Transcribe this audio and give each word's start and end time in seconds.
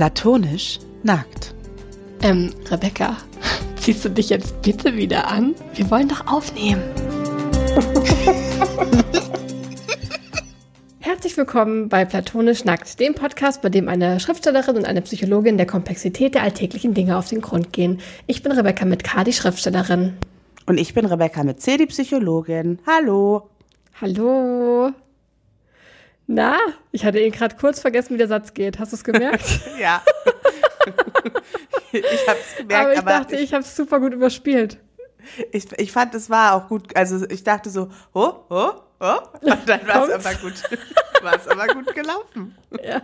Platonisch 0.00 0.78
nackt. 1.02 1.54
Ähm, 2.22 2.54
Rebecca, 2.70 3.18
ziehst 3.76 4.02
du 4.02 4.08
dich 4.08 4.30
jetzt 4.30 4.62
bitte 4.62 4.96
wieder 4.96 5.28
an? 5.28 5.54
Wir 5.74 5.90
wollen 5.90 6.08
doch 6.08 6.26
aufnehmen. 6.26 6.80
Herzlich 11.00 11.36
willkommen 11.36 11.90
bei 11.90 12.06
Platonisch 12.06 12.64
Nackt, 12.64 12.98
dem 12.98 13.14
Podcast, 13.14 13.60
bei 13.60 13.68
dem 13.68 13.90
eine 13.90 14.20
Schriftstellerin 14.20 14.78
und 14.78 14.86
eine 14.86 15.02
Psychologin 15.02 15.58
der 15.58 15.66
Komplexität 15.66 16.34
der 16.34 16.44
alltäglichen 16.44 16.94
Dinge 16.94 17.18
auf 17.18 17.28
den 17.28 17.42
Grund 17.42 17.74
gehen. 17.74 18.00
Ich 18.26 18.42
bin 18.42 18.52
Rebecca 18.52 18.86
mit 18.86 19.04
K, 19.04 19.22
die 19.24 19.34
Schriftstellerin. 19.34 20.14
Und 20.64 20.80
ich 20.80 20.94
bin 20.94 21.04
Rebecca 21.04 21.44
mit 21.44 21.60
C, 21.60 21.76
die 21.76 21.84
Psychologin. 21.84 22.78
Hallo. 22.86 23.50
Hallo. 24.00 24.92
Na, 26.32 26.56
ich 26.92 27.04
hatte 27.04 27.18
eben 27.18 27.34
gerade 27.34 27.56
kurz 27.56 27.80
vergessen, 27.80 28.14
wie 28.14 28.18
der 28.18 28.28
Satz 28.28 28.54
geht. 28.54 28.78
Hast 28.78 28.92
du 28.92 28.96
es 28.96 29.02
gemerkt? 29.02 29.62
ja. 29.80 30.00
ich 31.92 32.28
habe 32.28 32.38
es 32.38 32.56
gemerkt, 32.56 32.72
aber 32.72 32.92
ich 32.92 32.98
aber 33.00 33.10
dachte, 33.10 33.34
ich, 33.34 33.42
ich 33.42 33.52
habe 33.52 33.64
es 33.64 33.74
super 33.74 33.98
gut 33.98 34.12
überspielt. 34.12 34.78
Ich, 35.50 35.66
ich 35.76 35.90
fand, 35.90 36.14
es 36.14 36.30
war 36.30 36.54
auch 36.54 36.68
gut. 36.68 36.94
Also 36.94 37.28
ich 37.28 37.42
dachte 37.42 37.68
so, 37.68 37.88
oh, 38.12 38.32
oh, 38.48 38.70
oh. 39.00 39.16
Und 39.40 39.68
dann 39.68 39.84
war 39.88 40.08
es 40.08 40.24
aber 40.24 40.36
gut. 40.36 40.54
war 41.22 41.34
es 41.34 41.48
aber 41.48 41.66
gut 41.66 41.92
gelaufen. 41.96 42.56
Ja. 42.80 43.02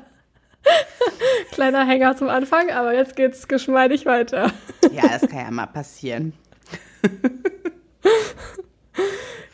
Kleiner 1.50 1.84
Hänger 1.84 2.16
zum 2.16 2.28
Anfang, 2.28 2.70
aber 2.70 2.94
jetzt 2.94 3.16
geht's 3.16 3.48
geschmeidig 3.48 4.06
weiter. 4.06 4.52
ja, 4.92 5.08
das 5.08 5.28
kann 5.28 5.40
ja 5.40 5.50
mal 5.50 5.66
passieren. 5.66 6.32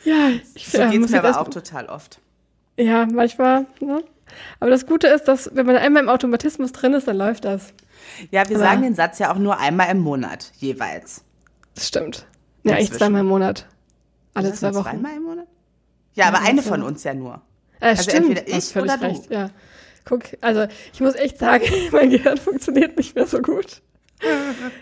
ja, 0.05 0.29
ich 0.55 0.69
so 0.69 0.87
geht's 0.91 1.11
mir 1.11 1.25
aber 1.25 1.41
auch 1.41 1.49
total 1.49 1.87
oft. 1.87 2.21
Ja, 2.77 3.07
manchmal. 3.07 3.67
Ne? 3.81 4.03
Aber 4.61 4.71
das 4.71 4.87
Gute 4.87 5.09
ist, 5.09 5.25
dass 5.25 5.51
wenn 5.55 5.67
man 5.67 5.77
einmal 5.77 6.03
im 6.03 6.09
Automatismus 6.09 6.73
drin 6.73 6.95
ist, 6.95 7.07
dann 7.07 7.17
läuft 7.17 7.45
das. 7.45 7.73
Ja, 8.31 8.49
wir 8.49 8.57
aber 8.57 8.65
sagen 8.65 8.83
den 8.83 8.95
Satz 8.95 9.19
ja 9.19 9.33
auch 9.33 9.39
nur 9.39 9.59
einmal 9.59 9.91
im 9.91 10.01
Monat 10.01 10.53
jeweils. 10.59 11.25
Das 11.75 11.89
stimmt. 11.89 12.27
Ja, 12.65 12.79
ich 12.79 12.93
zweimal 12.93 13.23
im 13.23 13.29
Monat. 13.29 13.67
Alle 14.35 14.53
zwei 14.53 14.75
Wochen. 14.75 14.91
Zweimal 14.91 15.17
im 15.17 15.23
Monat? 15.23 15.47
Ja, 16.15 16.29
aber 16.29 16.39
ja, 16.39 16.45
eine 16.45 16.63
von 16.63 16.83
uns 16.83 17.05
ja 17.05 17.15
nur. 17.15 17.41
Äh, 17.81 17.89
also 17.89 18.03
stimmt. 18.05 18.39
entweder 18.39 18.49
ich 18.49 18.77
oder 18.77 18.97
du. 18.97 19.07
Recht, 19.07 19.31
ja. 19.31 19.51
Guck, 20.05 20.23
also 20.41 20.67
ich 20.93 21.01
muss 21.01 21.15
echt 21.15 21.39
sagen, 21.39 21.65
mein 21.93 22.11
Gehirn 22.11 22.39
funktioniert 22.39 22.97
nicht 22.97 23.15
mehr 23.15 23.27
so 23.27 23.41
gut. 23.41 23.83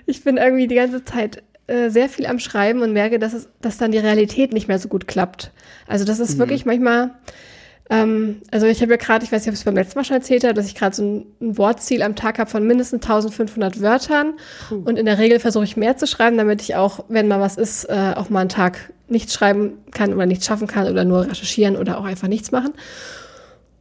Ich 0.07 0.23
bin 0.23 0.37
irgendwie 0.37 0.67
die 0.67 0.75
ganze 0.75 1.05
Zeit 1.05 1.43
äh, 1.67 1.89
sehr 1.89 2.09
viel 2.09 2.27
am 2.27 2.39
Schreiben 2.39 2.83
und 2.83 2.93
merke, 2.93 3.19
dass 3.19 3.33
es, 3.33 3.49
dass 3.61 3.79
dann 3.79 3.93
die 3.93 3.99
Realität 3.99 4.53
nicht 4.53 4.69
mehr 4.69 4.79
so 4.79 4.89
gut 4.89 5.07
klappt. 5.07 5.53
Also 5.87 6.05
das 6.05 6.21
ist 6.21 6.35
mhm. 6.35 6.41
wirklich 6.41 6.67
manchmal, 6.67 7.15
ähm, 7.91 8.41
also 8.53 8.67
ich 8.67 8.81
habe 8.83 8.93
ja 8.93 8.97
gerade, 8.97 9.25
ich 9.25 9.33
weiß 9.33 9.43
nicht, 9.43 9.49
ob 9.49 9.55
ich 9.55 9.61
es 9.61 9.65
beim 9.65 9.75
letzten 9.75 9.99
Mal 9.99 10.05
schon 10.05 10.17
erzählt 10.17 10.45
habe, 10.45 10.55
dass 10.55 10.67
ich 10.67 10.77
gerade 10.77 10.95
so 10.95 11.03
ein, 11.03 11.27
ein, 11.41 11.59
Wortziel 11.59 12.03
am 12.03 12.15
Tag 12.15 12.39
habe 12.39 12.49
von 12.49 12.65
mindestens 12.65 13.03
1500 13.03 13.81
Wörtern. 13.81 14.35
Puh. 14.69 14.77
Und 14.85 14.97
in 14.97 15.07
der 15.07 15.19
Regel 15.19 15.41
versuche 15.41 15.65
ich 15.65 15.77
mehr 15.77 15.97
zu 15.97 16.07
schreiben, 16.07 16.37
damit 16.37 16.63
ich 16.63 16.77
auch, 16.77 17.05
wenn 17.09 17.27
mal 17.27 17.41
was 17.41 17.57
ist, 17.57 17.85
äh, 17.87 18.15
auch 18.15 18.31
mal 18.31 18.41
einen 18.41 18.49
Tag 18.49 18.93
nichts 19.09 19.35
schreiben 19.35 19.73
kann 19.91 20.15
oder 20.15 20.25
nichts 20.25 20.47
schaffen 20.47 20.69
kann 20.69 20.89
oder 20.89 21.05
nur 21.05 21.27
recherchieren 21.27 21.77
oder 21.77 21.99
auch 21.99 22.05
einfach 22.05 22.29
nichts 22.29 22.53
machen. 22.53 22.75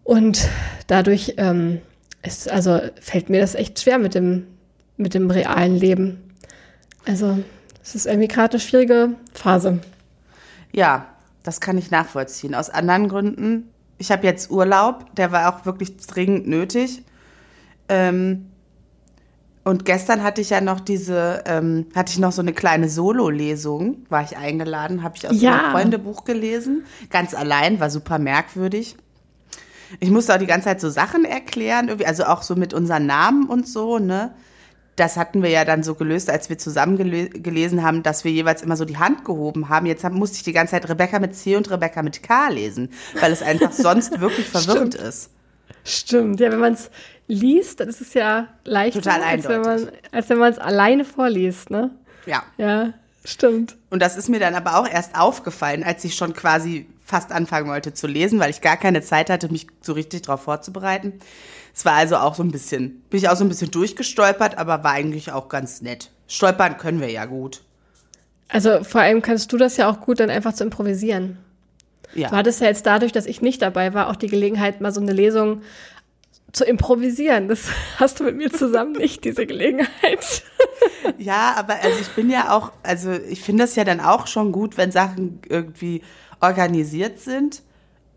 Und 0.03 0.49
dadurch 0.87 1.35
ähm, 1.37 1.79
ist, 2.23 2.49
also 2.51 2.79
fällt 2.99 3.29
mir 3.29 3.39
das 3.39 3.53
echt 3.53 3.79
schwer 3.79 3.99
mit 3.99 4.15
dem, 4.15 4.47
mit 4.97 5.13
dem 5.13 5.29
realen 5.29 5.75
Leben. 5.75 6.33
Also 7.05 7.37
es 7.83 7.93
ist 7.93 8.07
irgendwie 8.07 8.27
gerade 8.27 8.53
eine 8.53 8.59
schwierige 8.59 9.11
Phase. 9.33 9.81
Ja, 10.71 11.05
das 11.43 11.61
kann 11.61 11.77
ich 11.77 11.91
nachvollziehen. 11.91 12.55
Aus 12.55 12.71
anderen 12.71 13.07
Gründen 13.07 13.69
ich 13.99 14.11
habe 14.11 14.25
jetzt 14.25 14.49
Urlaub, 14.49 15.13
der 15.15 15.31
war 15.31 15.53
auch 15.53 15.65
wirklich 15.65 15.97
dringend 15.97 16.47
nötig. 16.47 17.03
Ähm, 17.89 18.47
und 19.63 19.85
gestern 19.85 20.23
hatte 20.23 20.41
ich 20.41 20.49
ja 20.49 20.61
noch 20.61 20.79
diese, 20.79 21.43
ähm, 21.45 21.87
hatte 21.93 22.13
ich 22.13 22.17
noch 22.17 22.31
so 22.31 22.41
eine 22.41 22.53
kleine 22.53 22.89
Solo-Lesung, 22.89 24.05
war 24.09 24.23
ich 24.23 24.37
eingeladen, 24.37 25.03
habe 25.03 25.17
ich 25.17 25.27
aus 25.27 25.39
ja. 25.39 25.59
einem 25.59 25.71
Freundebuch 25.71 26.23
gelesen. 26.23 26.85
Ganz 27.11 27.35
allein, 27.35 27.79
war 27.79 27.89
super 27.89 28.17
merkwürdig. 28.17 28.95
Ich 29.99 30.09
musste 30.09 30.33
auch 30.33 30.39
die 30.39 30.47
ganze 30.47 30.65
Zeit 30.65 30.81
so 30.81 30.89
Sachen 30.89 31.25
erklären, 31.25 31.89
irgendwie, 31.89 32.07
also 32.07 32.23
auch 32.23 32.41
so 32.41 32.55
mit 32.55 32.73
unseren 32.73 33.05
Namen 33.05 33.47
und 33.47 33.67
so, 33.67 33.99
ne? 33.99 34.33
Das 34.99 35.17
hatten 35.17 35.41
wir 35.41 35.49
ja 35.49 35.65
dann 35.65 35.83
so 35.83 35.95
gelöst, 35.95 36.29
als 36.29 36.49
wir 36.49 36.57
zusammen 36.57 36.97
gel 36.97 37.29
gelesen 37.29 37.83
haben, 37.83 38.03
dass 38.03 38.23
wir 38.23 38.31
jeweils 38.31 38.61
immer 38.61 38.75
so 38.75 38.85
die 38.85 38.97
Hand 38.97 39.25
gehoben 39.25 39.69
haben. 39.69 39.85
Jetzt 39.85 40.03
musste 40.09 40.37
ich 40.37 40.43
die 40.43 40.53
ganze 40.53 40.71
Zeit 40.71 40.89
Rebecca 40.89 41.19
mit 41.19 41.35
C 41.35 41.55
und 41.55 41.69
Rebecca 41.69 42.01
mit 42.03 42.21
K 42.21 42.49
lesen, 42.49 42.89
weil 43.19 43.31
es 43.31 43.41
einfach 43.41 43.71
sonst 43.73 44.19
wirklich 44.19 44.47
verwirrend 44.47 44.95
Stimmt. 44.95 45.07
ist. 45.07 45.31
Stimmt, 45.85 46.39
ja, 46.39 46.51
wenn 46.51 46.59
man 46.59 46.73
es 46.73 46.89
liest, 47.27 47.79
dann 47.79 47.87
ist 47.87 48.01
es 48.01 48.13
ja 48.13 48.47
leichter, 48.65 49.01
Total 49.01 49.21
als 49.21 49.47
wenn 49.47 49.61
man 49.61 49.89
als 50.11 50.29
wenn 50.29 50.39
man 50.39 50.51
es 50.51 50.59
alleine 50.59 51.05
vorliest, 51.05 51.69
ne? 51.69 51.91
Ja. 52.25 52.43
Ja, 52.57 52.93
stimmt. 53.23 53.77
Und 53.89 54.01
das 54.01 54.17
ist 54.17 54.29
mir 54.29 54.39
dann 54.39 54.55
aber 54.55 54.77
auch 54.77 54.87
erst 54.87 55.17
aufgefallen, 55.17 55.83
als 55.83 56.03
ich 56.03 56.15
schon 56.15 56.33
quasi 56.33 56.87
fast 57.09 57.31
anfangen 57.31 57.67
wollte 57.67 57.93
zu 57.93 58.05
lesen, 58.05 58.39
weil 58.39 58.51
ich 58.51 58.61
gar 58.61 58.77
keine 58.77 59.01
Zeit 59.01 59.31
hatte, 59.31 59.51
mich 59.51 59.67
so 59.81 59.93
richtig 59.93 60.21
darauf 60.21 60.43
vorzubereiten. 60.43 61.13
Es 61.73 61.83
war 61.83 61.93
also 61.93 62.17
auch 62.17 62.35
so 62.35 62.43
ein 62.43 62.51
bisschen, 62.51 63.01
bin 63.09 63.19
ich 63.19 63.29
auch 63.29 63.35
so 63.35 63.43
ein 63.43 63.49
bisschen 63.49 63.71
durchgestolpert, 63.71 64.57
aber 64.57 64.83
war 64.83 64.91
eigentlich 64.91 65.31
auch 65.31 65.49
ganz 65.49 65.81
nett. 65.81 66.11
Stolpern 66.27 66.77
können 66.77 67.01
wir 67.01 67.09
ja 67.09 67.25
gut. 67.25 67.61
Also 68.47 68.83
vor 68.83 69.01
allem 69.01 69.21
kannst 69.23 69.51
du 69.51 69.57
das 69.57 69.77
ja 69.77 69.89
auch 69.89 70.01
gut 70.01 70.19
dann 70.19 70.29
einfach 70.29 70.53
zu 70.53 70.63
improvisieren. 70.63 71.39
Ja. 72.13 72.29
Du 72.29 72.35
hattest 72.35 72.61
ja 72.61 72.67
jetzt 72.67 72.85
dadurch, 72.85 73.11
dass 73.11 73.25
ich 73.25 73.41
nicht 73.41 73.61
dabei 73.61 73.93
war, 73.93 74.09
auch 74.09 74.15
die 74.15 74.27
Gelegenheit, 74.27 74.81
mal 74.81 74.91
so 74.91 75.01
eine 75.01 75.13
Lesung 75.13 75.61
zu 76.51 76.63
improvisieren. 76.63 77.47
Das 77.47 77.65
hast 77.97 78.19
du 78.19 78.23
mit 78.23 78.37
mir 78.37 78.51
zusammen 78.51 78.91
nicht, 78.93 79.23
diese 79.23 79.47
Gelegenheit. 79.47 80.43
Ja, 81.17 81.55
aber 81.57 81.75
also 81.81 81.99
ich 81.99 82.09
bin 82.09 82.29
ja 82.29 82.55
auch, 82.55 82.71
also 82.83 83.11
ich 83.11 83.41
finde 83.41 83.63
das 83.63 83.75
ja 83.75 83.83
dann 83.83 83.99
auch 83.99 84.27
schon 84.27 84.51
gut, 84.51 84.77
wenn 84.77 84.91
Sachen 84.91 85.41
irgendwie 85.47 86.01
organisiert 86.41 87.19
sind 87.19 87.63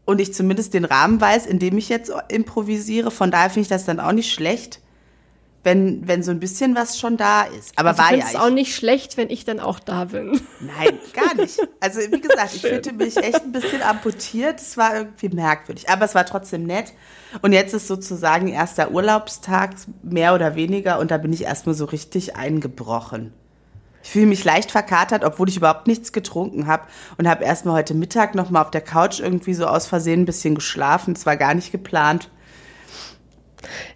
und 0.04 0.20
ich 0.20 0.34
zumindest 0.34 0.74
den 0.74 0.84
Rahmen 0.84 1.20
weiß, 1.20 1.46
in 1.46 1.58
dem 1.58 1.78
ich 1.78 1.88
jetzt 1.88 2.12
improvisiere. 2.28 3.10
Von 3.10 3.30
daher 3.30 3.50
finde 3.50 3.62
ich 3.62 3.68
das 3.68 3.84
dann 3.84 4.00
auch 4.00 4.12
nicht 4.12 4.32
schlecht, 4.32 4.80
wenn, 5.64 6.08
wenn 6.08 6.24
so 6.24 6.32
ein 6.32 6.40
bisschen 6.40 6.74
was 6.74 6.98
schon 6.98 7.16
da 7.16 7.42
ist. 7.42 7.78
Aber 7.78 7.90
also 7.90 8.02
war 8.02 8.14
ja. 8.14 8.24
Es 8.28 8.34
auch 8.34 8.50
nicht 8.50 8.74
schlecht, 8.74 9.16
wenn 9.16 9.30
ich 9.30 9.44
dann 9.44 9.60
auch 9.60 9.78
da 9.78 10.06
bin. 10.06 10.40
Nein, 10.60 10.98
gar 11.12 11.34
nicht. 11.34 11.60
Also 11.78 12.00
wie 12.00 12.20
gesagt, 12.20 12.54
ich 12.54 12.62
fühlte 12.62 12.92
mich 12.92 13.16
echt 13.16 13.42
ein 13.42 13.52
bisschen 13.52 13.82
amputiert. 13.82 14.60
Es 14.60 14.76
war 14.76 14.96
irgendwie 14.96 15.28
merkwürdig, 15.28 15.88
aber 15.88 16.04
es 16.04 16.14
war 16.16 16.26
trotzdem 16.26 16.64
nett. 16.64 16.92
Und 17.42 17.52
jetzt 17.52 17.74
ist 17.74 17.86
sozusagen 17.86 18.48
erster 18.48 18.90
Urlaubstag, 18.90 19.74
mehr 20.02 20.34
oder 20.34 20.56
weniger, 20.56 20.98
und 20.98 21.10
da 21.10 21.18
bin 21.18 21.32
ich 21.32 21.44
erstmal 21.44 21.74
so 21.74 21.84
richtig 21.84 22.36
eingebrochen. 22.36 23.32
Ich 24.02 24.10
fühle 24.10 24.26
mich 24.26 24.44
leicht 24.44 24.70
verkatert, 24.70 25.24
obwohl 25.24 25.48
ich 25.48 25.56
überhaupt 25.56 25.86
nichts 25.86 26.12
getrunken 26.12 26.66
habe 26.66 26.84
und 27.18 27.28
habe 27.28 27.44
erstmal 27.44 27.74
heute 27.74 27.94
Mittag 27.94 28.34
noch 28.34 28.50
mal 28.50 28.62
auf 28.62 28.70
der 28.70 28.80
Couch 28.80 29.20
irgendwie 29.20 29.54
so 29.54 29.66
aus 29.66 29.86
Versehen 29.86 30.22
ein 30.22 30.26
bisschen 30.26 30.54
geschlafen. 30.54 31.14
Es 31.14 31.26
war 31.26 31.36
gar 31.36 31.54
nicht 31.54 31.72
geplant. 31.72 32.28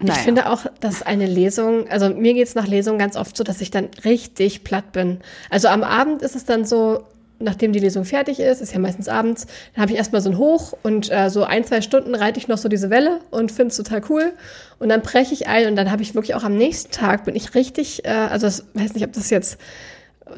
Naja. 0.00 0.15
Ich 0.15 0.25
finde 0.25 0.49
auch, 0.49 0.67
dass 0.81 1.03
eine 1.03 1.27
Lesung, 1.27 1.89
also 1.89 2.09
mir 2.11 2.34
geht 2.34 2.47
es 2.47 2.55
nach 2.55 2.67
Lesungen 2.67 2.99
ganz 2.99 3.17
oft 3.17 3.37
so, 3.37 3.44
dass 3.44 3.61
ich 3.61 3.71
dann 3.71 3.89
richtig 4.05 4.62
platt 4.65 4.93
bin. 4.93 5.21
Also 5.50 5.69
am 5.69 5.83
Abend 5.83 6.23
ist 6.23 6.37
es 6.37 6.44
dann 6.44 6.65
so, 6.65 7.05
nachdem 7.39 7.73
die 7.73 7.79
Lesung 7.79 8.05
fertig 8.05 8.41
ist, 8.41 8.61
ist 8.61 8.73
ja 8.73 8.79
meistens 8.79 9.09
abends, 9.09 9.47
dann 9.75 9.83
habe 9.83 9.93
ich 9.93 9.99
erstmal 9.99 10.21
so 10.21 10.31
ein 10.31 10.39
Hoch 10.39 10.73
und 10.83 11.11
äh, 11.11 11.31
so 11.31 11.45
ein, 11.45 11.65
zwei 11.65 11.81
Stunden 11.81 12.15
reite 12.15 12.39
ich 12.39 12.49
noch 12.49 12.59
so 12.59 12.69
diese 12.69 12.91
Welle 12.91 13.21
und 13.31 13.53
finde 13.53 13.71
es 13.71 13.77
total 13.77 14.03
cool. 14.09 14.33
Und 14.79 14.89
dann 14.89 15.03
breche 15.03 15.35
ich 15.35 15.47
ein 15.47 15.69
und 15.69 15.77
dann 15.77 15.91
habe 15.91 16.03
ich 16.03 16.15
wirklich 16.15 16.35
auch 16.35 16.45
am 16.45 16.57
nächsten 16.57 16.93
Tag 16.93 17.25
bin 17.25 17.37
ich 17.37 17.55
richtig, 17.55 18.05
äh, 18.05 18.09
also 18.09 18.47
ich 18.47 18.63
weiß 18.75 18.95
nicht, 18.95 19.05
ob 19.05 19.13
das 19.13 19.31
jetzt 19.31 19.59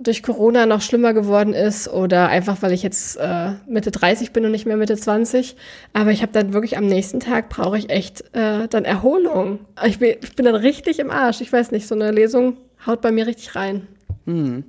durch 0.01 0.23
Corona 0.23 0.67
noch 0.67 0.83
schlimmer 0.83 1.15
geworden 1.15 1.55
ist 1.55 1.89
oder 1.89 2.29
einfach, 2.29 2.61
weil 2.61 2.73
ich 2.73 2.83
jetzt 2.83 3.17
äh, 3.17 3.53
Mitte 3.67 3.91
30 3.91 4.33
bin 4.33 4.45
und 4.45 4.51
nicht 4.51 4.67
mehr 4.67 4.77
Mitte 4.77 4.97
20. 4.97 5.57
Aber 5.95 6.11
ich 6.11 6.21
habe 6.21 6.33
dann 6.33 6.53
wirklich 6.53 6.77
am 6.77 6.87
nächsten 6.87 7.21
Tag 7.21 7.49
brauche 7.49 7.79
ich 7.79 7.89
echt 7.89 8.23
äh, 8.35 8.69
dann 8.69 8.85
Erholung. 8.85 9.61
Ich 9.87 9.99
bin, 9.99 10.17
ich 10.23 10.37
bin 10.37 10.45
dann 10.45 10.57
richtig 10.57 10.99
im 10.99 11.11
Arsch. 11.11 11.41
Ich 11.41 11.53
weiß 11.53 11.71
nicht, 11.71 11.89
so 11.89 11.95
eine 11.95 12.11
Lesung 12.11 12.59
haut 12.87 13.01
bei 13.01 13.13
mir 13.13 13.27
richtig 13.27 13.55
rein. 13.55 13.87
Hm. 14.27 14.65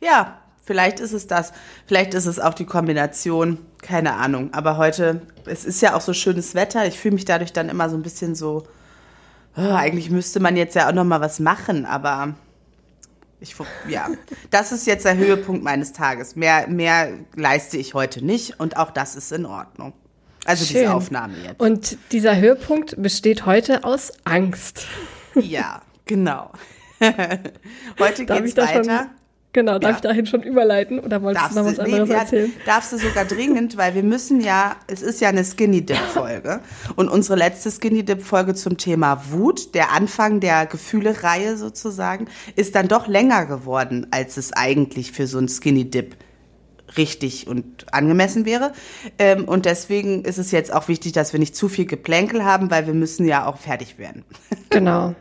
Ja, 0.00 0.41
vielleicht 0.62 1.00
ist 1.00 1.12
es 1.12 1.26
das. 1.26 1.52
Vielleicht 1.86 2.14
ist 2.14 2.26
es 2.26 2.38
auch 2.38 2.54
die 2.54 2.66
Kombination. 2.66 3.58
Keine 3.80 4.14
Ahnung. 4.14 4.52
Aber 4.54 4.76
heute, 4.76 5.22
es 5.44 5.64
ist 5.64 5.82
ja 5.82 5.94
auch 5.94 6.00
so 6.00 6.12
schönes 6.12 6.54
Wetter. 6.54 6.86
Ich 6.86 6.98
fühle 6.98 7.14
mich 7.14 7.24
dadurch 7.24 7.52
dann 7.52 7.68
immer 7.68 7.90
so 7.90 7.96
ein 7.96 8.02
bisschen 8.02 8.34
so. 8.34 8.64
Oh, 9.56 9.74
eigentlich 9.74 10.08
müsste 10.10 10.40
man 10.40 10.56
jetzt 10.56 10.74
ja 10.74 10.88
auch 10.88 10.94
noch 10.94 11.04
mal 11.04 11.20
was 11.20 11.38
machen, 11.38 11.84
aber 11.84 12.34
ich, 13.42 13.56
ja, 13.88 14.08
das 14.50 14.70
ist 14.70 14.86
jetzt 14.86 15.04
der 15.04 15.16
Höhepunkt 15.16 15.64
meines 15.64 15.92
Tages. 15.92 16.36
Mehr, 16.36 16.68
mehr 16.68 17.12
leiste 17.34 17.76
ich 17.76 17.92
heute 17.92 18.24
nicht 18.24 18.60
und 18.60 18.76
auch 18.76 18.92
das 18.92 19.16
ist 19.16 19.32
in 19.32 19.44
Ordnung. 19.44 19.92
Also 20.44 20.64
Schön. 20.64 20.82
diese 20.82 20.94
Aufnahme 20.94 21.34
jetzt. 21.44 21.60
Und 21.60 21.98
dieser 22.12 22.36
Höhepunkt 22.36 23.00
besteht 23.02 23.44
heute 23.44 23.84
aus 23.84 24.12
Angst. 24.24 24.86
Ja, 25.34 25.82
genau. 26.06 26.52
heute 27.98 28.26
Darf 28.26 28.42
geht's 28.42 28.56
weiter. 28.56 29.10
Genau, 29.54 29.78
darf 29.78 29.90
ja. 29.90 29.96
ich 29.96 30.00
dahin 30.00 30.26
schon 30.26 30.42
überleiten 30.42 30.98
oder 30.98 31.22
wolltest 31.22 31.44
darfst 31.44 31.56
du 31.58 31.62
noch 31.62 31.70
was 31.70 31.78
anderes 31.78 32.08
nee, 32.08 32.14
erzählen? 32.14 32.52
Ja, 32.58 32.72
darfst 32.72 32.92
du 32.92 32.96
sogar 32.96 33.26
dringend, 33.26 33.76
weil 33.76 33.94
wir 33.94 34.02
müssen 34.02 34.40
ja, 34.40 34.76
es 34.86 35.02
ist 35.02 35.20
ja 35.20 35.28
eine 35.28 35.44
Skinny 35.44 35.84
Dip 35.84 35.98
Folge 35.98 36.60
und 36.96 37.10
unsere 37.10 37.38
letzte 37.38 37.70
Skinny 37.70 38.02
Dip 38.02 38.22
Folge 38.22 38.54
zum 38.54 38.78
Thema 38.78 39.22
Wut, 39.30 39.74
der 39.74 39.92
Anfang 39.92 40.40
der 40.40 40.64
Gefühle-Reihe 40.64 41.58
sozusagen, 41.58 42.28
ist 42.56 42.74
dann 42.74 42.88
doch 42.88 43.08
länger 43.08 43.44
geworden, 43.44 44.06
als 44.10 44.38
es 44.38 44.54
eigentlich 44.54 45.12
für 45.12 45.26
so 45.26 45.38
ein 45.38 45.48
Skinny 45.48 45.90
Dip 45.90 46.16
richtig 46.96 47.46
und 47.46 47.92
angemessen 47.92 48.46
wäre. 48.46 48.72
Ähm, 49.18 49.44
und 49.44 49.66
deswegen 49.66 50.24
ist 50.24 50.38
es 50.38 50.50
jetzt 50.50 50.72
auch 50.72 50.88
wichtig, 50.88 51.12
dass 51.12 51.32
wir 51.32 51.40
nicht 51.40 51.56
zu 51.56 51.68
viel 51.68 51.86
Geplänkel 51.86 52.44
haben, 52.44 52.70
weil 52.70 52.86
wir 52.86 52.94
müssen 52.94 53.26
ja 53.26 53.46
auch 53.46 53.58
fertig 53.58 53.98
werden. 53.98 54.24
Genau. 54.70 55.14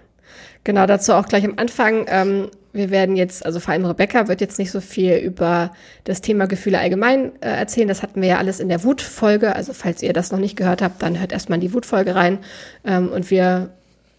Genau, 0.64 0.86
dazu 0.86 1.14
auch 1.14 1.26
gleich 1.26 1.44
am 1.44 1.54
Anfang. 1.58 2.06
Ähm, 2.08 2.50
wir 2.74 2.90
werden 2.90 3.16
jetzt, 3.16 3.46
also 3.46 3.60
vor 3.60 3.74
allem 3.74 3.86
Rebecca 3.86 4.28
wird 4.28 4.42
jetzt 4.42 4.60
nicht 4.60 4.72
so 4.72 4.82
viel 4.82 5.18
über 5.18 5.72
das 6.04 6.22
Thema 6.22 6.48
Gefühle 6.48 6.80
allgemein 6.80 7.32
äh, 7.42 7.50
erzählen. 7.50 7.88
Das 7.88 8.02
hatten 8.02 8.22
wir 8.22 8.30
ja 8.30 8.38
alles 8.38 8.60
in 8.60 8.70
der 8.70 8.84
Wutfolge. 8.84 9.56
Also 9.56 9.74
falls 9.74 10.02
ihr 10.02 10.14
das 10.14 10.32
noch 10.32 10.40
nicht 10.40 10.56
gehört 10.56 10.82
habt, 10.82 11.02
dann 11.02 11.20
hört 11.20 11.32
erstmal 11.32 11.58
in 11.58 11.62
die 11.62 11.74
Wutfolge 11.74 12.16
rein. 12.16 12.40
Ähm, 12.86 13.10
und 13.10 13.30
wir 13.30 13.72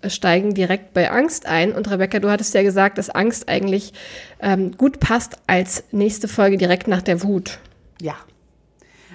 steigen 0.06 0.54
direkt 0.54 0.93
bei 0.93 1.10
Angst 1.10 1.46
ein. 1.46 1.72
Und 1.72 1.90
Rebecca, 1.90 2.19
du 2.19 2.31
hattest 2.31 2.54
ja 2.54 2.62
gesagt, 2.62 2.99
dass 2.99 3.10
Angst 3.10 3.49
eigentlich 3.49 3.93
ähm, 4.40 4.76
gut 4.76 5.00
passt 5.00 5.38
als 5.46 5.84
nächste 5.93 6.28
Folge 6.28 6.56
direkt 6.56 6.88
nach 6.88 7.02
der 7.02 7.22
Wut. 7.22 7.58
Ja. 8.00 8.16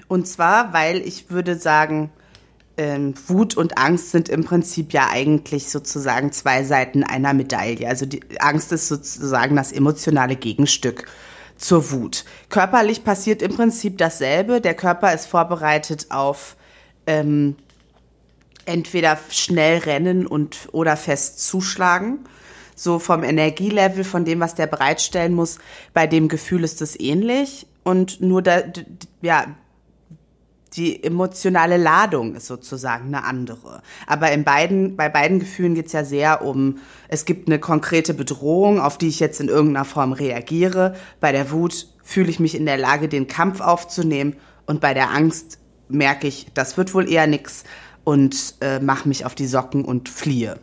Und 0.07 0.28
zwar, 0.28 0.74
weil 0.74 0.98
ich 0.98 1.30
würde 1.30 1.56
sagen, 1.56 2.12
ähm, 2.78 3.16
Wut 3.28 3.58
und 3.58 3.78
Angst 3.78 4.12
sind 4.12 4.30
im 4.30 4.44
Prinzip 4.44 4.94
ja 4.94 5.10
eigentlich 5.10 5.70
sozusagen 5.70 6.32
zwei 6.32 6.64
Seiten 6.64 7.04
einer 7.04 7.34
Medaille. 7.34 7.88
Also 7.88 8.06
die 8.06 8.22
Angst 8.40 8.72
ist 8.72 8.88
sozusagen 8.88 9.56
das 9.56 9.72
emotionale 9.72 10.36
Gegenstück 10.36 11.08
zur 11.58 11.92
Wut. 11.92 12.24
Körperlich 12.50 13.04
passiert 13.04 13.42
im 13.42 13.56
Prinzip 13.56 13.98
dasselbe. 13.98 14.62
Der 14.62 14.76
Körper 14.76 15.14
ist 15.14 15.26
vorbereitet 15.26 16.08
auf 16.10 16.56
ähm, 17.08 17.56
entweder 18.66 19.18
schnell 19.30 19.80
rennen 19.80 20.28
und 20.28 20.70
oder 20.72 20.98
fest 20.98 21.46
zuschlagen. 21.46 22.20
So 22.76 23.00
vom 23.00 23.24
Energielevel, 23.24 24.04
von 24.04 24.24
dem, 24.24 24.40
was 24.40 24.54
der 24.54 24.68
bereitstellen 24.68 25.34
muss, 25.34 25.58
bei 25.96 26.06
dem 26.06 26.28
Gefühl 26.28 26.64
ist 26.64 26.80
es 26.84 27.00
ähnlich. 27.00 27.66
Und 27.84 28.22
nur 28.22 28.44
da, 28.44 28.62
ja, 29.22 29.48
die 30.78 31.04
emotionale 31.04 31.78
Ladung 31.78 32.36
ist 32.36 32.46
sozusagen 32.46 33.08
eine 33.08 33.24
andere. 33.24 33.82
Aber 34.06 34.32
in 34.32 34.44
beiden, 34.44 34.96
bei 34.96 35.10
beiden 35.10 35.40
Gefühlen 35.40 35.74
geht 35.74 35.88
es 35.88 35.94
ja 35.94 36.04
sehr 36.04 36.44
um, 36.44 36.78
es 37.08 37.26
gibt 37.26 37.48
eine 37.48 37.60
konkrete 37.60 38.14
Bedrohung, 38.14 38.80
auf 38.80 38.98
die 38.98 39.08
ich 39.08 39.20
jetzt 39.20 39.42
in 39.42 39.50
irgendeiner 39.50 39.86
Form 39.86 40.14
reagiere. 40.14 40.96
Bei 41.20 41.32
der 41.32 41.52
Wut 41.52 41.88
fühle 42.04 42.30
ich 42.30 42.40
mich 42.40 42.56
in 42.56 42.66
der 42.66 42.78
Lage, 42.78 43.10
den 43.10 43.28
Kampf 43.28 43.60
aufzunehmen. 43.60 44.36
Und 44.66 44.80
bei 44.80 44.94
der 44.94 45.12
Angst 45.12 45.58
merke 45.90 46.28
ich, 46.28 46.48
das 46.54 46.78
wird 46.78 46.94
wohl 46.94 47.10
eher 47.10 47.26
nix 47.26 47.64
und 48.04 48.56
äh, 48.62 48.80
mache 48.80 49.08
mich 49.08 49.26
auf 49.26 49.36
die 49.36 49.48
Socken 49.48 49.84
und 49.84 50.10
fliehe. 50.10 50.60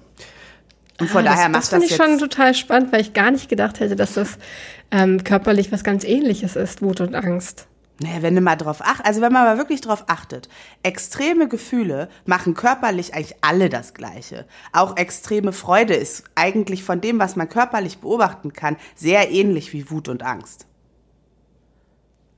Und 1.00 1.10
von 1.10 1.26
ah, 1.26 1.30
daher 1.30 1.48
das, 1.48 1.52
macht 1.52 1.62
das, 1.62 1.70
das 1.70 1.78
finde 1.80 1.86
ich 1.86 1.96
schon 1.96 2.18
total 2.18 2.54
spannend, 2.54 2.92
weil 2.92 3.00
ich 3.00 3.14
gar 3.14 3.32
nicht 3.32 3.48
gedacht 3.48 3.80
hätte, 3.80 3.96
dass 3.96 4.14
das 4.14 4.38
ähm, 4.92 5.24
körperlich 5.24 5.72
was 5.72 5.82
ganz 5.82 6.04
Ähnliches 6.04 6.54
ist, 6.54 6.82
Wut 6.82 7.00
und 7.00 7.16
Angst. 7.16 7.66
Naja, 8.00 8.22
wenn 8.22 8.34
du 8.34 8.40
mal 8.40 8.56
drauf 8.56 8.80
achtest, 8.80 9.06
also 9.06 9.20
wenn 9.20 9.32
man 9.32 9.44
mal 9.44 9.56
wirklich 9.56 9.80
drauf 9.80 10.04
achtet, 10.08 10.48
extreme 10.82 11.46
Gefühle 11.46 12.08
machen 12.26 12.54
körperlich 12.54 13.14
eigentlich 13.14 13.36
alle 13.40 13.68
das 13.68 13.94
Gleiche. 13.94 14.46
Auch 14.72 14.96
extreme 14.96 15.52
Freude 15.52 15.94
ist 15.94 16.24
eigentlich 16.34 16.82
von 16.82 17.00
dem, 17.00 17.20
was 17.20 17.36
man 17.36 17.48
körperlich 17.48 17.98
beobachten 17.98 18.52
kann, 18.52 18.76
sehr 18.96 19.30
ähnlich 19.30 19.72
wie 19.72 19.90
Wut 19.90 20.08
und 20.08 20.24
Angst. 20.24 20.66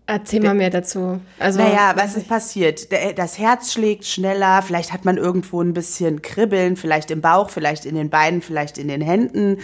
Erzähl 0.09 0.41
mal 0.41 0.55
mehr 0.55 0.71
dazu. 0.71 1.21
Also, 1.39 1.59
naja, 1.59 1.95
was 1.97 2.17
ist 2.17 2.29
passiert? 2.29 2.89
Das 3.19 3.39
Herz 3.39 3.73
schlägt 3.73 4.05
schneller, 4.05 4.63
vielleicht 4.63 4.93
hat 4.93 5.05
man 5.05 5.17
irgendwo 5.17 5.61
ein 5.61 5.73
bisschen 5.73 6.23
Kribbeln, 6.23 6.77
vielleicht 6.77 7.11
im 7.11 7.21
Bauch, 7.23 7.51
vielleicht 7.51 7.87
in 7.87 7.97
den 7.97 8.09
Beinen, 8.09 8.41
vielleicht 8.41 8.79
in 8.79 8.87
den 8.87 9.01
Händen. 9.01 9.59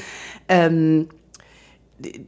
Ähm, 0.48 1.10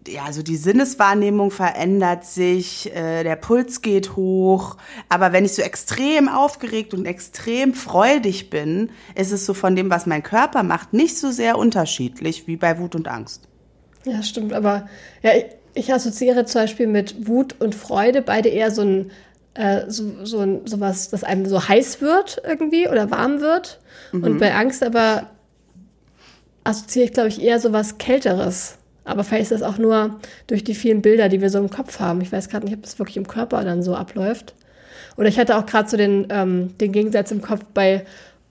ja, 0.07 0.25
also 0.25 0.43
die 0.43 0.57
Sinneswahrnehmung 0.57 1.51
verändert 1.51 2.25
sich, 2.25 2.95
äh, 2.95 3.23
der 3.25 3.37
Puls 3.37 3.83
geht 3.83 4.17
hoch. 4.17 4.77
Aber 5.09 5.33
wenn 5.33 5.45
ich 5.45 5.55
so 5.55 5.63
extrem 5.63 6.29
aufgeregt 6.29 6.95
und 6.95 7.07
extrem 7.07 7.75
freudig 7.75 8.51
bin, 8.51 8.91
ist 9.15 9.33
es 9.33 9.47
so 9.47 9.55
von 9.55 9.77
dem, 9.77 9.91
was 9.91 10.07
mein 10.07 10.23
Körper 10.23 10.63
macht, 10.63 10.93
nicht 10.93 11.19
so 11.19 11.31
sehr 11.31 11.59
unterschiedlich 11.59 12.47
wie 12.47 12.57
bei 12.57 12.79
Wut 12.79 12.95
und 12.95 13.09
Angst. 13.09 13.49
Ja, 14.05 14.23
stimmt. 14.23 14.53
Aber 14.53 14.89
ja, 15.23 15.31
ich, 15.37 15.47
ich 15.75 15.93
assoziiere 15.93 16.45
zum 16.45 16.63
Beispiel 16.63 16.87
mit 16.87 17.27
Wut 17.27 17.61
und 17.61 17.75
Freude 17.75 18.23
beide 18.23 18.49
eher 18.49 18.71
so 18.71 18.83
ein 18.83 19.11
äh, 19.55 19.89
so, 19.89 20.25
so, 20.25 20.63
so 20.65 20.81
was, 20.81 21.11
das 21.11 21.25
einem 21.25 21.47
so 21.47 21.69
heiß 21.69 22.01
wird 22.01 22.43
irgendwie 22.45 22.89
oder 22.89 23.11
warm 23.11 23.41
wird. 23.41 23.81
Mhm. 24.13 24.25
Und 24.25 24.39
bei 24.39 24.55
Angst 24.55 24.83
aber 24.83 25.31
assoziiere 26.65 27.07
ich, 27.07 27.13
glaube 27.13 27.29
ich, 27.29 27.41
eher 27.41 27.61
so 27.61 27.73
was 27.73 27.99
Kälteres. 27.99 28.79
Aber 29.05 29.25
vielleicht 29.25 29.51
ist 29.51 29.53
das 29.53 29.63
auch 29.63 29.79
nur 29.79 30.19
durch 30.47 30.65
die 30.65 30.75
vielen 30.75 31.03
Bilder, 31.03 31.29
die 31.29 31.41
wir 31.41 31.51
so 31.51 31.59
im 31.59 31.71
Kopf 31.71 32.01
haben. 32.01 32.21
Ich 32.21 32.33
weiß 32.33 32.49
gerade 32.49 32.65
nicht, 32.65 32.75
ob 32.75 32.83
das 32.83 32.99
wirklich 32.99 33.17
im 33.17 33.29
Körper 33.29 33.63
dann 33.65 33.83
so 33.83 33.95
abläuft. 33.95 34.55
Oder 35.17 35.29
ich 35.29 35.39
hatte 35.39 35.57
auch 35.57 35.67
gerade 35.67 35.89
so 35.89 35.97
den, 35.97 36.27
ähm, 36.31 36.77
den 36.79 36.93
Gegensatz 36.93 37.31
im 37.31 37.43
Kopf. 37.43 37.61
Bei 37.75 38.05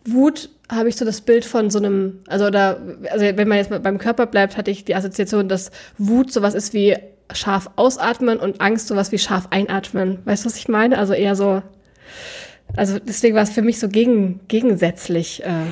Wut 0.05 0.49
habe 0.69 0.89
ich 0.89 0.95
so 0.95 1.05
das 1.05 1.21
Bild 1.21 1.45
von 1.45 1.69
so 1.69 1.79
einem, 1.79 2.19
also 2.27 2.45
oder, 2.45 2.79
also 3.11 3.25
wenn 3.25 3.47
man 3.47 3.57
jetzt 3.57 3.69
mal 3.69 3.79
beim 3.79 3.97
Körper 3.97 4.25
bleibt, 4.25 4.57
hatte 4.57 4.71
ich 4.71 4.85
die 4.85 4.95
Assoziation, 4.95 5.49
dass 5.49 5.71
Wut 5.97 6.31
sowas 6.31 6.53
ist 6.53 6.73
wie 6.73 6.95
scharf 7.31 7.69
ausatmen 7.75 8.37
und 8.39 8.61
Angst 8.61 8.87
sowas 8.87 9.11
wie 9.11 9.17
scharf 9.17 9.47
einatmen. 9.49 10.19
Weißt 10.25 10.43
du, 10.43 10.49
was 10.49 10.57
ich 10.57 10.67
meine? 10.67 10.97
Also 10.97 11.13
eher 11.13 11.35
so, 11.35 11.61
also 12.75 12.99
deswegen 12.99 13.35
war 13.35 13.43
es 13.43 13.51
für 13.51 13.61
mich 13.61 13.79
so 13.79 13.87
gegen, 13.87 14.41
gegensätzlich. 14.47 15.43
Äh, 15.43 15.71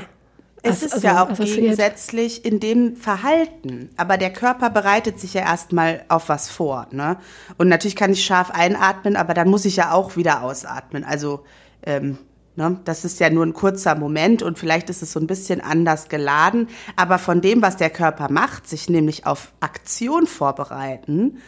es 0.64 0.84
ist 0.84 0.94
also, 0.94 1.08
ja 1.08 1.24
auch 1.24 1.36
gegensätzlich 1.38 2.46
in 2.46 2.60
dem 2.60 2.96
Verhalten. 2.96 3.90
Aber 3.98 4.18
der 4.18 4.32
Körper 4.32 4.70
bereitet 4.70 5.20
sich 5.20 5.34
ja 5.34 5.42
erstmal 5.42 6.06
auf 6.08 6.30
was 6.30 6.50
vor. 6.50 6.88
Ne? 6.92 7.18
Und 7.58 7.68
natürlich 7.68 7.96
kann 7.96 8.12
ich 8.12 8.24
scharf 8.24 8.52
einatmen, 8.52 9.16
aber 9.16 9.34
dann 9.34 9.50
muss 9.50 9.66
ich 9.66 9.76
ja 9.76 9.92
auch 9.92 10.18
wieder 10.18 10.44
ausatmen. 10.44 11.04
Also 11.04 11.44
ähm, 11.86 12.20
ne, 12.56 12.80
das 12.86 13.06
ist 13.06 13.20
ja 13.20 13.30
nur 13.30 13.46
ein 13.46 13.54
kurzer 13.54 13.96
Moment 13.96 14.44
und 14.44 14.60
vielleicht 14.60 14.90
ist 14.90 15.02
es 15.02 15.12
so 15.12 15.20
ein 15.20 15.28
bisschen 15.28 15.62
anders 15.62 16.10
geladen. 16.10 16.68
Aber 16.96 17.18
von 17.18 17.42
dem, 17.42 17.62
was 17.62 17.78
der 17.78 17.90
Körper 17.90 18.32
macht, 18.32 18.68
sich 18.68 18.90
nämlich 18.90 19.26
auf 19.26 19.54
Aktion 19.62 20.28
vorbereiten, 20.28 21.40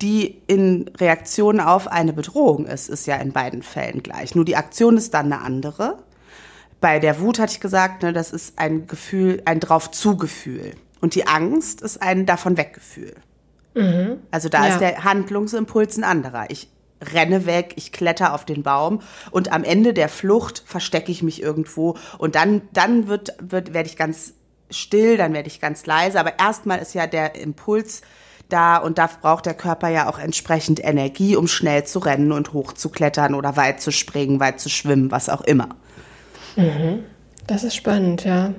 die 0.00 0.40
in 0.46 0.90
Reaktion 0.98 1.60
auf 1.60 1.88
eine 1.88 2.12
Bedrohung 2.12 2.66
ist, 2.66 2.88
ist 2.88 3.06
ja 3.06 3.16
in 3.16 3.32
beiden 3.32 3.62
Fällen 3.62 4.02
gleich. 4.02 4.34
Nur 4.34 4.44
die 4.44 4.56
Aktion 4.56 4.96
ist 4.96 5.14
dann 5.14 5.32
eine 5.32 5.42
andere 5.42 5.98
bei 6.84 6.98
der 6.98 7.18
Wut 7.18 7.38
hatte 7.38 7.54
ich 7.54 7.60
gesagt, 7.60 8.02
ne, 8.02 8.12
das 8.12 8.30
ist 8.30 8.58
ein 8.58 8.86
Gefühl, 8.86 9.40
ein 9.46 9.58
Drauf-zu-Gefühl. 9.58 10.72
Und 11.00 11.14
die 11.14 11.26
Angst 11.26 11.80
ist 11.80 12.02
ein 12.02 12.26
Davon-weg-Gefühl. 12.26 13.14
Mhm. 13.72 14.18
Also 14.30 14.50
da 14.50 14.66
ja. 14.66 14.74
ist 14.74 14.80
der 14.82 15.02
Handlungsimpuls 15.02 15.96
ein 15.96 16.04
anderer. 16.04 16.44
Ich 16.50 16.68
renne 17.00 17.46
weg, 17.46 17.72
ich 17.76 17.90
kletter 17.90 18.34
auf 18.34 18.44
den 18.44 18.62
Baum 18.62 19.00
und 19.30 19.50
am 19.50 19.64
Ende 19.64 19.94
der 19.94 20.10
Flucht 20.10 20.62
verstecke 20.66 21.10
ich 21.10 21.22
mich 21.22 21.40
irgendwo 21.40 21.96
und 22.18 22.34
dann, 22.34 22.60
dann 22.74 23.08
wird, 23.08 23.34
wird, 23.40 23.72
werde 23.72 23.88
ich 23.88 23.96
ganz 23.96 24.34
still, 24.68 25.16
dann 25.16 25.32
werde 25.32 25.48
ich 25.48 25.62
ganz 25.62 25.86
leise. 25.86 26.20
Aber 26.20 26.38
erstmal 26.38 26.80
ist 26.80 26.92
ja 26.92 27.06
der 27.06 27.34
Impuls 27.34 28.02
da 28.50 28.76
und 28.76 28.98
da 28.98 29.08
braucht 29.22 29.46
der 29.46 29.54
Körper 29.54 29.88
ja 29.88 30.06
auch 30.06 30.18
entsprechend 30.18 30.84
Energie, 30.84 31.34
um 31.34 31.48
schnell 31.48 31.84
zu 31.84 32.00
rennen 32.00 32.30
und 32.30 32.52
hoch 32.52 32.74
zu 32.74 32.90
klettern 32.90 33.34
oder 33.34 33.56
weit 33.56 33.80
zu 33.80 33.90
springen, 33.90 34.38
weit 34.38 34.60
zu 34.60 34.68
schwimmen, 34.68 35.10
was 35.10 35.30
auch 35.30 35.40
immer. 35.40 35.70
Mhm. 36.56 37.04
Das 37.46 37.64
ist 37.64 37.74
spannend, 37.74 38.24
ja. 38.24 38.54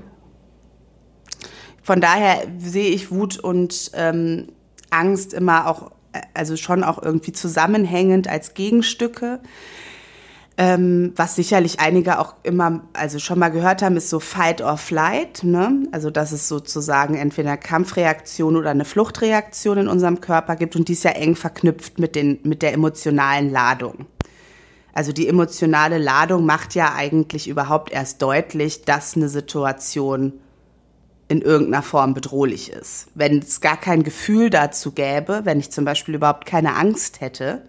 Von 1.82 2.02
daher 2.02 2.48
sehe 2.58 2.90
ich 2.90 3.12
Wut 3.12 3.38
und 3.38 3.92
ähm, 3.94 4.48
Angst 4.90 5.34
immer 5.34 5.68
auch, 5.68 5.92
also 6.34 6.58
schon 6.58 6.84
auch 6.84 7.02
irgendwie 7.02 7.32
zusammenhängend 7.32 8.28
als 8.28 8.54
Gegenstücke. 8.54 9.40
Ähm, 10.58 11.12
was 11.18 11.36
sicherlich 11.36 11.82
einige 11.82 12.18
auch 12.18 12.36
immer, 12.44 12.82
also 12.94 13.20
schon 13.20 13.40
mal 13.40 13.50
gehört 13.50 13.82
haben, 13.82 13.98
ist 13.98 14.10
so 14.10 14.22
Fight 14.22 14.62
or 14.62 14.78
Flight. 14.78 15.44
Ne? 15.44 15.86
Also 15.92 16.10
dass 16.10 16.32
es 16.32 16.48
sozusagen 16.48 17.16
entweder 17.16 17.50
eine 17.50 17.60
Kampfreaktion 17.60 18.56
oder 18.56 18.70
eine 18.72 18.86
Fluchtreaktion 18.86 19.80
in 19.80 19.88
unserem 19.90 20.22
Körper 20.22 20.56
gibt 20.56 20.75
und 20.78 20.88
die 20.88 20.94
ist 20.94 21.04
ja 21.04 21.12
eng 21.12 21.36
verknüpft 21.36 22.00
mit, 22.00 22.16
den, 22.16 22.40
mit 22.44 22.62
der 22.62 22.74
emotionalen 22.74 23.52
Ladung. 23.52 24.06
Also 24.96 25.12
die 25.12 25.28
emotionale 25.28 25.98
Ladung 25.98 26.46
macht 26.46 26.74
ja 26.74 26.94
eigentlich 26.96 27.50
überhaupt 27.50 27.92
erst 27.92 28.22
deutlich, 28.22 28.84
dass 28.84 29.16
eine 29.16 29.28
Situation 29.28 30.34
in 31.28 31.42
irgendeiner 31.42 31.84
Form 31.84 32.14
bedrohlich 32.14 32.72
ist. 32.72 33.08
Wenn 33.14 33.40
es 33.40 33.60
gar 33.60 33.75
kein 33.75 34.04
Gefühl 34.04 34.50
dazu 34.50 34.94
gäbe, 34.94 35.42
wenn 35.44 35.60
ich 35.60 35.70
zum 35.70 35.84
Beispiel 35.84 36.16
überhaupt 36.16 36.46
keine 36.46 36.75
Angst 36.75 37.20
hätte, 37.20 37.64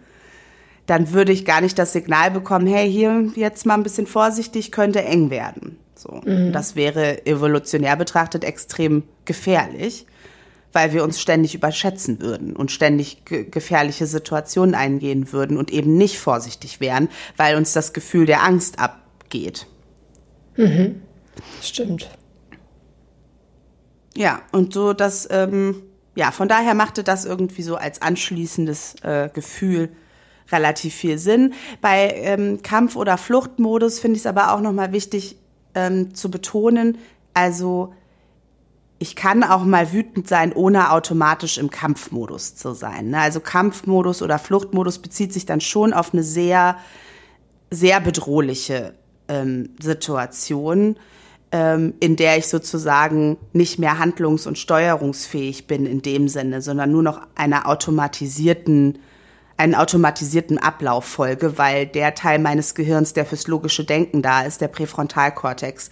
dann 0.87 1.13
würde 1.13 1.33
ich 1.33 1.45
gar 1.45 1.61
nicht 1.61 1.77
das 1.81 1.93
Signal 1.93 2.31
bekommen, 2.31 2.69
hey, 2.69 2.89
hier 2.89 3.33
jetzt 3.35 3.67
mal 3.67 3.75
ein 3.75 3.83
bisschen 3.83 4.07
vorsichtig, 4.07 4.71
könnte 4.71 5.03
eng 5.03 5.29
werden. 5.29 5.79
So, 5.97 6.21
mhm. 6.25 6.53
das 6.53 6.77
wäre 6.77 7.27
evolutionär 7.27 7.97
betrachtet 7.97 8.45
extrem 8.45 9.03
gefährlich 9.25 10.07
weil 10.77 10.93
wir 10.93 11.03
uns 11.03 11.19
ständig 11.23 11.55
überschätzen 11.55 12.21
würden 12.21 12.55
und 12.55 12.71
ständig 12.71 13.25
ge 13.25 13.49
gefährliche 13.51 14.07
Situationen 14.07 14.75
eingehen 14.75 15.33
würden 15.33 15.57
und 15.57 15.73
eben 15.73 15.97
nicht 15.97 16.19
vorsichtig 16.19 16.81
wären, 16.81 17.09
weil 17.39 17.57
uns 17.57 17.73
das 17.73 17.95
Gefühl 17.95 18.27
der 18.27 18.43
Angst 18.43 18.79
abgeht. 18.79 19.67
Mhm. 20.57 21.01
Stimmt. 21.63 22.11
Ja, 24.15 24.43
und 24.53 24.75
so 24.75 24.93
das, 24.93 25.27
ähm, 25.31 25.83
ja, 26.15 26.31
von 26.31 26.47
daher 26.47 26.75
machte 26.75 27.03
das 27.03 27.25
irgendwie 27.25 27.63
so 27.63 27.77
als 27.77 28.03
anschließendes 28.03 28.97
äh, 29.03 29.31
Gefühl 29.33 29.89
relativ 30.53 30.95
viel 30.95 31.17
Sinn. 31.17 31.55
Bei 31.81 32.11
ähm, 32.17 32.61
Kampf- 32.63 32.97
oder 32.97 33.17
Fluchtmodus 33.17 33.99
finde 33.99 34.17
ich 34.17 34.23
es 34.23 34.27
aber 34.27 34.53
auch 34.53 34.61
nochmal 34.61 34.93
wichtig 34.93 35.39
ähm, 35.75 36.15
zu 36.15 36.31
betonen, 36.31 36.99
also 37.33 37.95
ich 38.99 39.15
kann 39.15 39.43
auch 39.43 39.65
mal 39.65 39.93
wütend 39.93 40.27
sein, 40.27 40.53
ohne 40.53 40.91
automatisch 40.91 41.59
im 41.59 41.71
Kampfmodus 41.71 42.57
zu 42.57 42.73
sein. 42.73 43.11
Ne? 43.11 43.21
Also 43.21 43.41
Kampfmodus 43.41 44.23
oder 44.23 44.39
Fluchtmodus 44.39 45.01
bezieht 45.01 45.33
sich 45.33 45.45
dann 45.45 45.61
schon 45.61 45.93
auf 45.93 46.15
eine 46.15 46.23
sehr, 46.23 46.77
sehr 47.71 48.01
bedrohliche 48.01 48.95
ähm, 49.29 49.71
Situation, 49.81 50.97
ähm, 51.53 51.95
in 52.01 52.17
der 52.17 52.39
ich 52.39 52.49
sozusagen 52.49 53.37
nicht 53.53 53.79
mehr 53.79 53.99
handlungs- 53.99 54.47
und 54.47 54.57
steuerungsfähig 54.57 55.67
bin 55.67 55.85
in 55.85 56.01
dem 56.01 56.29
Sinne, 56.29 56.63
sondern 56.63 56.91
nur 56.91 57.03
noch 57.03 57.21
einer 57.35 57.69
automatisierten 57.69 58.99
einen 59.59 59.75
automatisierten 59.75 60.59
Ablauf 60.59 61.07
folge, 61.07 61.57
weil 61.57 61.87
der 61.87 62.15
Teil 62.15 62.39
meines 62.39 62.75
Gehirns, 62.75 63.15
der 63.15 63.25
fürs 63.25 63.47
logische 63.47 63.85
Denken 63.85 64.21
da 64.21 64.43
ist, 64.43 64.61
der 64.61 64.69
Präfrontalkortex, 64.69 65.89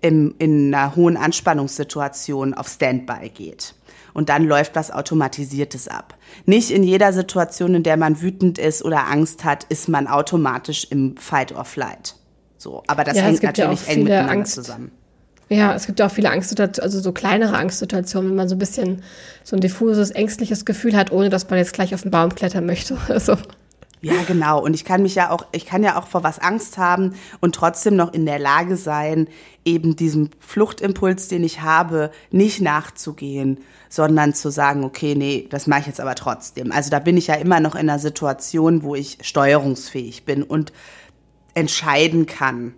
im, 0.00 0.34
in 0.38 0.74
einer 0.74 0.96
hohen 0.96 1.16
Anspannungssituation 1.16 2.54
auf 2.54 2.68
Standby 2.68 3.30
geht. 3.30 3.74
Und 4.12 4.28
dann 4.28 4.44
läuft 4.44 4.74
was 4.74 4.90
Automatisiertes 4.90 5.86
ab. 5.86 6.16
Nicht 6.44 6.70
in 6.70 6.82
jeder 6.82 7.12
Situation, 7.12 7.74
in 7.74 7.82
der 7.82 7.96
man 7.96 8.20
wütend 8.20 8.58
ist 8.58 8.84
oder 8.84 9.06
Angst 9.06 9.44
hat, 9.44 9.64
ist 9.64 9.88
man 9.88 10.08
automatisch 10.08 10.86
im 10.90 11.16
Fight 11.16 11.54
or 11.54 11.64
Flight. 11.64 12.16
So, 12.58 12.82
aber 12.88 13.04
das 13.04 13.16
ja, 13.16 13.22
hängt 13.22 13.42
natürlich 13.42 13.86
ja 13.86 13.92
eng 13.92 14.02
miteinander 14.04 14.32
Angst. 14.32 14.54
zusammen. 14.54 14.90
Ja, 15.48 15.74
es 15.74 15.86
gibt 15.86 15.98
ja 15.98 16.06
auch 16.06 16.10
viele 16.10 16.30
Angstsituationen, 16.30 16.84
also 16.84 17.00
so 17.00 17.12
kleinere 17.12 17.56
Angstsituationen, 17.56 18.30
wenn 18.30 18.36
man 18.36 18.48
so 18.48 18.54
ein 18.54 18.58
bisschen 18.60 19.02
so 19.42 19.56
ein 19.56 19.60
diffuses, 19.60 20.12
ängstliches 20.12 20.64
Gefühl 20.64 20.96
hat, 20.96 21.10
ohne 21.10 21.28
dass 21.28 21.50
man 21.50 21.58
jetzt 21.58 21.72
gleich 21.72 21.92
auf 21.92 22.02
den 22.02 22.10
Baum 22.10 22.34
klettern 22.34 22.66
möchte. 22.66 22.96
Also. 23.08 23.36
Ja, 24.02 24.22
genau. 24.26 24.62
Und 24.62 24.72
ich 24.72 24.84
kann 24.84 25.02
mich 25.02 25.14
ja 25.14 25.30
auch, 25.30 25.44
ich 25.52 25.66
kann 25.66 25.82
ja 25.82 25.98
auch 25.98 26.06
vor 26.06 26.22
was 26.22 26.38
Angst 26.38 26.78
haben 26.78 27.14
und 27.40 27.54
trotzdem 27.54 27.96
noch 27.96 28.12
in 28.14 28.24
der 28.24 28.38
Lage 28.38 28.76
sein, 28.76 29.28
eben 29.64 29.94
diesem 29.94 30.30
Fluchtimpuls, 30.38 31.28
den 31.28 31.44
ich 31.44 31.60
habe, 31.60 32.10
nicht 32.30 32.62
nachzugehen, 32.62 33.58
sondern 33.90 34.32
zu 34.32 34.50
sagen, 34.50 34.84
okay, 34.84 35.14
nee, 35.14 35.46
das 35.50 35.66
mache 35.66 35.80
ich 35.80 35.86
jetzt 35.86 36.00
aber 36.00 36.14
trotzdem. 36.14 36.72
Also 36.72 36.88
da 36.88 36.98
bin 36.98 37.18
ich 37.18 37.26
ja 37.26 37.34
immer 37.34 37.60
noch 37.60 37.74
in 37.74 37.90
einer 37.90 37.98
Situation, 37.98 38.82
wo 38.82 38.94
ich 38.94 39.18
steuerungsfähig 39.20 40.24
bin 40.24 40.42
und 40.42 40.72
entscheiden 41.52 42.24
kann, 42.24 42.74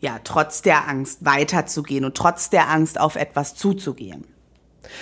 ja, 0.00 0.18
trotz 0.24 0.62
der 0.62 0.88
Angst 0.88 1.24
weiterzugehen 1.24 2.04
und 2.04 2.16
trotz 2.16 2.50
der 2.50 2.68
Angst 2.68 2.98
auf 2.98 3.16
etwas 3.16 3.54
zuzugehen. 3.54 4.24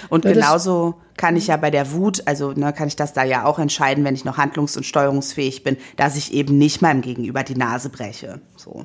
Und 0.08 0.24
Würdest 0.24 0.40
genauso 0.40 0.94
kann 1.16 1.36
ich 1.36 1.48
ja 1.48 1.56
bei 1.56 1.70
der 1.70 1.92
Wut, 1.92 2.22
also 2.26 2.52
ne, 2.52 2.72
kann 2.72 2.88
ich 2.88 2.96
das 2.96 3.12
da 3.12 3.24
ja 3.24 3.44
auch 3.44 3.58
entscheiden, 3.58 4.04
wenn 4.04 4.14
ich 4.14 4.24
noch 4.24 4.38
handlungs- 4.38 4.76
und 4.76 4.84
steuerungsfähig 4.84 5.64
bin, 5.64 5.76
dass 5.96 6.16
ich 6.16 6.32
eben 6.32 6.58
nicht 6.58 6.82
meinem 6.82 7.02
Gegenüber 7.02 7.42
die 7.42 7.56
Nase 7.56 7.88
breche. 7.88 8.40
So. 8.56 8.84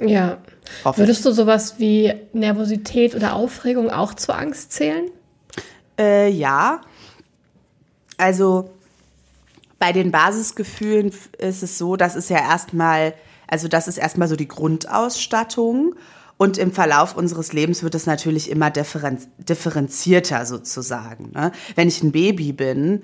Ja. 0.00 0.38
Hoffe 0.84 1.00
Würdest 1.00 1.24
du 1.24 1.32
sowas 1.32 1.78
wie 1.78 2.14
Nervosität 2.32 3.14
oder 3.14 3.34
Aufregung 3.34 3.90
auch 3.90 4.14
zur 4.14 4.36
Angst 4.36 4.72
zählen? 4.72 5.10
Äh, 5.98 6.30
ja. 6.30 6.80
Also 8.16 8.70
bei 9.78 9.92
den 9.92 10.10
Basisgefühlen 10.10 11.12
ist 11.38 11.62
es 11.62 11.78
so, 11.78 11.96
dass 11.96 12.14
es 12.14 12.28
ja 12.28 12.38
erstmal, 12.38 13.14
also 13.46 13.68
das 13.68 13.88
ist 13.88 13.98
erstmal 13.98 14.28
so 14.28 14.36
die 14.36 14.48
Grundausstattung. 14.48 15.94
Und 16.40 16.56
im 16.56 16.72
Verlauf 16.72 17.14
unseres 17.18 17.52
Lebens 17.52 17.82
wird 17.82 17.94
es 17.94 18.06
natürlich 18.06 18.50
immer 18.50 18.70
differenzierter 18.70 20.46
sozusagen. 20.46 21.32
Ne? 21.34 21.52
Wenn 21.74 21.86
ich 21.86 22.02
ein 22.02 22.12
Baby 22.12 22.54
bin, 22.54 23.02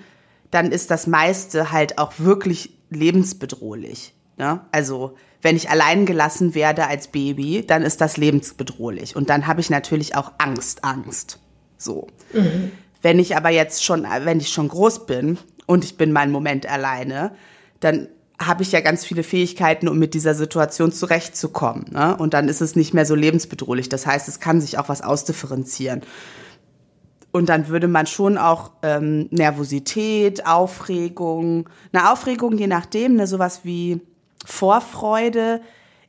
dann 0.51 0.73
ist 0.73 0.91
das 0.91 1.07
meiste 1.07 1.71
halt 1.71 1.99
auch 1.99 2.15
wirklich 2.17 2.79
lebensbedrohlich. 2.89 4.15
Ne? 4.39 4.63
Also 4.73 5.17
wenn 5.43 5.55
ich 5.55 5.69
allein 5.69 6.07
gelassen 6.07 6.55
werde 6.55 6.87
als 6.87 7.09
Baby, 7.09 7.63
dann 7.67 7.83
ist 7.83 8.01
das 8.01 8.17
lebensbedrohlich. 8.17 9.17
Und 9.17 9.29
dann 9.29 9.47
habe 9.47 9.61
ich 9.61 9.69
natürlich 9.69 10.15
auch 10.15 10.33
Angst, 10.39 10.83
Angst. 10.83 11.39
So. 11.77 12.07
Mhm. 12.33 12.73
Wenn 13.03 13.19
ich 13.19 13.37
aber 13.37 13.51
jetzt 13.51 13.85
schon, 13.85 14.07
wenn 14.23 14.41
ich 14.41 14.49
schon 14.49 14.69
groß 14.69 15.05
bin 15.05 15.37
und 15.67 15.85
ich 15.85 15.99
bin 15.99 16.11
mal 16.11 16.21
einen 16.21 16.33
Moment 16.33 16.65
alleine, 16.65 17.33
dann 17.81 18.09
habe 18.39 18.63
ich 18.63 18.73
ja 18.73 18.81
ganz 18.81 19.05
viele 19.05 19.23
Fähigkeiten, 19.23 19.89
um 19.89 19.99
mit 19.99 20.15
dieser 20.15 20.35
Situation 20.35 20.93
zurechtzukommen. 20.93 21.87
Ne? 21.91 22.17
Und 22.17 22.35
dann 22.35 22.49
ist 22.49 22.61
es 22.61 22.77
nicht 22.77 22.93
mehr 22.93 23.07
so 23.07 23.15
lebensbedrohlich. 23.15 23.89
Das 23.89 24.07
heißt, 24.07 24.29
es 24.29 24.41
kann 24.41 24.61
sich 24.61 24.79
auch 24.79 24.89
was 24.89 25.03
ausdifferenzieren. 25.03 26.03
Und 27.33 27.49
dann 27.49 27.69
würde 27.69 27.89
man 27.89 28.07
schon 28.07 28.39
auch 28.39 28.73
ähm, 28.83 29.29
Nervosität, 29.31 30.47
Aufregung, 30.47 31.69
eine 31.93 32.11
Aufregung, 32.13 32.57
je 32.57 32.67
nachdem, 32.67 33.17
ne, 33.17 33.27
sowas 33.27 33.61
wie 33.65 34.01
Vorfreude 34.45 35.61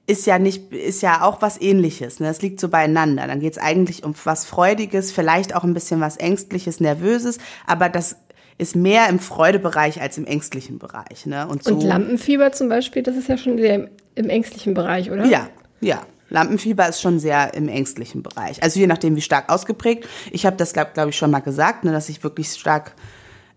ist 0.05 0.25
ja 0.25 0.39
nicht, 0.39 0.71
ist 0.71 1.01
ja 1.01 1.23
auch 1.23 1.41
was 1.41 1.59
ähnliches. 1.59 2.21
Ne? 2.21 2.27
Das 2.27 2.41
liegt 2.41 2.61
so 2.61 2.69
beieinander. 2.69 3.27
Dann 3.27 3.41
geht 3.41 3.53
es 3.53 3.57
eigentlich 3.57 4.05
um 4.05 4.15
was 4.23 4.45
Freudiges, 4.45 5.11
vielleicht 5.11 5.53
auch 5.53 5.65
ein 5.65 5.73
bisschen 5.73 5.99
was 5.99 6.15
Ängstliches, 6.15 6.79
Nervöses, 6.79 7.39
aber 7.65 7.89
das 7.89 8.15
ist 8.57 8.75
mehr 8.75 9.07
im 9.09 9.19
Freudebereich 9.19 10.01
als 10.01 10.17
im 10.17 10.25
ängstlichen 10.25 10.79
Bereich. 10.79 11.25
Ne? 11.25 11.47
Und, 11.47 11.63
so, 11.63 11.75
und 11.75 11.83
Lampenfieber 11.83 12.51
zum 12.51 12.69
Beispiel, 12.69 13.03
das 13.03 13.15
ist 13.15 13.29
ja 13.29 13.37
schon 13.37 13.57
sehr 13.57 13.75
im, 13.75 13.89
im 14.15 14.29
ängstlichen 14.29 14.73
Bereich, 14.73 15.11
oder? 15.11 15.25
Ja, 15.25 15.49
ja. 15.79 16.01
Lampenfieber 16.29 16.89
ist 16.89 17.01
schon 17.01 17.19
sehr 17.19 17.53
im 17.53 17.69
ängstlichen 17.69 18.21
Bereich. 18.21 18.61
Also 18.61 18.79
je 18.79 18.87
nachdem, 18.87 19.15
wie 19.15 19.21
stark 19.21 19.49
ausgeprägt. 19.49 20.07
Ich 20.31 20.45
habe 20.45 20.57
das, 20.57 20.73
glaube 20.73 20.91
glaub 20.93 21.07
ich, 21.07 21.15
schon 21.15 21.31
mal 21.31 21.39
gesagt, 21.39 21.85
ne, 21.85 21.91
dass 21.91 22.09
ich 22.09 22.21
wirklich 22.23 22.51
stark 22.51 22.95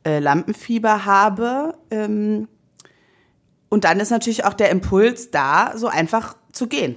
äh, 0.04 0.20
Lampenfieber 0.20 1.04
habe. 1.04 1.74
Ähm, 1.90 2.46
und 3.68 3.84
dann 3.84 3.98
ist 3.98 4.10
natürlich 4.10 4.44
auch 4.44 4.54
der 4.54 4.70
Impuls 4.70 5.30
da, 5.30 5.72
so 5.76 5.88
einfach 5.88 6.36
zu 6.52 6.68
gehen. 6.68 6.96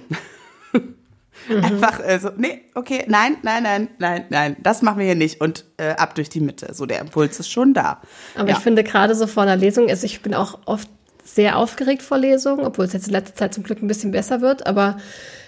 Mhm. 1.48 1.64
Einfach 1.64 2.00
äh, 2.00 2.18
so, 2.18 2.30
nee, 2.36 2.62
okay, 2.74 3.04
nein, 3.08 3.36
nein, 3.42 3.62
nein, 3.62 3.88
nein, 3.98 4.24
nein, 4.30 4.56
das 4.62 4.82
machen 4.82 4.98
wir 4.98 5.06
hier 5.06 5.14
nicht 5.14 5.40
und 5.40 5.64
äh, 5.76 5.90
ab 5.90 6.14
durch 6.14 6.28
die 6.28 6.40
Mitte. 6.40 6.72
So, 6.74 6.86
der 6.86 7.00
Impuls 7.00 7.38
ist 7.40 7.50
schon 7.50 7.74
da. 7.74 8.00
Aber 8.34 8.48
ja. 8.48 8.56
ich 8.56 8.62
finde 8.62 8.84
gerade 8.84 9.14
so 9.14 9.26
vor 9.26 9.42
einer 9.42 9.56
Lesung, 9.56 9.88
also 9.88 10.04
ich 10.06 10.22
bin 10.22 10.34
auch 10.34 10.58
oft 10.64 10.88
sehr 11.24 11.58
aufgeregt 11.58 12.02
vor 12.02 12.18
Lesungen, 12.18 12.64
obwohl 12.64 12.84
es 12.84 12.92
jetzt 12.92 13.06
in 13.06 13.12
letzter 13.12 13.34
Zeit 13.34 13.54
zum 13.54 13.64
Glück 13.64 13.82
ein 13.82 13.88
bisschen 13.88 14.12
besser 14.12 14.40
wird, 14.40 14.66
aber 14.66 14.98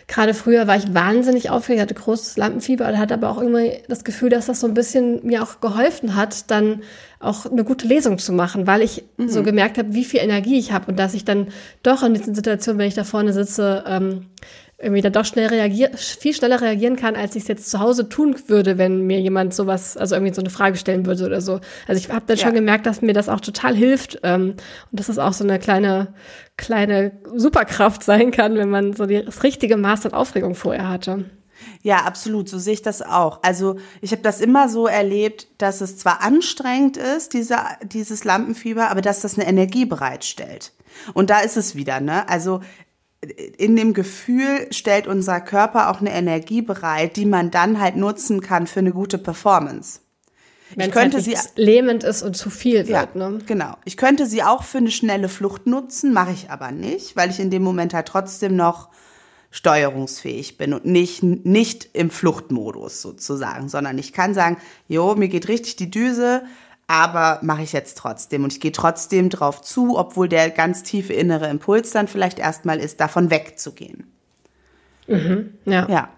gerade 0.09 0.35
früher 0.35 0.66
war 0.66 0.76
ich 0.76 0.95
wahnsinnig 0.95 1.50
aufgeregt, 1.50 1.83
hatte 1.83 1.95
großes 1.95 2.37
Lampenfieber, 2.37 2.87
hatte 2.97 3.14
aber 3.14 3.28
auch 3.28 3.40
irgendwie 3.40 3.83
das 3.88 4.05
Gefühl, 4.05 4.31
dass 4.31 4.47
das 4.47 4.61
so 4.61 4.66
ein 4.66 4.75
bisschen 4.75 5.25
mir 5.26 5.43
auch 5.43 5.61
geholfen 5.61 6.14
hat, 6.14 6.50
dann 6.50 6.83
auch 7.19 7.47
eine 7.47 7.64
gute 7.64 7.87
Lesung 7.87 8.19
zu 8.19 8.33
machen, 8.33 8.66
weil 8.66 8.83
ich 8.83 9.05
mhm. 9.16 9.28
so 9.28 9.43
gemerkt 9.43 9.78
habe, 9.78 9.95
wie 9.95 10.05
viel 10.05 10.21
Energie 10.21 10.59
ich 10.59 10.73
habe 10.73 10.90
und 10.90 10.99
dass 10.99 11.14
ich 11.14 11.25
dann 11.25 11.49
doch 11.83 12.02
in 12.02 12.14
diesen 12.14 12.35
Situationen, 12.35 12.78
wenn 12.78 12.88
ich 12.88 12.95
da 12.95 13.05
vorne 13.05 13.33
sitze, 13.33 13.85
ähm, 13.87 14.26
irgendwie 14.78 15.00
dann 15.00 15.12
doch 15.12 15.25
schnell 15.25 15.47
reagieren, 15.47 15.97
viel 15.97 16.35
schneller 16.35 16.61
reagieren 16.61 16.97
kann, 16.97 17.16
als 17.16 17.35
ich 17.35 17.42
es 17.45 17.49
jetzt 17.49 17.71
zu 17.71 17.80
Hause 17.80 18.11
tun 18.11 18.37
würde, 18.47 18.76
wenn 18.76 19.06
mir 19.06 19.21
jemand 19.21 19.54
sowas, 19.54 19.97
also 19.97 20.14
irgendwie 20.14 20.35
so 20.35 20.42
eine 20.42 20.50
Frage 20.50 20.76
stellen 20.76 21.06
würde 21.06 21.25
oder 21.25 21.40
so. 21.40 21.61
Also 21.88 21.99
ich 21.99 22.12
habe 22.12 22.26
dann 22.26 22.37
ja. 22.37 22.45
schon 22.45 22.54
gemerkt, 22.54 22.85
dass 22.85 23.00
mir 23.00 23.14
das 23.14 23.30
auch 23.30 23.40
total 23.40 23.75
hilft 23.75 24.18
ähm, 24.23 24.54
und 24.90 25.00
dass 25.00 25.09
es 25.09 25.18
auch 25.18 25.33
so 25.33 25.45
eine 25.45 25.59
kleine, 25.59 26.14
kleine 26.59 27.12
Superkraft 27.35 28.02
sein 28.02 28.30
kann, 28.33 28.56
wenn 28.56 28.68
man 28.68 28.92
so 28.92 29.06
das 29.06 29.42
richtige 29.42 29.78
Maß 29.78 30.06
an 30.06 30.12
Aufregung 30.12 30.54
vorher 30.54 30.88
hatte. 30.88 31.25
Ja, 31.83 31.99
absolut, 31.99 32.49
so 32.49 32.59
sehe 32.59 32.75
ich 32.75 32.83
das 32.83 33.00
auch. 33.00 33.42
Also 33.42 33.76
ich 34.02 34.12
habe 34.12 34.21
das 34.23 34.42
immer 34.42 34.68
so 34.68 34.87
erlebt, 34.87 35.49
dass 35.56 35.80
es 35.80 35.97
zwar 35.97 36.23
anstrengend 36.23 36.99
ist, 36.99 37.33
diese, 37.33 37.56
dieses 37.83 38.25
Lampenfieber, 38.25 38.90
aber 38.90 39.00
dass 39.00 39.21
das 39.21 39.38
eine 39.38 39.49
Energie 39.49 39.87
bereitstellt. 39.87 40.73
Und 41.14 41.30
da 41.30 41.40
ist 41.40 41.56
es 41.56 41.75
wieder, 41.75 42.00
ne? 42.00 42.28
Also 42.28 42.61
in 43.20 43.76
dem 43.76 43.94
Gefühl 43.94 44.68
stellt 44.70 45.06
unser 45.06 45.40
Körper 45.40 45.90
auch 45.90 46.00
eine 46.00 46.12
Energie 46.12 46.62
bereit, 46.62 47.16
die 47.16 47.26
man 47.26 47.50
dann 47.50 47.80
halt 47.80 47.96
nutzen 47.96 48.40
kann 48.40 48.66
für 48.66 48.80
eine 48.80 48.92
gute 48.92 49.18
Performance. 49.18 50.00
Wenn 50.75 50.88
ich 50.88 50.94
könnte 50.94 51.16
halt 51.18 51.25
sie 51.25 51.37
lähmend 51.54 52.04
ist 52.04 52.23
und 52.23 52.37
zu 52.37 52.50
viel 52.50 52.88
wird. 52.88 53.14
Ja, 53.14 53.28
ne? 53.28 53.38
Genau. 53.46 53.76
Ich 53.85 53.96
könnte 53.96 54.26
sie 54.26 54.42
auch 54.42 54.64
für 54.64 54.78
eine 54.78 54.90
schnelle 54.90 55.28
Flucht 55.28 55.66
nutzen, 55.66 56.12
mache 56.12 56.32
ich 56.32 56.50
aber 56.50 56.73
nicht, 56.73 57.16
weil 57.16 57.30
ich 57.30 57.38
in 57.38 57.50
dem 57.50 57.62
Moment 57.62 57.94
halt 57.94 58.08
trotzdem 58.08 58.56
noch 58.56 58.90
steuerungsfähig 59.50 60.58
bin 60.58 60.75
und 60.75 60.85
nicht, 60.85 61.23
nicht 61.23 61.88
im 61.92 62.11
Fluchtmodus 62.11 63.00
sozusagen, 63.00 63.68
sondern 63.68 63.96
ich 63.96 64.12
kann 64.12 64.35
sagen, 64.35 64.58
jo, 64.88 65.14
mir 65.14 65.28
geht 65.28 65.49
richtig 65.49 65.76
die 65.76 65.90
Düse, 65.90 66.42
aber 66.88 67.40
mache 67.43 67.62
ich 67.62 67.73
jetzt 67.73 67.99
trotzdem 67.99 68.45
und 68.45 68.52
ich 68.52 68.61
gehe 68.61 68.73
trotzdem 68.73 69.28
drauf 69.28 69.61
zu, 69.62 69.99
obwohl 69.99 70.28
der 70.28 70.50
ganz 70.50 70.83
tiefe 70.83 71.12
innere 71.12 71.49
Impuls 71.49 71.90
dann 71.90 72.09
vielleicht 72.09 72.38
erstmal 72.38 72.78
ist, 72.78 73.00
davon 73.00 73.31
wegzugehen. 73.31 74.12
Mhm, 75.09 75.55
ja. 75.64 75.88
ja. 75.88 76.09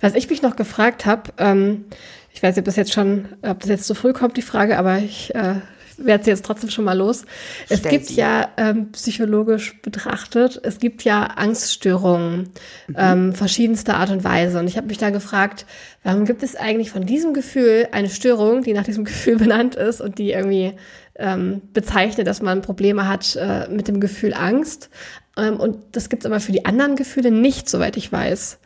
Was 0.00 0.14
ich 0.14 0.28
mich 0.28 0.42
noch 0.42 0.56
gefragt 0.56 1.06
habe, 1.06 1.32
ähm, 1.38 1.86
ich 2.32 2.42
weiß 2.42 2.56
nicht, 2.56 2.62
ob 2.62 2.66
das 2.66 2.76
jetzt 2.76 2.92
schon, 2.92 3.28
ob 3.42 3.60
das 3.60 3.68
jetzt 3.68 3.86
zu 3.86 3.94
früh 3.94 4.12
kommt, 4.12 4.36
die 4.36 4.42
Frage, 4.42 4.78
aber 4.78 4.98
ich 4.98 5.34
äh, 5.34 5.56
werde 5.98 6.24
sie 6.24 6.30
jetzt 6.30 6.44
trotzdem 6.44 6.70
schon 6.70 6.84
mal 6.84 6.96
los. 6.96 7.24
Es 7.68 7.80
Stell 7.80 7.90
gibt 7.90 8.06
sie. 8.06 8.16
ja 8.16 8.48
ähm, 8.56 8.92
psychologisch 8.92 9.80
betrachtet, 9.82 10.60
es 10.62 10.78
gibt 10.78 11.04
ja 11.04 11.24
Angststörungen 11.24 12.50
mhm. 12.88 12.94
ähm, 12.96 13.32
verschiedenster 13.32 13.96
Art 13.96 14.10
und 14.10 14.24
Weise. 14.24 14.58
Und 14.58 14.68
ich 14.68 14.76
habe 14.76 14.86
mich 14.86 14.98
da 14.98 15.10
gefragt, 15.10 15.66
warum 16.02 16.24
gibt 16.24 16.42
es 16.42 16.56
eigentlich 16.56 16.90
von 16.90 17.06
diesem 17.06 17.34
Gefühl 17.34 17.88
eine 17.92 18.10
Störung, 18.10 18.62
die 18.62 18.72
nach 18.72 18.84
diesem 18.84 19.04
Gefühl 19.04 19.36
benannt 19.36 19.74
ist 19.74 20.00
und 20.00 20.18
die 20.18 20.32
irgendwie 20.32 20.74
ähm, 21.16 21.62
bezeichnet, 21.72 22.26
dass 22.26 22.42
man 22.42 22.62
Probleme 22.62 23.08
hat 23.08 23.36
äh, 23.36 23.68
mit 23.68 23.88
dem 23.88 24.00
Gefühl 24.00 24.34
Angst. 24.34 24.90
Ähm, 25.36 25.56
und 25.56 25.78
das 25.92 26.08
gibt 26.08 26.24
es 26.24 26.26
aber 26.26 26.40
für 26.40 26.52
die 26.52 26.64
anderen 26.64 26.96
Gefühle 26.96 27.30
nicht, 27.30 27.68
soweit 27.68 27.96
ich 27.96 28.10
weiß. 28.10 28.58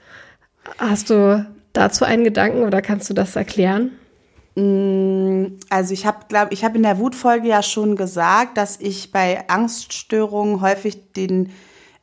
Hast 0.79 1.11
du 1.11 1.47
dazu 1.73 2.05
einen 2.05 2.25
Gedanken 2.25 2.63
oder 2.63 2.83
kannst 2.83 3.09
du 3.11 3.15
das 3.15 3.37
erklären? 3.37 3.93
Mm, 4.59 5.57
also 5.71 5.95
ich 5.95 6.05
habe, 6.05 6.27
glaube 6.29 6.53
ich, 6.53 6.65
habe 6.65 6.77
in 6.77 6.83
der 6.83 6.99
Wutfolge 6.99 7.47
ja 7.47 7.63
schon 7.63 7.95
gesagt, 7.95 8.57
dass 8.57 8.81
ich 8.81 9.13
bei 9.13 9.49
Angststörungen 9.49 10.61
häufig 10.61 11.13
den, 11.13 11.53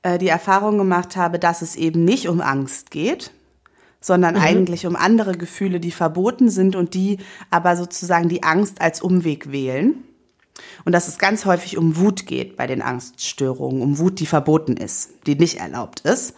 äh, 0.04 0.18
die 0.18 0.30
Erfahrung 0.30 0.78
gemacht 0.78 1.18
habe, 1.18 1.38
dass 1.38 1.62
es 1.62 1.76
eben 1.76 2.06
nicht 2.06 2.30
um 2.30 2.40
Angst 2.40 2.92
geht, 2.92 3.32
sondern 4.00 4.36
mhm. 4.36 4.42
eigentlich 4.42 4.86
um 4.86 4.96
andere 4.96 5.34
Gefühle, 5.34 5.82
die 5.82 5.92
verboten 5.92 6.50
sind 6.50 6.78
und 6.78 6.94
die 6.94 7.18
aber 7.52 7.76
sozusagen 7.76 8.30
die 8.30 8.44
Angst 8.44 8.80
als 8.80 9.02
Umweg 9.02 9.52
wählen. 9.52 10.06
Und 10.86 10.94
dass 10.94 11.10
es 11.10 11.18
ganz 11.18 11.44
häufig 11.44 11.78
um 11.78 11.98
Wut 11.98 12.26
geht 12.26 12.56
bei 12.56 12.68
den 12.68 12.82
Angststörungen, 12.82 13.82
um 13.82 13.98
Wut, 13.98 14.22
die 14.22 14.26
verboten 14.26 14.78
ist, 14.78 15.10
die 15.28 15.36
nicht 15.36 15.60
erlaubt 15.60 16.00
ist. 16.02 16.34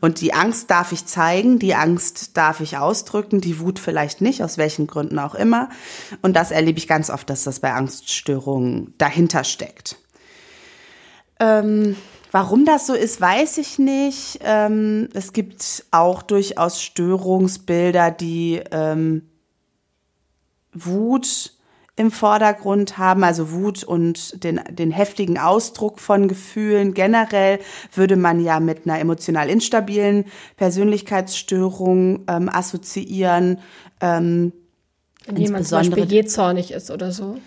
Und 0.00 0.20
die 0.20 0.34
Angst 0.34 0.70
darf 0.70 0.92
ich 0.92 1.06
zeigen, 1.06 1.58
die 1.58 1.74
Angst 1.74 2.36
darf 2.36 2.60
ich 2.60 2.76
ausdrücken, 2.76 3.40
die 3.40 3.58
Wut 3.60 3.78
vielleicht 3.78 4.20
nicht, 4.20 4.42
aus 4.42 4.58
welchen 4.58 4.86
Gründen 4.86 5.18
auch 5.18 5.34
immer. 5.34 5.70
Und 6.22 6.34
das 6.34 6.50
erlebe 6.50 6.78
ich 6.78 6.88
ganz 6.88 7.10
oft, 7.10 7.28
dass 7.30 7.44
das 7.44 7.60
bei 7.60 7.72
Angststörungen 7.72 8.94
dahinter 8.98 9.44
steckt. 9.44 9.96
Ähm, 11.40 11.96
warum 12.32 12.64
das 12.64 12.86
so 12.86 12.94
ist, 12.94 13.20
weiß 13.20 13.58
ich 13.58 13.78
nicht. 13.78 14.40
Ähm, 14.42 15.08
es 15.14 15.32
gibt 15.32 15.84
auch 15.90 16.22
durchaus 16.22 16.82
Störungsbilder, 16.82 18.10
die 18.10 18.62
ähm, 18.70 19.22
Wut 20.72 21.57
im 21.98 22.10
Vordergrund 22.12 22.96
haben, 22.96 23.24
also 23.24 23.50
Wut 23.50 23.82
und 23.82 24.44
den, 24.44 24.60
den 24.70 24.90
heftigen 24.90 25.38
Ausdruck 25.38 25.98
von 25.98 26.28
Gefühlen. 26.28 26.94
Generell 26.94 27.58
würde 27.92 28.16
man 28.16 28.40
ja 28.40 28.60
mit 28.60 28.86
einer 28.86 29.00
emotional 29.00 29.50
instabilen 29.50 30.24
Persönlichkeitsstörung 30.56 32.24
ähm, 32.28 32.48
assoziieren. 32.48 33.58
Ähm, 34.00 34.52
Wenn 35.26 35.36
jemand 35.36 35.66
zum 35.66 35.78
Beispiel 35.78 36.04
jähzornig 36.04 36.70
ist 36.70 36.90
oder 36.90 37.10
so. 37.10 37.38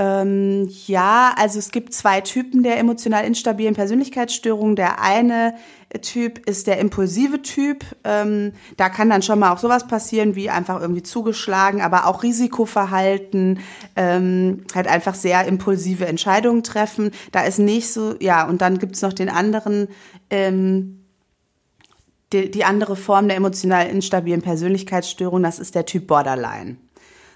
Ähm, 0.00 0.66
ja, 0.86 1.34
also 1.36 1.58
es 1.58 1.70
gibt 1.72 1.92
zwei 1.92 2.22
Typen 2.22 2.62
der 2.62 2.78
emotional 2.78 3.22
instabilen 3.26 3.74
Persönlichkeitsstörungen. 3.74 4.74
Der 4.74 5.02
eine 5.02 5.54
Typ 6.00 6.38
ist 6.48 6.66
der 6.68 6.78
impulsive 6.78 7.42
Typ. 7.42 7.84
Ähm, 8.04 8.52
da 8.78 8.88
kann 8.88 9.10
dann 9.10 9.20
schon 9.20 9.38
mal 9.38 9.52
auch 9.52 9.58
sowas 9.58 9.86
passieren, 9.86 10.36
wie 10.36 10.48
einfach 10.48 10.80
irgendwie 10.80 11.02
zugeschlagen, 11.02 11.82
aber 11.82 12.06
auch 12.06 12.22
Risikoverhalten, 12.22 13.58
ähm, 13.94 14.64
halt 14.74 14.88
einfach 14.88 15.14
sehr 15.14 15.44
impulsive 15.44 16.06
Entscheidungen 16.06 16.62
treffen. 16.62 17.10
Da 17.30 17.42
ist 17.42 17.58
nicht 17.58 17.92
so, 17.92 18.14
ja, 18.20 18.48
und 18.48 18.62
dann 18.62 18.78
gibt's 18.78 19.02
noch 19.02 19.12
den 19.12 19.28
anderen, 19.28 19.88
ähm, 20.30 21.04
die, 22.32 22.50
die 22.50 22.64
andere 22.64 22.96
Form 22.96 23.28
der 23.28 23.36
emotional 23.36 23.86
instabilen 23.86 24.40
Persönlichkeitsstörung, 24.40 25.42
das 25.42 25.58
ist 25.58 25.74
der 25.74 25.84
Typ 25.84 26.06
Borderline. 26.06 26.78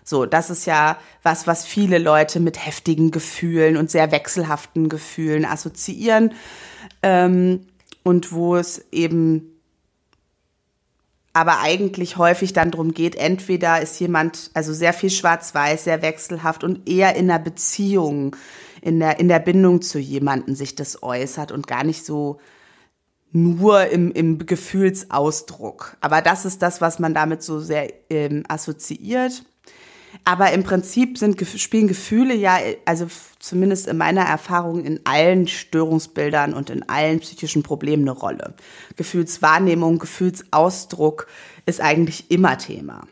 So, 0.04 0.26
das 0.26 0.50
ist 0.50 0.66
ja 0.66 0.98
was, 1.22 1.46
was 1.46 1.64
viele 1.64 1.98
Leute 1.98 2.38
mit 2.38 2.64
heftigen 2.64 3.10
Gefühlen 3.10 3.78
und 3.78 3.90
sehr 3.90 4.12
wechselhaften 4.12 4.90
Gefühlen 4.90 5.46
assoziieren. 5.46 6.34
Ähm, 7.02 7.66
und 8.02 8.32
wo 8.32 8.56
es 8.56 8.84
eben 8.92 9.50
aber 11.32 11.60
eigentlich 11.60 12.16
häufig 12.16 12.52
dann 12.52 12.70
darum 12.70 12.94
geht, 12.94 13.16
entweder 13.16 13.82
ist 13.82 13.98
jemand, 13.98 14.50
also 14.54 14.72
sehr 14.72 14.92
viel 14.92 15.10
schwarz-weiß, 15.10 15.84
sehr 15.84 16.00
wechselhaft 16.00 16.62
und 16.62 16.88
eher 16.88 17.16
in 17.16 17.26
der 17.26 17.40
Beziehung, 17.40 18.36
in 18.80 19.00
der, 19.00 19.18
in 19.18 19.28
der 19.28 19.40
Bindung 19.40 19.82
zu 19.82 19.98
jemanden 19.98 20.54
sich 20.54 20.76
das 20.76 21.02
äußert 21.02 21.50
und 21.50 21.66
gar 21.66 21.82
nicht 21.82 22.04
so 22.04 22.38
nur 23.32 23.86
im, 23.86 24.12
im 24.12 24.46
Gefühlsausdruck. 24.46 25.96
Aber 26.00 26.22
das 26.22 26.44
ist 26.44 26.62
das, 26.62 26.80
was 26.80 27.00
man 27.00 27.14
damit 27.14 27.42
so 27.42 27.58
sehr 27.58 27.92
ähm, 28.10 28.44
assoziiert. 28.46 29.44
Aber 30.24 30.52
im 30.52 30.62
Prinzip 30.62 31.18
sind, 31.18 31.40
spielen 31.58 31.88
Gefühle 31.88 32.34
ja, 32.34 32.58
also 32.84 33.06
zumindest 33.38 33.88
in 33.88 33.96
meiner 33.96 34.22
Erfahrung, 34.22 34.84
in 34.84 35.00
allen 35.04 35.48
Störungsbildern 35.48 36.54
und 36.54 36.70
in 36.70 36.88
allen 36.88 37.20
psychischen 37.20 37.62
Problemen 37.62 38.08
eine 38.08 38.18
Rolle. 38.18 38.54
Gefühlswahrnehmung, 38.96 39.98
Gefühlsausdruck 39.98 41.26
ist 41.66 41.80
eigentlich 41.80 42.30
immer 42.30 42.56
Thema. 42.58 43.06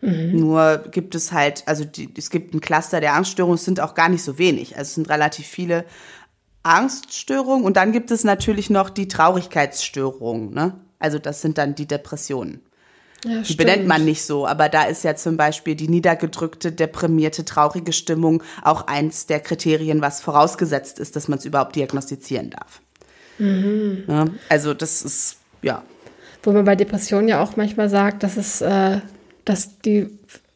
Mhm. 0.00 0.38
Nur 0.38 0.78
gibt 0.90 1.14
es 1.14 1.32
halt, 1.32 1.66
also 1.66 1.84
die, 1.84 2.08
es 2.16 2.30
gibt 2.30 2.54
ein 2.54 2.60
Cluster 2.60 3.00
der 3.00 3.14
Angststörungen, 3.14 3.56
es 3.56 3.64
sind 3.64 3.80
auch 3.80 3.94
gar 3.94 4.08
nicht 4.08 4.22
so 4.22 4.38
wenig. 4.38 4.76
Also 4.76 4.88
es 4.88 4.94
sind 4.94 5.08
relativ 5.08 5.46
viele 5.46 5.84
Angststörungen 6.62 7.64
und 7.64 7.76
dann 7.76 7.92
gibt 7.92 8.10
es 8.10 8.24
natürlich 8.24 8.70
noch 8.70 8.90
die 8.90 9.08
Traurigkeitsstörungen. 9.08 10.52
Ne? 10.52 10.78
Also 10.98 11.18
das 11.18 11.40
sind 11.40 11.58
dann 11.58 11.74
die 11.74 11.86
Depressionen. 11.86 12.60
Ja, 13.24 13.40
die 13.40 13.54
benennt 13.54 13.86
man 13.86 14.04
nicht 14.04 14.22
so, 14.24 14.46
aber 14.46 14.68
da 14.68 14.84
ist 14.84 15.02
ja 15.02 15.16
zum 15.16 15.36
Beispiel 15.36 15.74
die 15.74 15.88
niedergedrückte, 15.88 16.70
deprimierte, 16.70 17.44
traurige 17.44 17.92
Stimmung 17.92 18.42
auch 18.62 18.86
eins 18.86 19.26
der 19.26 19.40
Kriterien, 19.40 20.00
was 20.00 20.20
vorausgesetzt 20.20 21.00
ist, 21.00 21.16
dass 21.16 21.26
man 21.26 21.38
es 21.38 21.44
überhaupt 21.44 21.74
diagnostizieren 21.74 22.50
darf. 22.50 22.80
Mhm. 23.38 24.04
Ja, 24.06 24.26
also 24.48 24.72
das 24.72 25.02
ist, 25.02 25.38
ja. 25.62 25.82
Wo 26.44 26.52
man 26.52 26.64
bei 26.64 26.76
Depressionen 26.76 27.28
ja 27.28 27.42
auch 27.42 27.56
manchmal 27.56 27.88
sagt, 27.88 28.22
dass 28.22 28.36
es, 28.36 28.60
äh, 28.60 29.00
dass 29.44 29.80
die 29.80 30.08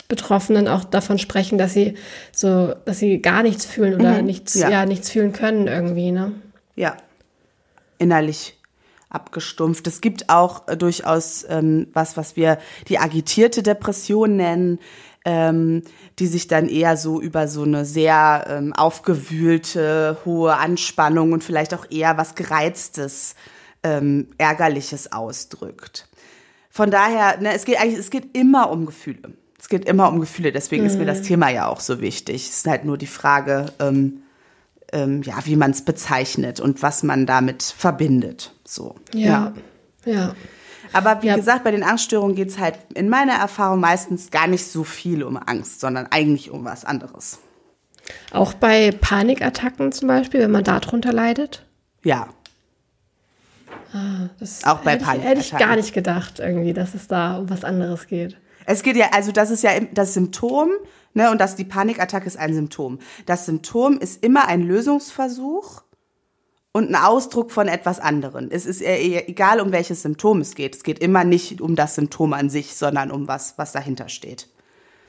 Betroffenen 0.07 0.69
auch 0.69 0.85
davon 0.85 1.19
sprechen, 1.19 1.59
dass 1.59 1.73
sie 1.73 1.95
so, 2.31 2.75
dass 2.85 2.99
sie 2.99 3.21
gar 3.21 3.43
nichts 3.43 3.65
fühlen 3.65 3.95
oder 3.95 4.21
mhm. 4.21 4.27
nichts, 4.27 4.55
ja. 4.55 4.71
ja, 4.71 4.87
nichts 4.87 5.11
fühlen 5.11 5.33
können 5.33 5.67
irgendwie, 5.67 6.13
ne? 6.13 6.33
Ja. 6.77 6.97
Innerlich 7.99 8.57
abgestumpft. 9.15 9.87
Es 9.87 10.01
gibt 10.01 10.29
auch 10.29 10.69
äh, 10.69 10.77
durchaus 10.77 11.45
ähm, 11.49 11.89
was, 11.93 12.17
was 12.17 12.37
wir 12.37 12.59
die 12.89 12.99
agitierte 12.99 13.63
Depression 13.63 14.37
nennen, 14.37 14.79
ähm, 15.25 15.83
die 16.19 16.27
sich 16.27 16.49
dann 16.49 16.69
eher 16.69 16.97
so 16.97 17.21
über 17.21 17.49
so 17.49 17.63
eine 17.63 17.85
sehr 17.85 18.47
ähm, 18.49 18.73
aufgewühlte, 18.73 20.19
hohe 20.25 20.57
Anspannung 20.57 21.33
und 21.33 21.45
vielleicht 21.45 21.75
auch 21.75 21.87
eher 21.91 22.19
was 22.19 22.35
Gereiztes, 22.35 23.35
ähm, 23.83 24.29
Ärgerliches 24.39 25.13
ausdrückt. 25.13 26.09
Von 26.71 26.91
daher, 26.91 27.41
ne, 27.41 27.53
es 27.53 27.65
geht 27.65 27.79
eigentlich, 27.81 27.99
es 27.99 28.11
geht 28.11 28.37
immer 28.37 28.71
um 28.71 28.87
Gefühle. 28.87 29.35
Es 29.61 29.69
geht 29.69 29.85
immer 29.85 30.09
um 30.09 30.21
Gefühle, 30.21 30.51
deswegen 30.51 30.83
mhm. 30.83 30.89
ist 30.89 30.99
mir 30.99 31.07
das 31.07 31.21
mhm. 31.21 31.25
Thema 31.25 31.49
ja 31.51 31.69
auch 31.69 31.81
so 31.81 32.01
wichtig. 32.01 32.49
Es 32.49 32.57
ist 32.59 32.67
halt 32.67 32.85
nur 32.85 32.99
die 32.99 33.07
Frage, 33.07 33.67
ähm, 33.79 34.22
ähm, 34.93 35.23
ja, 35.23 35.35
wie 35.45 35.57
man 35.57 35.73
es 35.73 35.85
bezeichnet 35.85 36.61
und 36.61 36.83
was 36.83 37.03
man 37.03 37.27
damit 37.27 37.63
verbindet. 37.63 38.53
So. 38.65 38.95
Ja. 39.15 39.53
Ja. 40.05 40.13
ja. 40.13 40.35
Aber 40.93 41.23
wie 41.23 41.29
ja. 41.29 41.37
gesagt, 41.37 41.65
bei 41.65 41.71
den 41.71 41.83
Angststörungen 41.83 42.37
geht 42.37 42.49
es 42.49 42.59
halt 42.59 42.75
in 42.95 43.09
meiner 43.09 43.35
Erfahrung 43.35 43.81
meistens 43.81 44.31
gar 44.31 44.47
nicht 44.47 44.67
so 44.67 44.85
viel 44.85 45.23
um 45.23 45.37
Angst, 45.37 45.81
sondern 45.81 46.07
eigentlich 46.11 46.51
um 46.51 46.65
was 46.65 46.85
anderes. 46.85 47.39
Auch 48.31 48.53
bei 48.55 48.91
Panikattacken 48.93 49.93
zum 49.93 50.09
Beispiel, 50.09 50.41
wenn 50.41 50.51
man 50.51 50.65
darunter 50.65 51.13
leidet? 51.13 51.65
Ja. 52.03 52.29
Ah, 53.93 54.29
das 54.39 54.65
auch 54.65 54.81
bei 54.81 54.93
hätte 54.93 55.05
Panikattacken. 55.05 55.41
Ich, 55.41 55.53
hätte 55.53 55.57
ich 55.63 55.67
gar 55.67 55.77
nicht 55.77 55.95
gedacht, 55.95 56.41
irgendwie, 56.41 56.73
dass 56.73 56.95
es 56.95 57.09
da 57.09 57.39
um 57.39 57.49
was 57.49 57.65
anderes 57.65 58.07
geht. 58.07 58.37
Es 58.67 58.83
geht 58.83 58.97
ja, 58.97 59.09
also 59.13 59.33
das 59.33 59.51
ist 59.51 59.63
ja 59.63 59.71
das 59.93 60.15
Symptom, 60.15 60.71
ne, 61.15 61.31
und 61.31 61.41
das 61.41 61.57
die 61.57 61.65
Panikattacke 61.65 62.27
ist 62.27 62.39
ein 62.39 62.55
Symptom. 62.55 62.99
Das 63.27 63.47
Symptom 63.47 63.99
ist 63.99 64.25
immer 64.25 64.49
ein 64.49 64.63
Lösungsversuch 64.63 65.83
und 66.73 66.89
ein 66.91 66.97
Ausdruck 66.97 67.51
von 67.51 67.69
etwas 67.69 68.01
anderem. 68.01 68.49
Es 68.51 68.67
ist 68.67 68.81
egal, 68.83 69.61
um 69.61 69.73
welches 69.73 70.03
Symptom 70.03 70.41
es 70.41 70.55
geht. 70.55 70.75
Es 70.75 70.83
geht 70.83 70.99
immer 70.99 71.25
nicht 71.25 71.61
um 71.61 71.77
das 71.77 71.95
Symptom 71.95 72.33
an 72.33 72.49
sich, 72.49 72.75
sondern 72.75 73.11
um 73.11 73.29
was, 73.29 73.59
was 73.59 73.73
dahinter 73.73 74.09
steht. 74.09 74.49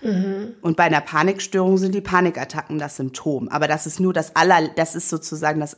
Mhm. 0.02 0.56
Und 0.62 0.76
bei 0.76 0.84
einer 0.84 1.02
Panikstörung 1.02 1.78
sind 1.78 1.96
die 1.96 2.02
Panikattacken 2.02 2.78
das 2.80 2.98
Symptom. 2.98 3.48
Aber 3.48 3.68
das 3.68 3.88
ist 3.88 4.00
nur 4.00 4.14
das 4.14 4.36
aller, 4.36 4.68
das 4.76 4.96
ist 4.96 5.10
sozusagen 5.10 5.62
das, 5.62 5.78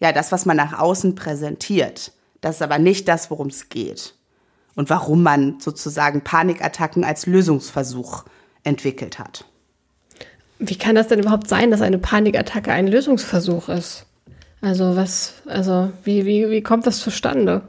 ja, 0.00 0.12
das, 0.12 0.32
was 0.32 0.46
man 0.46 0.56
nach 0.56 0.78
außen 0.78 1.14
präsentiert. 1.14 2.12
Das 2.40 2.56
ist 2.56 2.62
aber 2.62 2.78
nicht 2.78 3.06
das, 3.06 3.30
worum 3.30 3.48
es 3.48 3.68
geht. 3.68 4.14
Und 4.74 4.90
warum 4.90 5.22
man 5.22 5.60
sozusagen 5.60 6.22
Panikattacken 6.22 7.04
als 7.04 7.26
Lösungsversuch 7.26 8.24
entwickelt 8.64 9.18
hat. 9.18 9.44
Wie 10.60 10.76
kann 10.76 10.94
das 10.94 11.08
denn 11.08 11.20
überhaupt 11.20 11.48
sein, 11.48 11.70
dass 11.70 11.80
eine 11.80 11.98
Panikattacke 11.98 12.70
ein 12.70 12.86
Lösungsversuch 12.86 13.70
ist? 13.70 14.06
Also 14.60 14.94
was, 14.94 15.34
also 15.46 15.90
wie, 16.04 16.26
wie, 16.26 16.50
wie 16.50 16.62
kommt 16.62 16.86
das 16.86 16.98
zustande? 16.98 17.62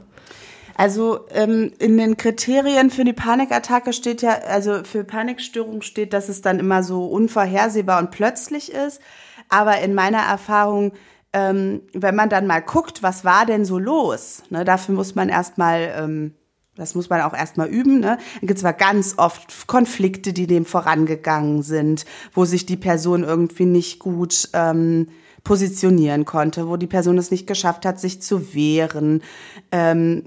Also 0.74 1.20
ähm, 1.30 1.72
in 1.78 1.96
den 1.96 2.16
Kriterien 2.18 2.90
für 2.90 3.04
die 3.04 3.14
Panikattacke 3.14 3.92
steht 3.92 4.20
ja, 4.20 4.38
also 4.46 4.84
für 4.84 5.04
Panikstörung 5.04 5.80
steht, 5.82 6.12
dass 6.12 6.28
es 6.28 6.42
dann 6.42 6.58
immer 6.58 6.82
so 6.82 7.06
unvorhersehbar 7.06 7.98
und 7.98 8.10
plötzlich 8.10 8.72
ist. 8.72 9.00
Aber 9.48 9.80
in 9.80 9.94
meiner 9.94 10.22
Erfahrung, 10.22 10.92
ähm, 11.32 11.82
wenn 11.94 12.14
man 12.14 12.28
dann 12.28 12.46
mal 12.46 12.60
guckt, 12.60 13.02
was 13.02 13.24
war 13.24 13.46
denn 13.46 13.64
so 13.64 13.78
los, 13.78 14.42
ne, 14.50 14.64
dafür 14.64 14.94
muss 14.94 15.14
man 15.14 15.30
erstmal 15.30 15.94
ähm, 15.96 16.34
das 16.82 16.96
muss 16.96 17.08
man 17.08 17.20
auch 17.20 17.32
erstmal 17.32 17.68
üben. 17.68 18.00
Ne? 18.00 18.18
Dann 18.40 18.46
gibt 18.46 18.58
zwar 18.58 18.72
ganz 18.72 19.14
oft 19.16 19.68
Konflikte, 19.68 20.32
die 20.32 20.48
dem 20.48 20.66
vorangegangen 20.66 21.62
sind, 21.62 22.04
wo 22.34 22.44
sich 22.44 22.66
die 22.66 22.76
Person 22.76 23.22
irgendwie 23.22 23.66
nicht 23.66 24.00
gut 24.00 24.48
ähm, 24.52 25.06
positionieren 25.44 26.24
konnte, 26.24 26.68
wo 26.68 26.76
die 26.76 26.88
Person 26.88 27.18
es 27.18 27.30
nicht 27.30 27.46
geschafft 27.46 27.86
hat, 27.86 28.00
sich 28.00 28.20
zu 28.20 28.52
wehren. 28.52 29.22
Ähm, 29.70 30.24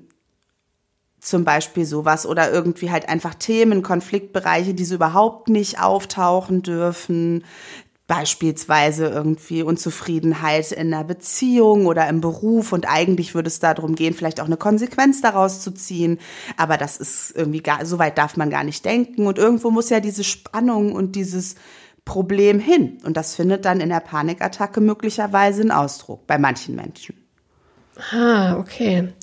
zum 1.20 1.44
Beispiel 1.44 1.86
sowas 1.86 2.26
oder 2.26 2.52
irgendwie 2.52 2.92
halt 2.92 3.10
einfach 3.10 3.34
Themen, 3.34 3.82
Konfliktbereiche, 3.82 4.74
die 4.76 4.86
so 4.86 4.96
überhaupt 4.96 5.50
nicht 5.50 5.82
auftauchen 5.82 6.62
dürfen, 6.62 7.44
beispielsweise 8.08 9.08
irgendwie 9.08 9.64
Unzufriedenheit 9.64 10.72
in 10.72 10.94
einer 10.94 11.04
Beziehung 11.04 11.88
oder 11.88 12.08
im 12.08 12.22
Beruf 12.22 12.72
und 12.72 12.88
eigentlich 12.88 13.34
würde 13.34 13.48
es 13.48 13.60
darum 13.60 13.96
gehen, 13.96 14.14
vielleicht 14.14 14.40
auch 14.40 14.46
eine 14.46 14.58
Konsequenz 14.58 15.22
daraus 15.22 15.62
zu 15.62 15.72
ziehen, 15.72 16.20
aber 16.56 16.78
das 16.78 16.98
ist 16.98 17.34
irgendwie 17.36 17.62
gar, 17.62 17.86
so 17.86 17.98
weit 17.98 18.18
darf 18.18 18.38
man 18.38 18.52
gar 18.52 18.64
nicht 18.64 18.86
denken 18.86 19.26
und 19.26 19.40
irgendwo 19.40 19.72
muss 19.72 19.90
ja 19.90 20.00
diese 20.00 20.24
Spannung 20.24 20.94
und 20.94 21.16
dieses 21.16 21.56
Problem 22.06 22.60
hin 22.60 23.00
und 23.04 23.18
das 23.18 23.34
findet 23.34 23.66
dann 23.66 23.82
in 23.82 23.90
der 23.90 24.02
Panikattacke 24.02 24.82
möglicherweise 24.82 25.62
einen 25.62 25.72
Ausdruck 25.72 26.28
bei 26.28 26.38
manchen 26.38 26.76
Menschen. 26.76 27.16
Ah, 28.12 28.58
okay. 28.58 29.14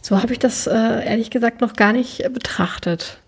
So 0.00 0.20
habe 0.22 0.32
ich 0.32 0.38
das 0.38 0.66
äh, 0.66 0.72
ehrlich 0.72 1.30
gesagt 1.30 1.60
noch 1.60 1.74
gar 1.74 1.92
nicht 1.92 2.22
betrachtet. 2.32 3.21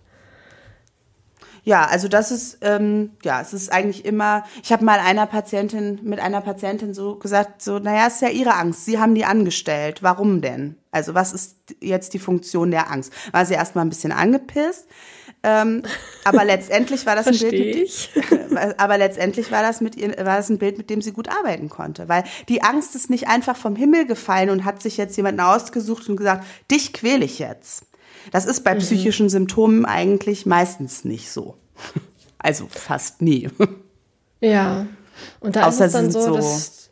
Ja, 1.64 1.86
also 1.86 2.08
das 2.08 2.30
ist, 2.30 2.58
ähm, 2.60 3.12
ja, 3.22 3.40
es 3.40 3.54
ist 3.54 3.72
eigentlich 3.72 4.04
immer, 4.04 4.44
ich 4.62 4.70
habe 4.70 4.84
mal 4.84 4.98
einer 4.98 5.26
Patientin, 5.26 5.98
mit 6.02 6.20
einer 6.20 6.42
Patientin 6.42 6.92
so 6.92 7.16
gesagt, 7.16 7.62
so, 7.62 7.78
naja, 7.78 8.06
ist 8.06 8.20
ja 8.20 8.28
ihre 8.28 8.54
Angst, 8.54 8.84
sie 8.84 8.98
haben 8.98 9.14
die 9.14 9.24
angestellt, 9.24 10.02
warum 10.02 10.42
denn? 10.42 10.76
Also 10.90 11.14
was 11.14 11.32
ist 11.32 11.56
jetzt 11.80 12.12
die 12.12 12.18
Funktion 12.18 12.70
der 12.70 12.90
Angst? 12.90 13.14
War 13.32 13.46
sie 13.46 13.54
erstmal 13.54 13.86
ein 13.86 13.88
bisschen 13.88 14.12
angepisst, 14.12 14.86
ähm, 15.42 15.82
aber 16.24 16.44
letztendlich 16.44 17.06
war 17.06 17.16
das 17.16 17.28
ein 17.28 17.38
Bild, 17.38 17.76
ich. 17.76 18.10
Mit, 18.14 18.78
aber 18.78 18.98
letztendlich 18.98 19.50
war 19.50 19.62
das 19.62 19.80
mit 19.80 19.96
ihr, 19.96 20.10
war 20.18 20.36
das 20.36 20.50
ein 20.50 20.58
Bild, 20.58 20.76
mit 20.76 20.90
dem 20.90 21.00
sie 21.00 21.12
gut 21.12 21.30
arbeiten 21.30 21.70
konnte, 21.70 22.10
weil 22.10 22.24
die 22.50 22.62
Angst 22.62 22.94
ist 22.94 23.08
nicht 23.08 23.26
einfach 23.26 23.56
vom 23.56 23.74
Himmel 23.74 24.04
gefallen 24.04 24.50
und 24.50 24.66
hat 24.66 24.82
sich 24.82 24.98
jetzt 24.98 25.16
jemanden 25.16 25.40
ausgesucht 25.40 26.10
und 26.10 26.16
gesagt, 26.16 26.44
dich 26.70 26.92
quäle 26.92 27.24
ich 27.24 27.38
jetzt. 27.38 27.86
Das 28.30 28.44
ist 28.44 28.62
bei 28.64 28.74
mhm. 28.74 28.78
psychischen 28.78 29.28
Symptomen 29.28 29.84
eigentlich 29.84 30.46
meistens 30.46 31.04
nicht 31.04 31.30
so. 31.30 31.56
Also 32.36 32.66
fast 32.68 33.22
nie. 33.22 33.48
Ja. 34.42 34.86
Und 35.40 35.56
da 35.56 35.66
Außer 35.66 35.86
ist 35.86 35.94
es 35.94 35.98
dann 35.98 36.10
so, 36.10 36.20
so 36.20 36.36
dass, 36.36 36.90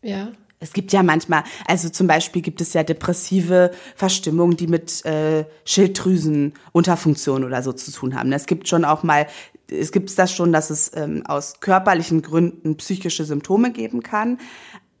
ja. 0.00 0.32
Es 0.60 0.72
gibt 0.72 0.94
ja 0.94 1.02
manchmal, 1.02 1.44
also 1.66 1.90
zum 1.90 2.06
Beispiel 2.06 2.40
gibt 2.40 2.62
es 2.62 2.72
ja 2.72 2.82
depressive 2.82 3.70
Verstimmungen, 3.96 4.56
die 4.56 4.66
mit 4.66 5.04
äh, 5.04 5.44
Schilddrüsenunterfunktion 5.66 7.44
oder 7.44 7.62
so 7.62 7.74
zu 7.74 7.92
tun 7.92 8.18
haben. 8.18 8.32
Es 8.32 8.46
gibt 8.46 8.66
schon 8.66 8.86
auch 8.86 9.02
mal, 9.02 9.26
es 9.68 9.92
gibt 9.92 10.18
das 10.18 10.32
schon, 10.32 10.54
dass 10.54 10.70
es 10.70 10.90
ähm, 10.94 11.22
aus 11.26 11.60
körperlichen 11.60 12.22
Gründen 12.22 12.78
psychische 12.78 13.26
Symptome 13.26 13.72
geben 13.72 14.02
kann. 14.02 14.38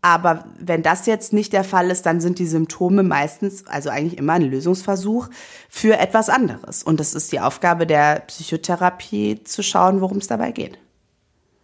Aber 0.04 0.44
wenn 0.58 0.82
das 0.82 1.06
jetzt 1.06 1.32
nicht 1.32 1.54
der 1.54 1.64
Fall 1.64 1.90
ist, 1.90 2.04
dann 2.04 2.20
sind 2.20 2.38
die 2.38 2.46
Symptome 2.46 3.02
meistens, 3.02 3.66
also 3.66 3.88
eigentlich 3.88 4.18
immer 4.18 4.34
ein 4.34 4.42
Lösungsversuch 4.42 5.30
für 5.70 5.96
etwas 5.98 6.28
anderes. 6.28 6.82
Und 6.82 7.00
das 7.00 7.14
ist 7.14 7.32
die 7.32 7.40
Aufgabe 7.40 7.86
der 7.86 8.16
Psychotherapie, 8.26 9.42
zu 9.44 9.62
schauen, 9.62 10.02
worum 10.02 10.18
es 10.18 10.26
dabei 10.26 10.52
geht. 10.52 10.76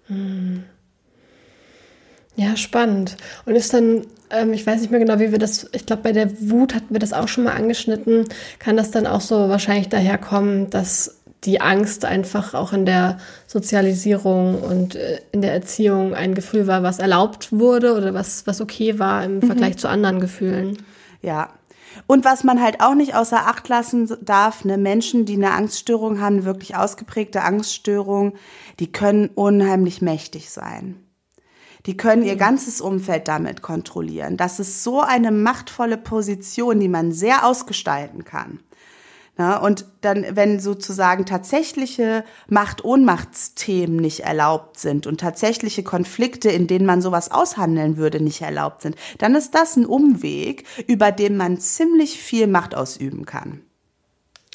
Hm. 0.06 0.64
Ja, 2.34 2.56
spannend. 2.56 3.18
Und 3.44 3.56
ist 3.56 3.74
dann, 3.74 4.06
ähm, 4.30 4.54
ich 4.54 4.66
weiß 4.66 4.80
nicht 4.80 4.90
mehr 4.90 5.00
genau, 5.00 5.18
wie 5.18 5.32
wir 5.32 5.38
das, 5.38 5.68
ich 5.72 5.84
glaube, 5.84 6.04
bei 6.04 6.12
der 6.12 6.30
Wut 6.50 6.74
hatten 6.74 6.94
wir 6.94 6.98
das 6.98 7.12
auch 7.12 7.28
schon 7.28 7.44
mal 7.44 7.52
angeschnitten, 7.52 8.24
kann 8.58 8.78
das 8.78 8.90
dann 8.90 9.06
auch 9.06 9.20
so 9.20 9.50
wahrscheinlich 9.50 9.90
daherkommen, 9.90 10.70
dass 10.70 11.19
die 11.44 11.60
Angst 11.60 12.04
einfach 12.04 12.54
auch 12.54 12.72
in 12.72 12.84
der 12.84 13.18
Sozialisierung 13.46 14.60
und 14.60 14.94
äh, 14.94 15.20
in 15.32 15.40
der 15.40 15.52
Erziehung 15.52 16.14
ein 16.14 16.34
Gefühl 16.34 16.66
war, 16.66 16.82
was 16.82 16.98
erlaubt 16.98 17.50
wurde 17.52 17.96
oder 17.96 18.12
was, 18.12 18.46
was 18.46 18.60
okay 18.60 18.98
war 18.98 19.24
im 19.24 19.36
mhm. 19.36 19.42
Vergleich 19.42 19.78
zu 19.78 19.88
anderen 19.88 20.20
Gefühlen. 20.20 20.78
Ja. 21.22 21.50
Und 22.06 22.24
was 22.24 22.44
man 22.44 22.62
halt 22.62 22.80
auch 22.80 22.94
nicht 22.94 23.14
außer 23.14 23.46
Acht 23.46 23.68
lassen 23.68 24.10
darf, 24.22 24.64
ne, 24.64 24.78
Menschen, 24.78 25.24
die 25.24 25.34
eine 25.34 25.52
Angststörung 25.52 26.20
haben, 26.20 26.36
eine 26.36 26.44
wirklich 26.44 26.76
ausgeprägte 26.76 27.42
Angststörung, 27.42 28.34
die 28.78 28.92
können 28.92 29.28
unheimlich 29.34 30.00
mächtig 30.02 30.50
sein. 30.50 30.96
Die 31.86 31.96
können 31.96 32.22
ihr 32.22 32.34
mhm. 32.34 32.38
ganzes 32.38 32.80
Umfeld 32.80 33.28
damit 33.28 33.62
kontrollieren. 33.62 34.36
Das 34.36 34.60
ist 34.60 34.84
so 34.84 35.00
eine 35.00 35.30
machtvolle 35.32 35.96
Position, 35.96 36.78
die 36.78 36.88
man 36.88 37.12
sehr 37.12 37.46
ausgestalten 37.46 38.24
kann. 38.24 38.60
Ja, 39.40 39.56
und 39.56 39.86
dann, 40.02 40.36
wenn 40.36 40.60
sozusagen 40.60 41.24
tatsächliche 41.24 42.24
Macht-Ohnmachtsthemen 42.48 43.96
nicht 43.96 44.20
erlaubt 44.20 44.78
sind 44.78 45.06
und 45.06 45.18
tatsächliche 45.18 45.82
Konflikte, 45.82 46.50
in 46.50 46.66
denen 46.66 46.84
man 46.84 47.00
sowas 47.00 47.30
aushandeln 47.30 47.96
würde, 47.96 48.20
nicht 48.22 48.42
erlaubt 48.42 48.82
sind, 48.82 48.96
dann 49.16 49.34
ist 49.34 49.54
das 49.54 49.76
ein 49.76 49.86
Umweg, 49.86 50.66
über 50.86 51.10
den 51.10 51.38
man 51.38 51.56
ziemlich 51.56 52.18
viel 52.18 52.48
Macht 52.48 52.74
ausüben 52.74 53.24
kann. 53.24 53.62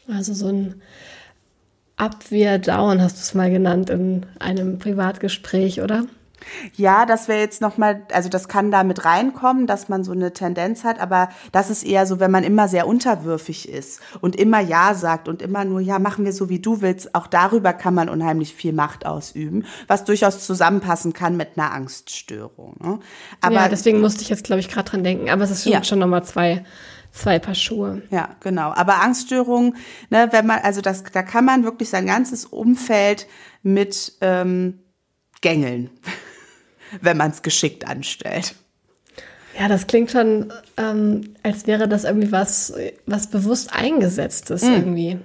Also 0.08 0.36
so 0.36 0.50
ein 0.50 0.84
Abwehr-Down 1.98 3.02
hast 3.02 3.16
du 3.16 3.22
es 3.22 3.34
mal 3.34 3.50
genannt 3.50 3.90
in 3.90 4.28
einem 4.38 4.78
Privatgespräch, 4.78 5.82
oder? 5.82 6.06
Ja, 6.76 7.06
das 7.06 7.28
wäre 7.28 7.40
jetzt 7.40 7.62
nochmal, 7.62 8.04
also 8.12 8.30
das 8.30 8.48
kann 8.48 8.72
da 8.72 8.84
mit 8.84 9.06
reinkommen, 9.06 9.68
dass 9.68 9.90
man 9.90 10.04
so 10.04 10.12
eine 10.12 10.34
Tendenz 10.34 10.84
hat, 10.84 11.00
aber 11.00 11.30
das 11.52 11.70
ist 11.70 11.84
eher 11.84 12.06
so, 12.06 12.20
wenn 12.20 12.32
man 12.32 12.44
immer 12.44 12.68
sehr 12.68 12.88
unterwürfig 12.88 13.70
ist 13.70 14.02
und 14.22 14.36
immer 14.36 14.60
Ja 14.60 14.94
sagt 14.94 15.28
und 15.28 15.42
immer 15.42 15.66
nur, 15.66 15.80
ja, 15.80 16.00
machen 16.00 16.26
wir 16.26 16.34
so, 16.34 16.50
wie 16.50 16.60
du 16.60 16.82
willst, 16.82 17.16
auch 17.16 17.28
darüber 17.28 17.74
kann 17.74 17.94
man 17.94 18.10
unheimlich 18.10 18.54
viel 18.54 18.74
Macht 18.74 19.06
ausüben, 19.06 19.66
was 19.88 20.04
durchaus 20.04 20.46
zusammenpassen 20.46 21.14
kann 21.14 21.38
mit 21.38 21.58
einer 21.58 21.72
Angststörung. 21.72 22.76
Ne? 22.82 23.00
Aber, 23.42 23.56
ja, 23.56 23.70
deswegen 23.70 24.02
musste 24.02 24.22
ich 24.22 24.30
jetzt, 24.30 24.44
glaube 24.44 24.60
ich, 24.60 24.70
gerade 24.70 24.90
dran 24.90 25.04
denken, 25.04 25.30
aber 25.30 25.44
es 25.44 25.52
ist 25.52 25.64
schon, 25.64 25.74
ja. 25.74 25.84
schon 25.84 26.00
nochmal 26.00 26.24
zwei 26.24 26.66
zwei 27.12 27.40
Paar 27.40 27.56
Schuhe. 27.56 28.02
Ja, 28.12 28.36
genau. 28.42 28.74
Aber 28.74 29.02
Angststörungen, 29.02 29.78
ne, 30.10 30.28
wenn 30.32 30.46
man, 30.46 30.60
also 30.60 30.82
das, 30.82 31.02
da 31.04 31.24
kann 31.24 31.46
man 31.46 31.64
wirklich 31.64 31.90
sein 31.90 32.06
ganzes 32.06 32.44
Umfeld 32.44 33.28
mit 33.64 34.18
ähm, 34.20 34.80
gängeln 35.46 35.92
wenn 37.02 37.18
man 37.18 37.32
es 37.32 37.42
geschickt 37.42 37.88
anstellt. 37.88 38.56
Ja, 39.60 39.68
das 39.68 39.88
klingt 39.88 40.12
schon, 40.12 40.52
ähm, 40.76 41.36
als 41.44 41.68
wäre 41.68 41.88
das 41.88 42.04
irgendwie 42.04 42.32
was, 42.32 42.74
was 43.06 43.28
bewusst 43.28 43.74
eingesetztes 43.74 44.64
mhm. 44.64 44.74
irgendwie. 44.74 45.20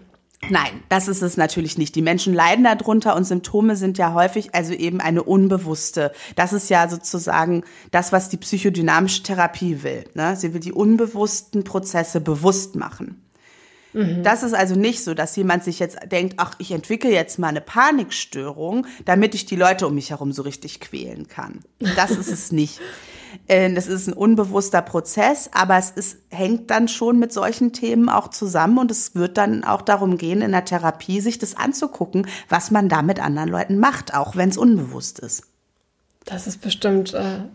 Nein, 0.48 0.82
das 0.88 1.08
ist 1.08 1.22
es 1.22 1.36
natürlich 1.36 1.76
nicht. 1.78 1.94
Die 1.94 2.02
Menschen 2.02 2.32
leiden 2.32 2.64
darunter 2.64 3.16
und 3.16 3.24
Symptome 3.24 3.76
sind 3.76 3.98
ja 3.98 4.14
häufig 4.14 4.54
also 4.54 4.72
eben 4.72 5.00
eine 5.00 5.22
unbewusste. 5.22 6.12
Das 6.36 6.52
ist 6.52 6.70
ja 6.70 6.88
sozusagen 6.88 7.62
das, 7.90 8.12
was 8.12 8.28
die 8.28 8.38
psychodynamische 8.38 9.22
Therapie 9.22 9.82
will. 9.82 10.04
Ne? 10.14 10.36
Sie 10.36 10.54
will 10.54 10.60
die 10.60 10.72
unbewussten 10.72 11.64
Prozesse 11.64 12.20
bewusst 12.20 12.76
machen. 12.76 13.22
Mhm. 13.92 14.22
Das 14.22 14.42
ist 14.42 14.54
also 14.54 14.74
nicht 14.74 15.02
so, 15.02 15.14
dass 15.14 15.36
jemand 15.36 15.64
sich 15.64 15.78
jetzt 15.78 15.98
denkt, 16.10 16.34
ach, 16.36 16.54
ich 16.58 16.72
entwickle 16.72 17.10
jetzt 17.10 17.38
mal 17.38 17.48
eine 17.48 17.60
Panikstörung, 17.60 18.86
damit 19.04 19.34
ich 19.34 19.46
die 19.46 19.56
Leute 19.56 19.86
um 19.86 19.94
mich 19.94 20.10
herum 20.10 20.32
so 20.32 20.42
richtig 20.42 20.80
quälen 20.80 21.28
kann. 21.28 21.60
Das 21.96 22.10
ist 22.10 22.30
es 22.30 22.52
nicht. 22.52 22.80
Äh, 23.46 23.72
das 23.74 23.86
ist 23.86 24.08
ein 24.08 24.12
unbewusster 24.12 24.82
Prozess, 24.82 25.50
aber 25.52 25.78
es 25.78 25.90
ist, 25.90 26.18
hängt 26.30 26.68
dann 26.68 26.88
schon 26.88 27.20
mit 27.20 27.32
solchen 27.32 27.72
Themen 27.72 28.08
auch 28.08 28.26
zusammen 28.26 28.78
und 28.78 28.90
es 28.90 29.14
wird 29.14 29.38
dann 29.38 29.62
auch 29.62 29.82
darum 29.82 30.18
gehen, 30.18 30.42
in 30.42 30.50
der 30.50 30.64
Therapie 30.64 31.20
sich 31.20 31.38
das 31.38 31.56
anzugucken, 31.56 32.26
was 32.48 32.72
man 32.72 32.88
da 32.88 33.02
mit 33.02 33.20
anderen 33.20 33.48
Leuten 33.48 33.78
macht, 33.78 34.14
auch 34.14 34.34
wenn 34.34 34.48
es 34.48 34.56
unbewusst 34.56 35.20
ist. 35.20 35.44
Das 36.24 36.48
ist 36.48 36.60
bestimmt 36.60 37.14
äh, 37.14 37.18
ein 37.18 37.50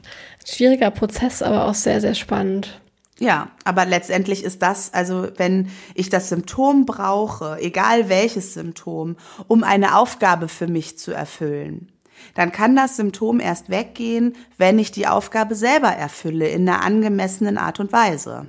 schwieriger 0.45 0.91
Prozess, 0.91 1.41
aber 1.41 1.65
auch 1.65 1.75
sehr, 1.75 2.01
sehr 2.01 2.15
spannend. 2.15 2.79
Ja, 3.19 3.51
aber 3.63 3.85
letztendlich 3.85 4.43
ist 4.43 4.61
das, 4.61 4.93
also 4.93 5.27
wenn 5.37 5.69
ich 5.93 6.09
das 6.09 6.29
Symptom 6.29 6.85
brauche, 6.85 7.57
egal 7.61 8.09
welches 8.09 8.53
Symptom, 8.53 9.15
um 9.47 9.63
eine 9.63 9.97
Aufgabe 9.97 10.49
für 10.49 10.67
mich 10.67 10.97
zu 10.97 11.13
erfüllen, 11.13 11.91
dann 12.33 12.51
kann 12.51 12.75
das 12.75 12.97
Symptom 12.97 13.39
erst 13.39 13.69
weggehen, 13.69 14.35
wenn 14.57 14.79
ich 14.79 14.91
die 14.91 15.07
Aufgabe 15.07 15.55
selber 15.55 15.89
erfülle 15.89 16.49
in 16.49 16.67
einer 16.67 16.83
angemessenen 16.83 17.57
Art 17.57 17.79
und 17.79 17.93
Weise. 17.93 18.47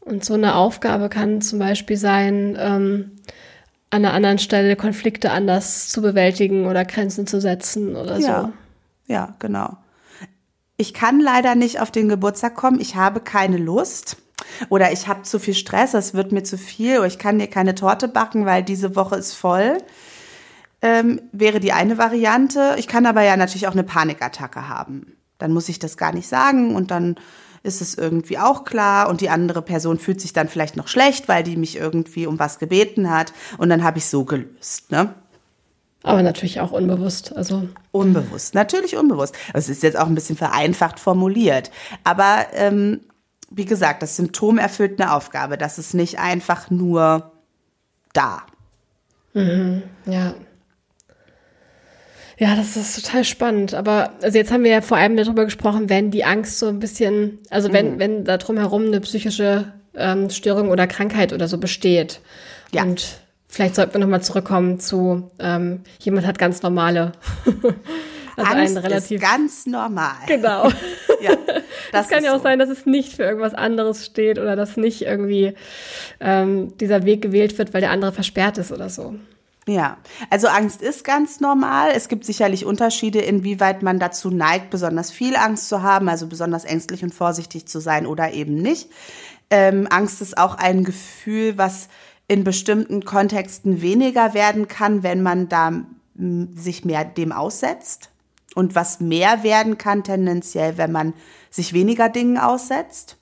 Und 0.00 0.24
so 0.24 0.34
eine 0.34 0.56
Aufgabe 0.56 1.08
kann 1.08 1.40
zum 1.40 1.60
Beispiel 1.60 1.96
sein, 1.96 2.56
ähm, 2.58 3.12
an 3.90 4.04
einer 4.04 4.12
anderen 4.12 4.38
Stelle 4.38 4.74
Konflikte 4.74 5.30
anders 5.30 5.88
zu 5.88 6.02
bewältigen 6.02 6.66
oder 6.66 6.84
Grenzen 6.84 7.26
zu 7.28 7.40
setzen 7.40 7.94
oder 7.94 8.18
ja. 8.18 8.42
so. 8.42 8.52
Ja, 9.12 9.36
genau. 9.38 9.76
Ich 10.76 10.92
kann 10.92 11.20
leider 11.20 11.54
nicht 11.54 11.80
auf 11.80 11.90
den 11.90 12.08
Geburtstag 12.08 12.54
kommen. 12.56 12.80
Ich 12.80 12.96
habe 12.96 13.20
keine 13.20 13.58
Lust. 13.58 14.16
Oder 14.68 14.92
ich 14.92 15.08
habe 15.08 15.22
zu 15.22 15.38
viel 15.38 15.54
Stress, 15.54 15.94
es 15.94 16.14
wird 16.14 16.32
mir 16.32 16.42
zu 16.42 16.58
viel, 16.58 16.98
oder 16.98 17.06
ich 17.06 17.18
kann 17.18 17.38
dir 17.38 17.46
keine 17.46 17.74
Torte 17.74 18.08
backen, 18.08 18.46
weil 18.46 18.62
diese 18.62 18.96
Woche 18.96 19.16
ist 19.16 19.34
voll. 19.34 19.78
Ähm, 20.82 21.22
wäre 21.32 21.60
die 21.60 21.72
eine 21.72 21.98
Variante. 21.98 22.74
Ich 22.78 22.88
kann 22.88 23.06
aber 23.06 23.22
ja 23.22 23.36
natürlich 23.36 23.68
auch 23.68 23.72
eine 23.72 23.84
Panikattacke 23.84 24.68
haben. 24.68 25.16
Dann 25.38 25.52
muss 25.52 25.68
ich 25.68 25.78
das 25.78 25.96
gar 25.96 26.12
nicht 26.12 26.28
sagen 26.28 26.74
und 26.74 26.90
dann 26.90 27.16
ist 27.62 27.80
es 27.80 27.94
irgendwie 27.94 28.38
auch 28.38 28.64
klar 28.64 29.08
und 29.08 29.22
die 29.22 29.30
andere 29.30 29.62
Person 29.62 29.98
fühlt 29.98 30.20
sich 30.20 30.34
dann 30.34 30.48
vielleicht 30.48 30.76
noch 30.76 30.88
schlecht, 30.88 31.28
weil 31.28 31.42
die 31.42 31.56
mich 31.56 31.76
irgendwie 31.76 32.26
um 32.26 32.38
was 32.38 32.58
gebeten 32.58 33.10
hat 33.10 33.32
und 33.56 33.70
dann 33.70 33.82
habe 33.82 33.98
ich 33.98 34.06
so 34.06 34.24
gelöst, 34.24 34.90
ne? 34.90 35.14
Aber 36.04 36.22
natürlich 36.22 36.60
auch 36.60 36.70
unbewusst, 36.70 37.34
also. 37.34 37.66
Unbewusst, 37.90 38.54
natürlich 38.54 38.96
unbewusst. 38.96 39.34
Es 39.54 39.70
ist 39.70 39.82
jetzt 39.82 39.98
auch 39.98 40.06
ein 40.06 40.14
bisschen 40.14 40.36
vereinfacht 40.36 41.00
formuliert. 41.00 41.70
Aber 42.04 42.46
ähm, 42.52 43.00
wie 43.50 43.64
gesagt, 43.64 44.02
das 44.02 44.16
Symptom 44.16 44.58
erfüllt 44.58 45.00
eine 45.00 45.14
Aufgabe. 45.14 45.56
Das 45.56 45.78
ist 45.78 45.94
nicht 45.94 46.18
einfach 46.18 46.70
nur 46.70 47.32
da. 48.12 48.42
Mhm, 49.32 49.82
ja. 50.04 50.34
Ja, 52.36 52.54
das 52.54 52.76
ist 52.76 53.02
total 53.02 53.24
spannend. 53.24 53.72
Aber 53.72 54.12
also 54.22 54.36
jetzt 54.36 54.52
haben 54.52 54.64
wir 54.64 54.72
ja 54.72 54.80
vor 54.82 54.98
allem 54.98 55.16
darüber 55.16 55.46
gesprochen, 55.46 55.88
wenn 55.88 56.10
die 56.10 56.24
Angst 56.24 56.58
so 56.58 56.66
ein 56.68 56.80
bisschen, 56.80 57.38
also 57.48 57.72
wenn, 57.72 57.94
mhm. 57.94 57.98
wenn 57.98 58.24
da 58.24 58.36
drumherum 58.36 58.86
eine 58.86 59.00
psychische 59.00 59.72
ähm, 59.94 60.28
Störung 60.28 60.68
oder 60.68 60.86
Krankheit 60.86 61.32
oder 61.32 61.48
so 61.48 61.56
besteht. 61.56 62.20
Ja. 62.72 62.82
Und 62.82 63.23
vielleicht 63.54 63.76
sollten 63.76 63.94
wir 63.94 64.00
nochmal 64.00 64.22
zurückkommen 64.22 64.80
zu, 64.80 65.30
ähm, 65.38 65.82
jemand 66.00 66.26
hat 66.26 66.38
ganz 66.38 66.62
normale. 66.62 67.12
also 68.36 68.52
Angst 68.52 68.76
relativ, 68.76 69.22
ist 69.22 69.22
ganz 69.22 69.66
normal. 69.66 70.16
Genau. 70.26 70.68
ja, 71.20 71.36
das, 71.46 71.62
das 71.92 72.08
kann 72.08 72.24
ja 72.24 72.32
auch 72.32 72.38
so. 72.38 72.42
sein, 72.42 72.58
dass 72.58 72.68
es 72.68 72.84
nicht 72.86 73.14
für 73.14 73.22
irgendwas 73.22 73.54
anderes 73.54 74.04
steht 74.04 74.38
oder 74.38 74.56
dass 74.56 74.76
nicht 74.76 75.02
irgendwie 75.02 75.54
ähm, 76.20 76.76
dieser 76.78 77.04
Weg 77.04 77.22
gewählt 77.22 77.56
wird, 77.58 77.72
weil 77.72 77.80
der 77.80 77.90
andere 77.90 78.12
versperrt 78.12 78.58
ist 78.58 78.72
oder 78.72 78.88
so. 78.88 79.14
Ja, 79.66 79.96
also 80.28 80.48
Angst 80.48 80.82
ist 80.82 81.04
ganz 81.04 81.40
normal. 81.40 81.92
Es 81.94 82.08
gibt 82.08 82.26
sicherlich 82.26 82.66
Unterschiede, 82.66 83.20
inwieweit 83.20 83.82
man 83.82 83.98
dazu 83.98 84.30
neigt, 84.30 84.68
besonders 84.68 85.10
viel 85.10 85.36
Angst 85.36 85.70
zu 85.70 85.82
haben, 85.82 86.08
also 86.08 86.26
besonders 86.26 86.64
ängstlich 86.64 87.02
und 87.02 87.14
vorsichtig 87.14 87.66
zu 87.66 87.80
sein 87.80 88.06
oder 88.06 88.32
eben 88.32 88.56
nicht. 88.56 88.90
Ähm, 89.50 89.86
Angst 89.88 90.20
ist 90.20 90.36
auch 90.36 90.56
ein 90.56 90.84
Gefühl, 90.84 91.56
was 91.56 91.88
in 92.28 92.44
bestimmten 92.44 93.04
Kontexten 93.04 93.82
weniger 93.82 94.34
werden 94.34 94.68
kann, 94.68 95.02
wenn 95.02 95.22
man 95.22 95.48
da 95.48 95.72
sich 96.16 96.84
mehr 96.84 97.04
dem 97.04 97.32
aussetzt. 97.32 98.10
Und 98.54 98.74
was 98.74 99.00
mehr 99.00 99.42
werden 99.42 99.78
kann 99.78 100.04
tendenziell, 100.04 100.78
wenn 100.78 100.92
man 100.92 101.12
sich 101.50 101.72
weniger 101.72 102.08
Dingen 102.08 102.38
aussetzt. 102.38 103.16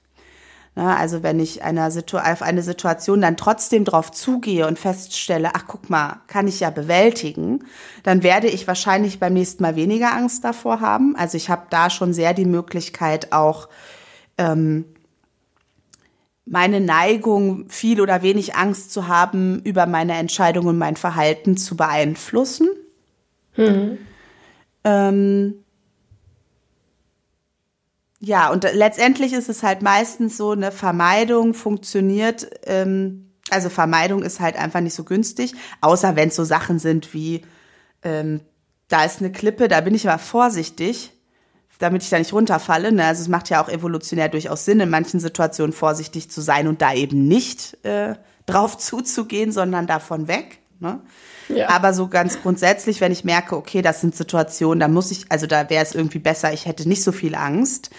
Na, 0.74 0.96
also 0.96 1.22
wenn 1.22 1.38
ich 1.38 1.62
einer 1.62 1.90
Situ 1.90 2.16
auf 2.16 2.40
eine 2.40 2.62
Situation 2.62 3.20
dann 3.20 3.36
trotzdem 3.36 3.84
drauf 3.84 4.10
zugehe 4.10 4.66
und 4.66 4.78
feststelle, 4.78 5.50
ach 5.54 5.64
guck 5.66 5.90
mal, 5.90 6.20
kann 6.28 6.48
ich 6.48 6.60
ja 6.60 6.70
bewältigen, 6.70 7.64
dann 8.04 8.22
werde 8.22 8.48
ich 8.48 8.66
wahrscheinlich 8.66 9.20
beim 9.20 9.34
nächsten 9.34 9.62
Mal 9.62 9.76
weniger 9.76 10.14
Angst 10.14 10.44
davor 10.44 10.80
haben. 10.80 11.14
Also 11.14 11.36
ich 11.36 11.50
habe 11.50 11.66
da 11.68 11.90
schon 11.90 12.14
sehr 12.14 12.32
die 12.32 12.46
Möglichkeit 12.46 13.32
auch 13.32 13.68
ähm, 14.38 14.86
meine 16.52 16.82
Neigung, 16.82 17.66
viel 17.70 17.98
oder 17.98 18.20
wenig 18.20 18.56
Angst 18.56 18.92
zu 18.92 19.08
haben, 19.08 19.62
über 19.64 19.86
meine 19.86 20.18
Entscheidung 20.18 20.66
und 20.66 20.76
mein 20.76 20.96
Verhalten 20.96 21.56
zu 21.56 21.78
beeinflussen. 21.78 22.68
Mhm. 23.56 23.96
Ähm, 24.84 25.54
ja, 28.20 28.50
und 28.50 28.64
letztendlich 28.74 29.32
ist 29.32 29.48
es 29.48 29.62
halt 29.62 29.80
meistens 29.80 30.36
so, 30.36 30.50
eine 30.50 30.72
Vermeidung 30.72 31.54
funktioniert, 31.54 32.50
ähm, 32.66 33.30
also 33.48 33.70
Vermeidung 33.70 34.22
ist 34.22 34.38
halt 34.38 34.56
einfach 34.56 34.80
nicht 34.80 34.94
so 34.94 35.04
günstig, 35.04 35.54
außer 35.80 36.16
wenn 36.16 36.28
es 36.28 36.36
so 36.36 36.44
Sachen 36.44 36.78
sind 36.78 37.14
wie, 37.14 37.40
ähm, 38.02 38.40
da 38.88 39.04
ist 39.04 39.20
eine 39.20 39.32
Klippe, 39.32 39.68
da 39.68 39.80
bin 39.80 39.94
ich 39.94 40.06
aber 40.06 40.18
vorsichtig, 40.18 41.12
damit 41.82 42.02
ich 42.02 42.10
da 42.10 42.18
nicht 42.18 42.32
runterfalle. 42.32 42.92
Ne? 42.92 43.04
Also 43.04 43.22
es 43.22 43.28
macht 43.28 43.50
ja 43.50 43.62
auch 43.62 43.68
evolutionär 43.68 44.28
durchaus 44.28 44.64
Sinn, 44.64 44.80
in 44.80 44.90
manchen 44.90 45.20
Situationen 45.20 45.72
vorsichtig 45.72 46.30
zu 46.30 46.40
sein 46.40 46.68
und 46.68 46.80
da 46.80 46.94
eben 46.94 47.26
nicht 47.26 47.84
äh, 47.84 48.14
drauf 48.46 48.78
zuzugehen, 48.78 49.52
sondern 49.52 49.86
davon 49.86 50.28
weg. 50.28 50.58
Ne? 50.80 51.00
Ja. 51.48 51.68
Aber 51.70 51.92
so 51.92 52.08
ganz 52.08 52.40
grundsätzlich, 52.42 53.00
wenn 53.00 53.12
ich 53.12 53.24
merke, 53.24 53.56
okay, 53.56 53.82
das 53.82 54.00
sind 54.00 54.14
Situationen, 54.14 54.80
da 54.80 54.88
muss 54.88 55.10
ich, 55.10 55.26
also 55.30 55.46
da 55.46 55.68
wäre 55.70 55.82
es 55.82 55.94
irgendwie 55.94 56.18
besser, 56.18 56.52
ich 56.52 56.66
hätte 56.66 56.88
nicht 56.88 57.02
so 57.02 57.12
viel 57.12 57.34
Angst, 57.34 57.90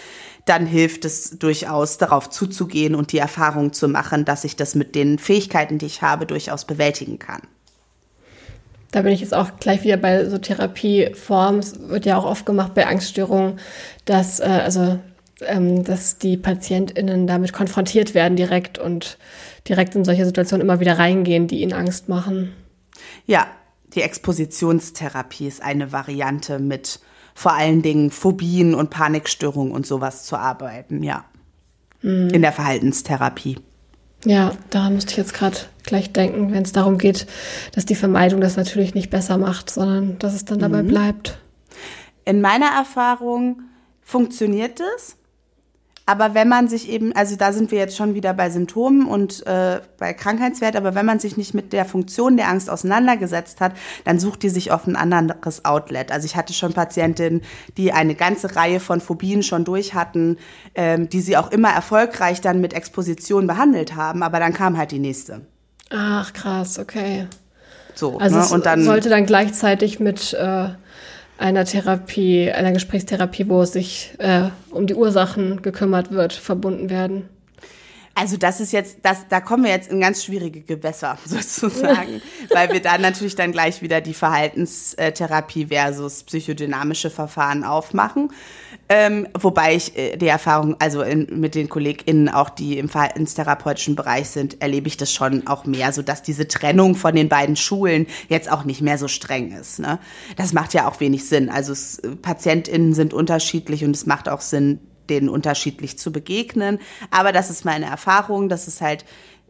dann 0.45 0.65
hilft 0.65 1.05
es 1.05 1.37
durchaus, 1.39 1.97
darauf 1.97 2.29
zuzugehen 2.29 2.95
und 2.95 3.11
die 3.11 3.17
Erfahrung 3.17 3.73
zu 3.73 3.87
machen, 3.87 4.25
dass 4.25 4.43
ich 4.43 4.55
das 4.55 4.75
mit 4.75 4.95
den 4.95 5.19
Fähigkeiten, 5.19 5.77
die 5.77 5.85
ich 5.85 6.01
habe, 6.01 6.25
durchaus 6.25 6.65
bewältigen 6.65 7.19
kann. 7.19 7.41
Da 8.93 9.01
bin 9.01 9.11
ich 9.11 9.21
jetzt 9.21 9.33
auch 9.33 9.57
gleich 9.59 9.83
wieder 9.83 9.97
bei 9.97 10.29
so 10.29 10.37
Therapieformen. 10.37 11.59
Es 11.59 11.89
wird 11.89 12.05
ja 12.05 12.15
auch 12.15 12.25
oft 12.25 12.45
gemacht 12.45 12.75
bei 12.75 12.85
Angststörungen, 12.85 13.59
dass, 14.05 14.39
äh, 14.39 14.43
also, 14.43 14.99
ähm, 15.41 15.83
dass 15.83 16.19
die 16.19 16.37
PatientInnen 16.37 17.25
damit 17.25 17.53
konfrontiert 17.53 18.13
werden 18.13 18.35
direkt 18.35 18.77
und 18.77 19.17
direkt 19.67 19.95
in 19.95 20.05
solche 20.05 20.27
Situationen 20.27 20.61
immer 20.61 20.79
wieder 20.79 20.99
reingehen, 20.99 21.47
die 21.47 21.63
ihnen 21.63 21.73
Angst 21.73 22.07
machen. 22.07 22.53
Ja, 23.25 23.47
die 23.95 24.03
Expositionstherapie 24.03 25.47
ist 25.47 25.63
eine 25.63 25.91
Variante, 25.91 26.59
mit 26.59 26.99
vor 27.33 27.53
allen 27.53 27.81
Dingen 27.81 28.11
Phobien 28.11 28.75
und 28.75 28.91
Panikstörungen 28.91 29.73
und 29.73 29.87
sowas 29.87 30.23
zu 30.23 30.37
arbeiten, 30.37 31.01
ja. 31.01 31.25
Mhm. 32.03 32.29
In 32.29 32.43
der 32.43 32.51
Verhaltenstherapie. 32.51 33.57
Ja, 34.25 34.53
daran 34.69 34.93
musste 34.95 35.11
ich 35.11 35.17
jetzt 35.17 35.33
gerade 35.33 35.57
gleich 35.83 36.13
denken, 36.13 36.51
wenn 36.53 36.63
es 36.63 36.71
darum 36.71 36.97
geht, 36.97 37.27
dass 37.73 37.85
die 37.85 37.95
Vermeidung 37.95 38.39
das 38.39 38.55
natürlich 38.55 38.95
nicht 38.95 39.09
besser 39.09 39.37
macht, 39.37 39.69
sondern 39.69 40.17
dass 40.19 40.33
es 40.33 40.45
dann 40.45 40.59
dabei 40.59 40.83
mhm. 40.83 40.87
bleibt. 40.87 41.37
In 42.25 42.39
meiner 42.39 42.67
Erfahrung 42.67 43.63
funktioniert 44.01 44.79
es. 44.95 45.17
Aber 46.05 46.33
wenn 46.33 46.49
man 46.49 46.67
sich 46.67 46.89
eben, 46.89 47.15
also 47.15 47.37
da 47.37 47.53
sind 47.53 47.71
wir 47.71 47.79
jetzt 47.79 47.95
schon 47.95 48.13
wieder 48.13 48.33
bei 48.33 48.49
Symptomen 48.49 49.07
und 49.07 49.45
äh, 49.47 49.79
bei 49.97 50.13
Krankheitswert, 50.13 50.75
aber 50.75 50.95
wenn 50.95 51.05
man 51.05 51.19
sich 51.19 51.37
nicht 51.37 51.53
mit 51.53 51.71
der 51.71 51.85
Funktion 51.85 52.35
der 52.35 52.49
Angst 52.49 52.69
auseinandergesetzt 52.69 53.61
hat, 53.61 53.73
dann 54.03 54.19
sucht 54.19 54.43
die 54.43 54.49
sich 54.49 54.71
auf 54.71 54.85
ein 54.85 54.97
anderes 54.97 55.63
Outlet. 55.63 56.11
Also 56.11 56.25
ich 56.25 56.35
hatte 56.35 56.53
schon 56.53 56.73
Patientinnen, 56.73 57.41
die 57.77 57.93
eine 57.93 58.15
ganze 58.15 58.53
Reihe 58.55 58.81
von 58.81 58.99
Phobien 58.99 59.43
schon 59.43 59.63
durch 59.63 59.93
hatten, 59.93 60.37
ähm, 60.75 61.07
die 61.07 61.21
sie 61.21 61.37
auch 61.37 61.51
immer 61.51 61.69
erfolgreich 61.69 62.41
dann 62.41 62.59
mit 62.59 62.73
Exposition 62.73 63.47
behandelt 63.47 63.95
haben, 63.95 64.23
aber 64.23 64.39
dann 64.39 64.53
kam 64.53 64.77
halt 64.77 64.91
die 64.91 64.99
nächste. 64.99 65.41
Ach 65.89 66.33
krass, 66.33 66.79
okay. 66.79 67.27
So, 67.95 68.17
also 68.17 68.39
ne? 68.39 68.47
und 68.49 68.65
dann 68.65 68.83
sollte 68.83 69.09
dann 69.09 69.25
gleichzeitig 69.25 69.99
mit 69.99 70.33
äh, 70.33 70.69
einer 71.37 71.65
Therapie, 71.65 72.51
einer 72.51 72.71
Gesprächstherapie, 72.71 73.49
wo 73.49 73.61
es 73.61 73.73
sich 73.73 74.13
äh, 74.19 74.49
um 74.71 74.87
die 74.87 74.95
Ursachen 74.95 75.61
gekümmert 75.61 76.11
wird, 76.11 76.33
verbunden 76.33 76.89
werden. 76.89 77.29
Also 78.15 78.37
das 78.37 78.59
ist 78.59 78.71
jetzt, 78.73 78.97
das, 79.01 79.27
da 79.27 79.41
kommen 79.41 79.63
wir 79.63 79.71
jetzt 79.71 79.89
in 79.89 79.99
ganz 79.99 80.23
schwierige 80.23 80.61
Gewässer 80.61 81.17
sozusagen, 81.25 82.21
weil 82.49 82.71
wir 82.71 82.79
da 82.79 82.97
natürlich 82.99 83.35
dann 83.35 83.51
gleich 83.51 83.81
wieder 83.81 84.01
die 84.01 84.13
Verhaltenstherapie 84.13 85.67
versus 85.67 86.23
psychodynamische 86.23 87.09
Verfahren 87.09 87.63
aufmachen. 87.63 88.31
Ähm, 88.87 89.27
wobei 89.39 89.75
ich 89.75 89.97
äh, 89.97 90.17
die 90.17 90.27
Erfahrung, 90.27 90.75
also 90.79 91.01
in, 91.01 91.39
mit 91.39 91.55
den 91.55 91.69
KollegInnen 91.69 92.29
auch, 92.29 92.49
die 92.51 92.77
im 92.77 92.89
verhaltenstherapeutischen 92.89 93.95
Bereich 93.95 94.29
sind, 94.29 94.61
erlebe 94.61 94.87
ich 94.87 94.97
das 94.97 95.11
schon 95.11 95.47
auch 95.47 95.65
mehr, 95.65 95.91
so 95.91 96.03
dass 96.03 96.21
diese 96.21 96.47
Trennung 96.47 96.93
von 96.93 97.15
den 97.15 97.29
beiden 97.29 97.55
Schulen 97.55 98.05
jetzt 98.29 98.51
auch 98.51 98.63
nicht 98.63 98.81
mehr 98.81 98.99
so 98.99 99.07
streng 99.07 99.51
ist. 99.53 99.79
Ne? 99.79 99.97
Das 100.35 100.53
macht 100.53 100.75
ja 100.75 100.87
auch 100.87 100.99
wenig 100.99 101.27
Sinn. 101.27 101.49
Also 101.49 101.71
es, 101.71 102.01
PatientInnen 102.21 102.93
sind 102.93 103.13
unterschiedlich 103.13 103.83
und 103.83 103.95
es 103.95 104.05
macht 104.05 104.29
auch 104.29 104.41
Sinn, 104.41 104.79
denen 105.09 105.29
unterschiedlich 105.29 105.97
zu 105.97 106.11
begegnen. 106.11 106.79
Aber 107.11 107.31
das 107.31 107.49
ist 107.49 107.65
meine 107.65 107.85
Erfahrung, 107.85 108.49
dass 108.49 108.67
es 108.67 108.81
halt 108.81 109.05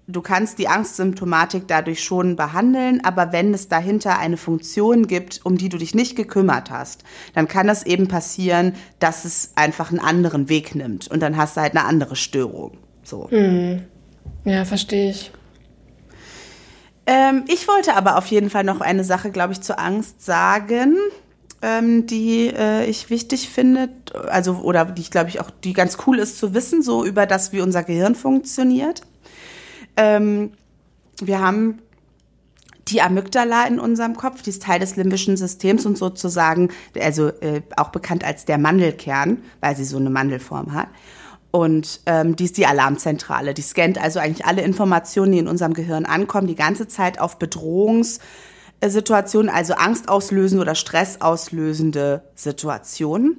du 0.08 0.22
kannst 0.22 0.60
die 0.60 0.68
Angstsymptomatik 0.68 1.68
dadurch 1.68 2.04
schon 2.04 2.36
behandeln, 2.36 3.04
aber 3.04 3.32
wenn 3.32 3.54
es 3.54 3.70
dahinter 3.70 4.20
eine 4.20 4.38
Funktion 4.38 5.08
gibt, 5.08 5.42
um 5.44 5.58
die 5.58 5.70
du 5.70 5.78
dich 5.78 5.96
nicht 5.96 6.16
gekümmert 6.16 6.72
hast, 6.72 7.04
dann 7.34 7.48
kann 7.48 7.70
es 7.70 7.84
eben 7.84 8.08
passieren, 8.08 8.74
dass 9.00 9.26
es 9.26 9.52
einfach 9.56 9.92
einen 9.92 10.00
anderen 10.00 10.50
Weg 10.50 10.76
nimmt 10.76 11.08
und 11.08 11.22
dann 11.22 11.38
hast 11.38 11.58
du 11.58 11.62
halt 11.62 11.76
eine 11.76 11.86
andere 11.86 12.16
Störung. 12.16 12.78
So. 13.04 13.30
Hm. 13.30 13.84
Ja, 14.46 14.66
verstehe 14.66 15.12
ich. 15.12 15.32
Ähm, 17.06 17.44
ich 17.48 17.68
wollte 17.68 17.96
aber 17.96 18.18
auf 18.18 18.28
jeden 18.28 18.50
Fall 18.50 18.63
noch 18.63 18.80
eine 18.80 19.04
Sache, 19.04 19.32
glaube 19.32 19.54
ich, 19.54 19.62
zur 19.62 19.78
Angst 19.80 20.24
sagen, 20.24 20.96
ähm, 21.63 22.06
die 22.06 22.47
äh, 22.47 22.86
ich 22.86 23.10
wichtig 23.10 23.49
finde, 23.49 23.89
also 24.28 24.58
oder 24.58 24.86
die 24.86 25.02
ich 25.02 25.12
glaube 25.12 25.30
ich 25.30 25.39
auch, 25.39 25.49
die 25.49 25.73
ganz 25.73 25.97
cool 26.06 26.19
ist 26.19 26.38
zu 26.38 26.54
wissen, 26.54 26.84
so 26.84 27.06
über 27.06 27.26
das, 27.26 27.54
wie 27.54 27.62
unser 27.62 27.84
Gehirn 27.84 28.15
funktioniert. 28.15 29.02
Ähm, 29.95 30.52
wir 31.21 31.39
haben 31.39 31.80
die 32.89 33.02
Amygdala 33.02 33.65
in 33.65 33.80
unserem 33.80 34.17
Kopf, 34.17 34.41
die 34.41 34.49
ist 34.49 34.63
Teil 34.63 34.82
des 34.82 34.97
limbischen 34.97 35.38
Systems 35.38 35.86
und 35.86 35.97
sozusagen, 35.97 36.69
also 36.99 37.30
äh, 37.30 37.62
auch 37.78 37.89
bekannt 37.89 38.26
als 38.26 38.43
der 38.43 38.58
Mandelkern, 38.58 39.41
weil 39.62 39.78
sie 39.78 39.86
so 39.86 39.95
eine 39.95 40.10
Mandelform 40.10 40.73
hat. 40.73 40.89
Und 41.49 42.02
ähm, 42.08 42.36
die 42.36 42.45
ist 42.45 42.58
die 42.58 42.65
Alarmzentrale. 42.65 43.54
Die 43.54 43.62
scannt 43.62 43.97
also 44.02 44.19
eigentlich 44.19 44.45
alle 44.45 44.63
Informationen, 44.63 45.32
die 45.32 45.38
in 45.38 45.47
unserem 45.47 45.73
Gehirn 45.73 46.06
ankommen, 46.06 46.47
die 46.47 46.56
ganze 46.56 46.88
Zeit 46.88 47.21
auf 47.21 47.38
Bedrohungssituationen, 48.84 49.50
also 49.50 49.74
angstauslösende 49.74 50.62
oder 50.62 50.76
stressauslösende 50.76 52.24
Situationen. 52.36 53.38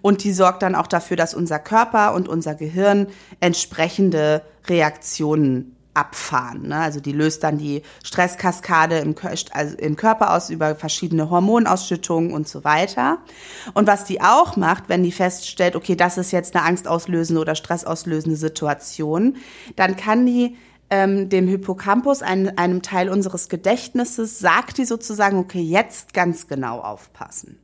Und 0.00 0.24
die 0.24 0.32
sorgt 0.32 0.62
dann 0.62 0.74
auch 0.74 0.86
dafür, 0.86 1.16
dass 1.16 1.34
unser 1.34 1.58
Körper 1.58 2.14
und 2.14 2.28
unser 2.28 2.54
Gehirn 2.54 3.08
entsprechende 3.40 4.42
Reaktionen 4.66 5.76
abfahren. 5.94 6.68
Ne? 6.68 6.76
Also 6.76 7.00
die 7.00 7.12
löst 7.12 7.44
dann 7.44 7.58
die 7.58 7.82
Stresskaskade 8.02 8.98
im, 8.98 9.14
also 9.50 9.76
im 9.76 9.96
Körper 9.96 10.34
aus 10.34 10.48
über 10.48 10.74
verschiedene 10.74 11.28
Hormonausschüttungen 11.28 12.32
und 12.32 12.48
so 12.48 12.64
weiter. 12.64 13.18
Und 13.74 13.86
was 13.86 14.04
die 14.04 14.22
auch 14.22 14.56
macht, 14.56 14.88
wenn 14.88 15.02
die 15.02 15.12
feststellt, 15.12 15.76
okay, 15.76 15.94
das 15.94 16.16
ist 16.16 16.30
jetzt 16.30 16.56
eine 16.56 16.64
angstauslösende 16.64 17.42
oder 17.42 17.54
stressauslösende 17.54 18.38
Situation, 18.38 19.36
dann 19.76 19.96
kann 19.96 20.24
die 20.24 20.56
ähm, 20.92 21.30
dem 21.30 21.48
Hippocampus, 21.48 22.20
ein, 22.20 22.58
einem 22.58 22.82
Teil 22.82 23.08
unseres 23.08 23.48
Gedächtnisses, 23.48 24.38
sagt 24.38 24.76
die 24.76 24.84
sozusagen, 24.84 25.38
okay, 25.38 25.62
jetzt 25.62 26.12
ganz 26.12 26.48
genau 26.48 26.80
aufpassen. 26.80 27.58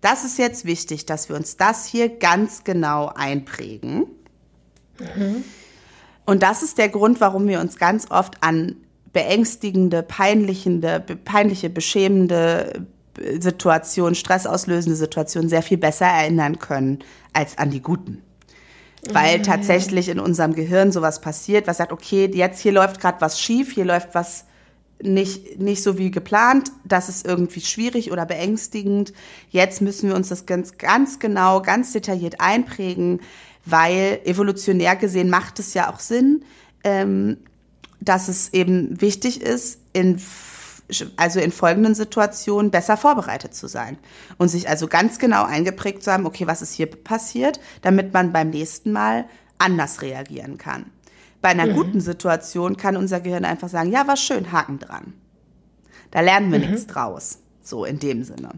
Das 0.00 0.24
ist 0.24 0.36
jetzt 0.36 0.64
wichtig, 0.64 1.06
dass 1.06 1.28
wir 1.28 1.36
uns 1.36 1.56
das 1.56 1.86
hier 1.86 2.08
ganz 2.08 2.64
genau 2.64 3.06
einprägen. 3.14 4.06
Mhm. 4.98 5.44
Und 6.26 6.42
das 6.42 6.64
ist 6.64 6.76
der 6.76 6.88
Grund, 6.88 7.20
warum 7.20 7.46
wir 7.46 7.60
uns 7.60 7.78
ganz 7.78 8.10
oft 8.10 8.42
an 8.42 8.74
beängstigende, 9.12 10.02
peinlichende, 10.02 10.98
peinliche, 10.98 11.70
beschämende 11.70 12.84
Situationen, 13.38 14.16
stressauslösende 14.16 14.96
Situationen 14.96 15.48
sehr 15.48 15.62
viel 15.62 15.78
besser 15.78 16.06
erinnern 16.06 16.58
können 16.58 16.98
als 17.32 17.58
an 17.58 17.70
die 17.70 17.80
guten. 17.80 18.22
Weil 19.10 19.38
mhm. 19.38 19.42
tatsächlich 19.42 20.08
in 20.08 20.20
unserem 20.20 20.54
Gehirn 20.54 20.92
sowas 20.92 21.20
passiert, 21.20 21.66
was 21.66 21.78
sagt, 21.78 21.92
okay, 21.92 22.30
jetzt 22.32 22.60
hier 22.60 22.72
läuft 22.72 23.00
gerade 23.00 23.20
was 23.20 23.40
schief, 23.40 23.72
hier 23.72 23.84
läuft 23.84 24.14
was 24.14 24.44
nicht, 25.02 25.58
nicht 25.58 25.82
so 25.82 25.98
wie 25.98 26.12
geplant, 26.12 26.70
das 26.84 27.08
ist 27.08 27.26
irgendwie 27.26 27.60
schwierig 27.60 28.12
oder 28.12 28.24
beängstigend. 28.24 29.12
Jetzt 29.50 29.82
müssen 29.82 30.08
wir 30.08 30.14
uns 30.14 30.28
das 30.28 30.46
ganz, 30.46 30.78
ganz 30.78 31.18
genau, 31.18 31.60
ganz 31.60 31.92
detailliert 31.92 32.40
einprägen 32.40 33.18
weil 33.64 34.20
evolutionär 34.24 34.96
gesehen 34.96 35.30
macht 35.30 35.58
es 35.58 35.74
ja 35.74 35.92
auch 35.92 36.00
Sinn, 36.00 36.44
ähm, 36.84 37.38
dass 38.00 38.28
es 38.28 38.52
eben 38.52 39.00
wichtig 39.00 39.40
ist, 39.40 39.80
in 39.92 40.20
also 41.16 41.40
in 41.40 41.52
folgenden 41.52 41.94
Situationen 41.94 42.70
besser 42.70 42.96
vorbereitet 42.96 43.54
zu 43.54 43.66
sein 43.66 43.98
und 44.38 44.48
sich 44.48 44.68
also 44.68 44.86
ganz 44.86 45.18
genau 45.18 45.44
eingeprägt 45.44 46.02
zu 46.02 46.12
haben, 46.12 46.26
okay, 46.26 46.46
was 46.46 46.62
ist 46.62 46.74
hier 46.74 46.86
passiert, 46.86 47.60
damit 47.82 48.12
man 48.12 48.32
beim 48.32 48.50
nächsten 48.50 48.92
Mal 48.92 49.26
anders 49.58 50.02
reagieren 50.02 50.58
kann. 50.58 50.86
Bei 51.40 51.48
einer 51.48 51.66
mhm. 51.66 51.74
guten 51.74 52.00
Situation 52.00 52.76
kann 52.76 52.96
unser 52.96 53.20
Gehirn 53.20 53.44
einfach 53.44 53.68
sagen, 53.68 53.90
ja, 53.90 54.06
war 54.06 54.16
schön, 54.16 54.52
Haken 54.52 54.78
dran. 54.78 55.14
Da 56.10 56.20
lernen 56.20 56.52
wir 56.52 56.60
mhm. 56.60 56.70
nichts 56.70 56.86
draus. 56.86 57.38
So 57.64 57.84
in 57.84 57.98
dem 57.98 58.24
Sinne. 58.24 58.50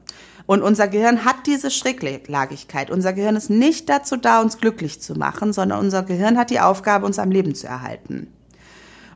Und 0.46 0.62
unser 0.62 0.88
Gehirn 0.88 1.24
hat 1.24 1.46
diese 1.46 1.70
Schräglagigkeit. 1.70 2.90
Unser 2.90 3.12
Gehirn 3.12 3.36
ist 3.36 3.50
nicht 3.50 3.88
dazu 3.88 4.16
da, 4.16 4.40
uns 4.40 4.58
glücklich 4.58 5.00
zu 5.00 5.14
machen, 5.14 5.52
sondern 5.52 5.80
unser 5.80 6.02
Gehirn 6.02 6.38
hat 6.38 6.50
die 6.50 6.60
Aufgabe, 6.60 7.06
uns 7.06 7.18
am 7.18 7.30
Leben 7.30 7.54
zu 7.54 7.66
erhalten. 7.66 8.28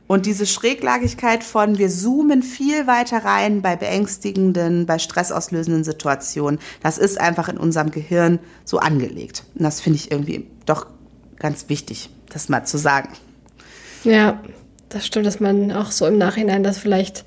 Und 0.09 0.25
diese 0.25 0.47
Schräglagigkeit 0.47 1.43
von 1.43 1.77
wir 1.77 1.87
zoomen 1.87 2.41
viel 2.41 2.87
weiter 2.87 3.23
rein 3.23 3.61
bei 3.61 3.75
beängstigenden, 3.75 4.87
bei 4.87 4.97
stressauslösenden 4.97 5.83
Situationen, 5.83 6.59
das 6.81 6.97
ist 6.97 7.21
einfach 7.21 7.47
in 7.47 7.59
unserem 7.59 7.91
Gehirn 7.91 8.39
so 8.65 8.79
angelegt. 8.79 9.43
Und 9.53 9.65
das 9.65 9.79
finde 9.81 9.97
ich 9.97 10.11
irgendwie 10.11 10.47
doch 10.65 10.87
ganz 11.37 11.69
wichtig, 11.69 12.09
das 12.33 12.49
mal 12.49 12.65
zu 12.65 12.79
sagen. 12.79 13.09
Ja, 14.03 14.41
das 14.89 15.05
stimmt, 15.05 15.27
dass 15.27 15.39
man 15.39 15.71
auch 15.71 15.91
so 15.91 16.07
im 16.07 16.17
Nachhinein 16.17 16.63
das 16.63 16.79
vielleicht 16.79 17.23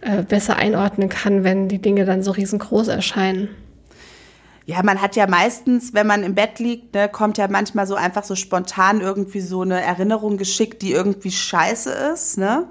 äh, 0.00 0.24
besser 0.24 0.56
einordnen 0.56 1.08
kann, 1.08 1.44
wenn 1.44 1.68
die 1.68 1.80
Dinge 1.80 2.04
dann 2.04 2.24
so 2.24 2.32
riesengroß 2.32 2.88
erscheinen. 2.88 3.48
Ja, 4.66 4.82
man 4.82 5.02
hat 5.02 5.14
ja 5.14 5.26
meistens, 5.26 5.92
wenn 5.92 6.06
man 6.06 6.22
im 6.22 6.34
Bett 6.34 6.58
liegt, 6.58 6.94
ne, 6.94 7.08
kommt 7.08 7.36
ja 7.36 7.48
manchmal 7.48 7.86
so 7.86 7.96
einfach 7.96 8.24
so 8.24 8.34
spontan 8.34 9.02
irgendwie 9.02 9.40
so 9.40 9.60
eine 9.60 9.82
Erinnerung 9.82 10.38
geschickt, 10.38 10.80
die 10.80 10.92
irgendwie 10.92 11.30
scheiße 11.30 11.90
ist, 11.90 12.38
ne? 12.38 12.66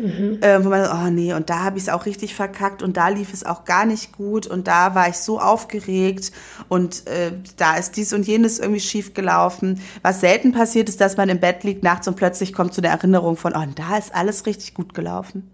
Mhm. 0.00 0.38
Äh, 0.40 0.64
wo 0.64 0.70
man, 0.70 0.88
oh 0.90 1.10
nee, 1.10 1.34
und 1.34 1.50
da 1.50 1.62
habe 1.62 1.76
ich 1.76 1.84
es 1.84 1.88
auch 1.90 2.06
richtig 2.06 2.34
verkackt 2.34 2.82
und 2.82 2.96
da 2.96 3.08
lief 3.08 3.34
es 3.34 3.44
auch 3.44 3.64
gar 3.64 3.84
nicht 3.84 4.12
gut 4.12 4.46
und 4.46 4.66
da 4.66 4.94
war 4.94 5.08
ich 5.10 5.16
so 5.16 5.38
aufgeregt 5.38 6.32
und 6.68 7.06
äh, 7.06 7.32
da 7.58 7.76
ist 7.76 7.96
dies 7.96 8.14
und 8.14 8.26
jenes 8.26 8.58
irgendwie 8.58 8.80
schief 8.80 9.12
gelaufen. 9.12 9.80
Was 10.02 10.20
selten 10.20 10.52
passiert 10.52 10.88
ist, 10.88 11.02
dass 11.02 11.18
man 11.18 11.28
im 11.28 11.38
Bett 11.38 11.64
liegt 11.64 11.82
nachts 11.82 12.08
und 12.08 12.16
plötzlich 12.16 12.54
kommt 12.54 12.72
so 12.72 12.80
eine 12.80 12.88
Erinnerung 12.88 13.36
von, 13.36 13.52
oh, 13.54 13.60
und 13.60 13.78
da 13.78 13.98
ist 13.98 14.14
alles 14.14 14.46
richtig 14.46 14.72
gut 14.72 14.94
gelaufen. 14.94 15.50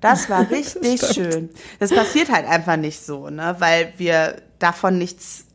Das 0.00 0.30
war 0.30 0.48
richtig 0.50 1.00
das 1.00 1.14
schön. 1.14 1.50
Das 1.80 1.90
passiert 1.90 2.30
halt 2.30 2.46
einfach 2.46 2.76
nicht 2.76 3.04
so, 3.04 3.28
ne, 3.30 3.56
weil 3.58 3.92
wir 3.96 4.36
davon 4.58 4.98
nichts, 4.98 5.46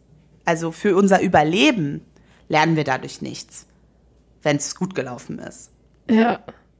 also 0.45 0.71
für 0.71 0.95
unser 0.95 1.21
Überleben 1.21 2.01
lernen 2.47 2.75
wir 2.75 2.83
dadurch 2.83 3.21
nichts, 3.21 3.65
wenn 4.41 4.57
es 4.57 4.75
gut 4.75 4.95
gelaufen 4.95 5.39
ist. 5.39 5.71
Ja. 6.09 6.39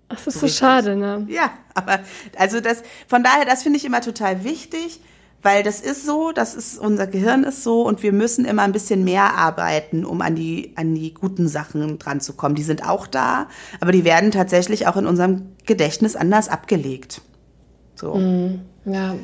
Das 0.09 0.27
ist 0.27 0.39
so, 0.39 0.47
so 0.47 0.53
schade, 0.53 0.95
ne? 0.95 1.25
Ja, 1.27 1.51
aber 1.73 1.99
also 2.37 2.59
das, 2.59 2.83
von 3.07 3.23
daher, 3.23 3.45
das 3.45 3.63
finde 3.63 3.77
ich 3.77 3.85
immer 3.85 4.01
total 4.01 4.43
wichtig, 4.43 5.01
weil 5.41 5.63
das 5.63 5.81
ist 5.81 6.05
so, 6.05 6.31
das 6.31 6.55
ist, 6.55 6.77
unser 6.77 7.07
Gehirn 7.07 7.43
ist 7.43 7.63
so 7.63 7.85
und 7.85 8.03
wir 8.03 8.13
müssen 8.13 8.45
immer 8.45 8.61
ein 8.61 8.71
bisschen 8.71 9.03
mehr 9.03 9.35
arbeiten, 9.35 10.05
um 10.05 10.21
an 10.21 10.35
die, 10.35 10.73
an 10.75 10.95
die 10.95 11.13
guten 11.13 11.47
Sachen 11.47 11.99
dran 11.99 12.21
zu 12.21 12.33
kommen. 12.33 12.55
Die 12.55 12.63
sind 12.63 12.87
auch 12.87 13.07
da, 13.07 13.47
aber 13.81 13.91
die 13.91 14.05
werden 14.05 14.31
tatsächlich 14.31 14.87
auch 14.87 14.97
in 14.97 15.05
unserem 15.05 15.49
Gedächtnis 15.65 16.15
anders 16.15 16.47
abgelegt. 16.47 17.21
So. 17.95 18.15
Mm, 18.15 18.61
ja. 18.85 19.15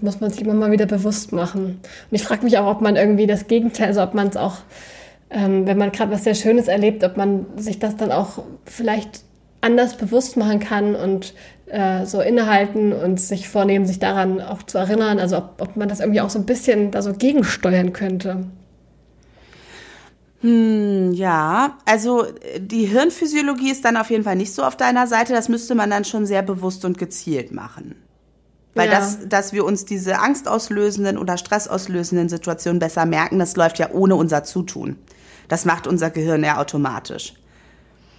Muss 0.00 0.20
man 0.20 0.30
sich 0.30 0.42
immer 0.42 0.54
mal 0.54 0.70
wieder 0.70 0.86
bewusst 0.86 1.32
machen. 1.32 1.64
Und 1.64 1.80
ich 2.10 2.22
frage 2.22 2.44
mich 2.44 2.58
auch, 2.58 2.66
ob 2.66 2.80
man 2.80 2.96
irgendwie 2.96 3.26
das 3.26 3.46
Gegenteil, 3.46 3.88
also 3.88 4.02
ob 4.02 4.14
man 4.14 4.28
es 4.28 4.36
auch, 4.36 4.58
ähm, 5.30 5.66
wenn 5.66 5.78
man 5.78 5.92
gerade 5.92 6.12
was 6.12 6.24
sehr 6.24 6.34
Schönes 6.34 6.68
erlebt, 6.68 7.04
ob 7.04 7.16
man 7.16 7.46
sich 7.56 7.78
das 7.78 7.96
dann 7.96 8.12
auch 8.12 8.42
vielleicht 8.64 9.22
anders 9.60 9.96
bewusst 9.96 10.36
machen 10.36 10.60
kann 10.60 10.94
und 10.94 11.34
äh, 11.66 12.04
so 12.04 12.20
innehalten 12.20 12.92
und 12.92 13.20
sich 13.20 13.48
vornehmen, 13.48 13.86
sich 13.86 13.98
daran 13.98 14.40
auch 14.40 14.62
zu 14.62 14.78
erinnern. 14.78 15.18
Also 15.18 15.38
ob, 15.38 15.60
ob 15.60 15.76
man 15.76 15.88
das 15.88 16.00
irgendwie 16.00 16.20
auch 16.20 16.30
so 16.30 16.38
ein 16.38 16.46
bisschen 16.46 16.90
da 16.90 17.00
so 17.00 17.12
gegensteuern 17.12 17.92
könnte. 17.92 18.44
Hm, 20.42 21.12
ja, 21.12 21.78
also 21.86 22.26
die 22.58 22.86
Hirnphysiologie 22.86 23.70
ist 23.70 23.84
dann 23.84 23.96
auf 23.96 24.10
jeden 24.10 24.24
Fall 24.24 24.34
nicht 24.34 24.52
so 24.52 24.64
auf 24.64 24.76
deiner 24.76 25.06
Seite. 25.06 25.32
Das 25.32 25.48
müsste 25.48 25.76
man 25.76 25.88
dann 25.88 26.04
schon 26.04 26.26
sehr 26.26 26.42
bewusst 26.42 26.84
und 26.84 26.98
gezielt 26.98 27.52
machen. 27.52 27.94
Weil 28.74 28.90
ja. 28.90 28.98
das, 28.98 29.18
dass 29.28 29.52
wir 29.52 29.64
uns 29.64 29.84
diese 29.84 30.18
angstauslösenden 30.18 31.18
oder 31.18 31.36
stressauslösenden 31.36 32.28
Situationen 32.28 32.78
besser 32.78 33.04
merken, 33.04 33.38
das 33.38 33.56
läuft 33.56 33.78
ja 33.78 33.90
ohne 33.90 34.16
unser 34.16 34.44
Zutun. 34.44 34.96
Das 35.48 35.64
macht 35.64 35.86
unser 35.86 36.10
Gehirn 36.10 36.42
ja 36.42 36.58
automatisch. 36.58 37.34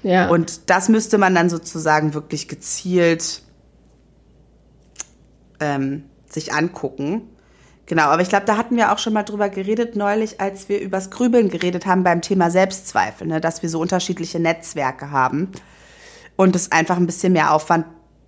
Ja. 0.04 0.30
Und 0.30 0.70
das 0.70 0.90
müsste 0.90 1.18
man 1.18 1.34
dann 1.34 1.50
sozusagen 1.50 2.14
wirklich 2.14 2.48
gezielt 2.48 3.42
ähm, 5.60 6.04
sich 6.30 6.54
angucken. 6.54 7.30
Genau, 7.86 8.04
aber 8.04 8.22
ich 8.22 8.30
glaube, 8.30 8.46
da 8.46 8.58
hatten 8.58 8.78
wir 8.78 8.92
auch 8.92 8.98
schon 8.98 9.14
mal 9.14 9.24
drüber 9.24 9.50
geredet 9.50 9.96
neulich, 9.96 10.40
als 10.40 10.70
wir 10.70 10.80
übers 10.80 11.10
Grübeln 11.10 11.50
geredet 11.50 11.86
haben 11.86 12.04
beim 12.04 12.22
Thema 12.22 12.50
Selbstzweifel, 12.50 13.28
ne, 13.28 13.42
dass 13.42 13.62
wir 13.62 13.70
so 13.70 13.80
unterschiedliche 13.80 14.40
Netzwerke 14.40 15.12
haben 15.12 15.52
und 16.36 16.56
es 16.56 16.72
einfach 16.72 16.98
ein 16.98 17.06
bisschen 17.06 17.34
mehr 17.34 17.54
Aufwand 17.54 17.86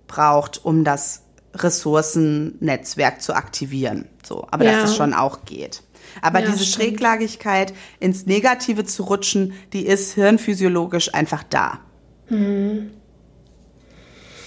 braucht, 0.08 0.64
um 0.64 0.84
das 0.84 1.22
Ressourcennetzwerk 1.62 3.22
zu 3.22 3.34
aktivieren. 3.34 4.08
So, 4.22 4.46
aber 4.50 4.64
ja. 4.64 4.72
dass 4.72 4.90
es 4.90 4.96
schon 4.96 5.14
auch 5.14 5.44
geht. 5.44 5.82
Aber 6.22 6.40
ja, 6.40 6.46
diese 6.46 6.64
stimmt. 6.64 6.74
Schräglagigkeit 6.88 7.74
ins 8.00 8.26
Negative 8.26 8.84
zu 8.84 9.04
rutschen, 9.04 9.54
die 9.72 9.86
ist 9.86 10.14
hirnphysiologisch 10.14 11.14
einfach 11.14 11.42
da. 11.42 11.80
Mhm. 12.28 12.90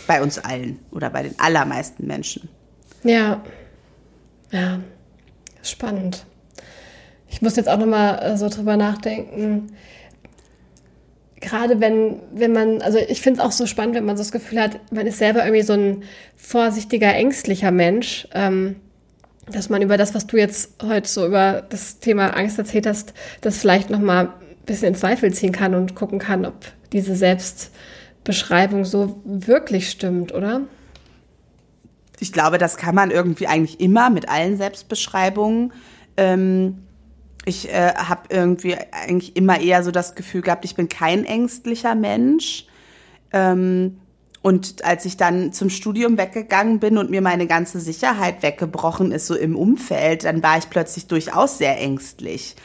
Bei 0.07 0.21
uns 0.23 0.39
allen 0.39 0.79
oder 0.91 1.09
bei 1.09 1.23
den 1.23 1.39
allermeisten 1.39 2.07
Menschen. 2.07 2.49
Ja. 3.03 3.43
Ja. 4.51 4.79
Spannend. 5.61 6.25
Ich 7.27 7.41
muss 7.41 7.55
jetzt 7.55 7.69
auch 7.69 7.77
nochmal 7.77 8.19
äh, 8.23 8.37
so 8.37 8.49
drüber 8.49 8.75
nachdenken. 8.75 9.73
Gerade 11.41 11.79
wenn, 11.79 12.19
wenn 12.33 12.51
man, 12.51 12.81
also 12.81 12.97
ich 12.97 13.21
finde 13.21 13.39
es 13.39 13.45
auch 13.45 13.51
so 13.51 13.65
spannend, 13.65 13.95
wenn 13.95 14.05
man 14.05 14.17
so 14.17 14.23
das 14.23 14.31
Gefühl 14.31 14.61
hat, 14.61 14.79
man 14.91 15.07
ist 15.07 15.19
selber 15.19 15.45
irgendwie 15.45 15.63
so 15.63 15.73
ein 15.73 16.03
vorsichtiger, 16.35 17.13
ängstlicher 17.13 17.71
Mensch. 17.71 18.27
Ähm, 18.33 18.75
dass 19.51 19.69
man 19.69 19.81
über 19.81 19.97
das, 19.97 20.13
was 20.15 20.27
du 20.27 20.37
jetzt 20.37 20.83
heute 20.83 21.07
so 21.07 21.25
über 21.25 21.63
das 21.69 21.99
Thema 21.99 22.35
Angst 22.37 22.57
erzählt 22.57 22.85
hast, 22.85 23.13
das 23.41 23.57
vielleicht 23.57 23.89
noch 23.89 23.99
mal 23.99 24.25
ein 24.25 24.65
bisschen 24.65 24.89
in 24.89 24.95
Zweifel 24.95 25.33
ziehen 25.33 25.51
kann 25.51 25.73
und 25.73 25.95
gucken 25.95 26.19
kann, 26.19 26.45
ob 26.45 26.53
diese 26.93 27.15
Selbstbeschreibung 27.15 28.85
so 28.85 29.21
wirklich 29.23 29.89
stimmt, 29.89 30.33
oder? 30.33 30.61
Ich 32.19 32.33
glaube, 32.33 32.57
das 32.57 32.77
kann 32.77 32.95
man 32.95 33.11
irgendwie 33.11 33.47
eigentlich 33.47 33.79
immer 33.79 34.09
mit 34.09 34.27
allen 34.29 34.57
Selbstbeschreibungen. 34.57 35.71
Ähm, 36.17 36.79
ich 37.45 37.69
äh, 37.69 37.93
habe 37.95 38.23
irgendwie 38.29 38.75
eigentlich 38.91 39.35
immer 39.35 39.59
eher 39.59 39.83
so 39.83 39.91
das 39.91 40.15
Gefühl 40.15 40.41
gehabt, 40.41 40.65
ich 40.65 40.75
bin 40.75 40.89
kein 40.89 41.25
ängstlicher 41.25 41.95
Mensch. 41.95 42.65
Ähm, 43.31 43.99
und 44.41 44.85
als 44.85 45.05
ich 45.05 45.17
dann 45.17 45.51
zum 45.51 45.69
Studium 45.69 46.17
weggegangen 46.17 46.79
bin 46.79 46.97
und 46.97 47.09
mir 47.09 47.21
meine 47.21 47.45
ganze 47.45 47.79
Sicherheit 47.79 48.41
weggebrochen 48.41 49.11
ist, 49.11 49.27
so 49.27 49.35
im 49.35 49.55
Umfeld, 49.55 50.23
dann 50.23 50.41
war 50.41 50.57
ich 50.57 50.69
plötzlich 50.69 51.07
durchaus 51.07 51.57
sehr 51.57 51.77
ängstlich. 51.79 52.55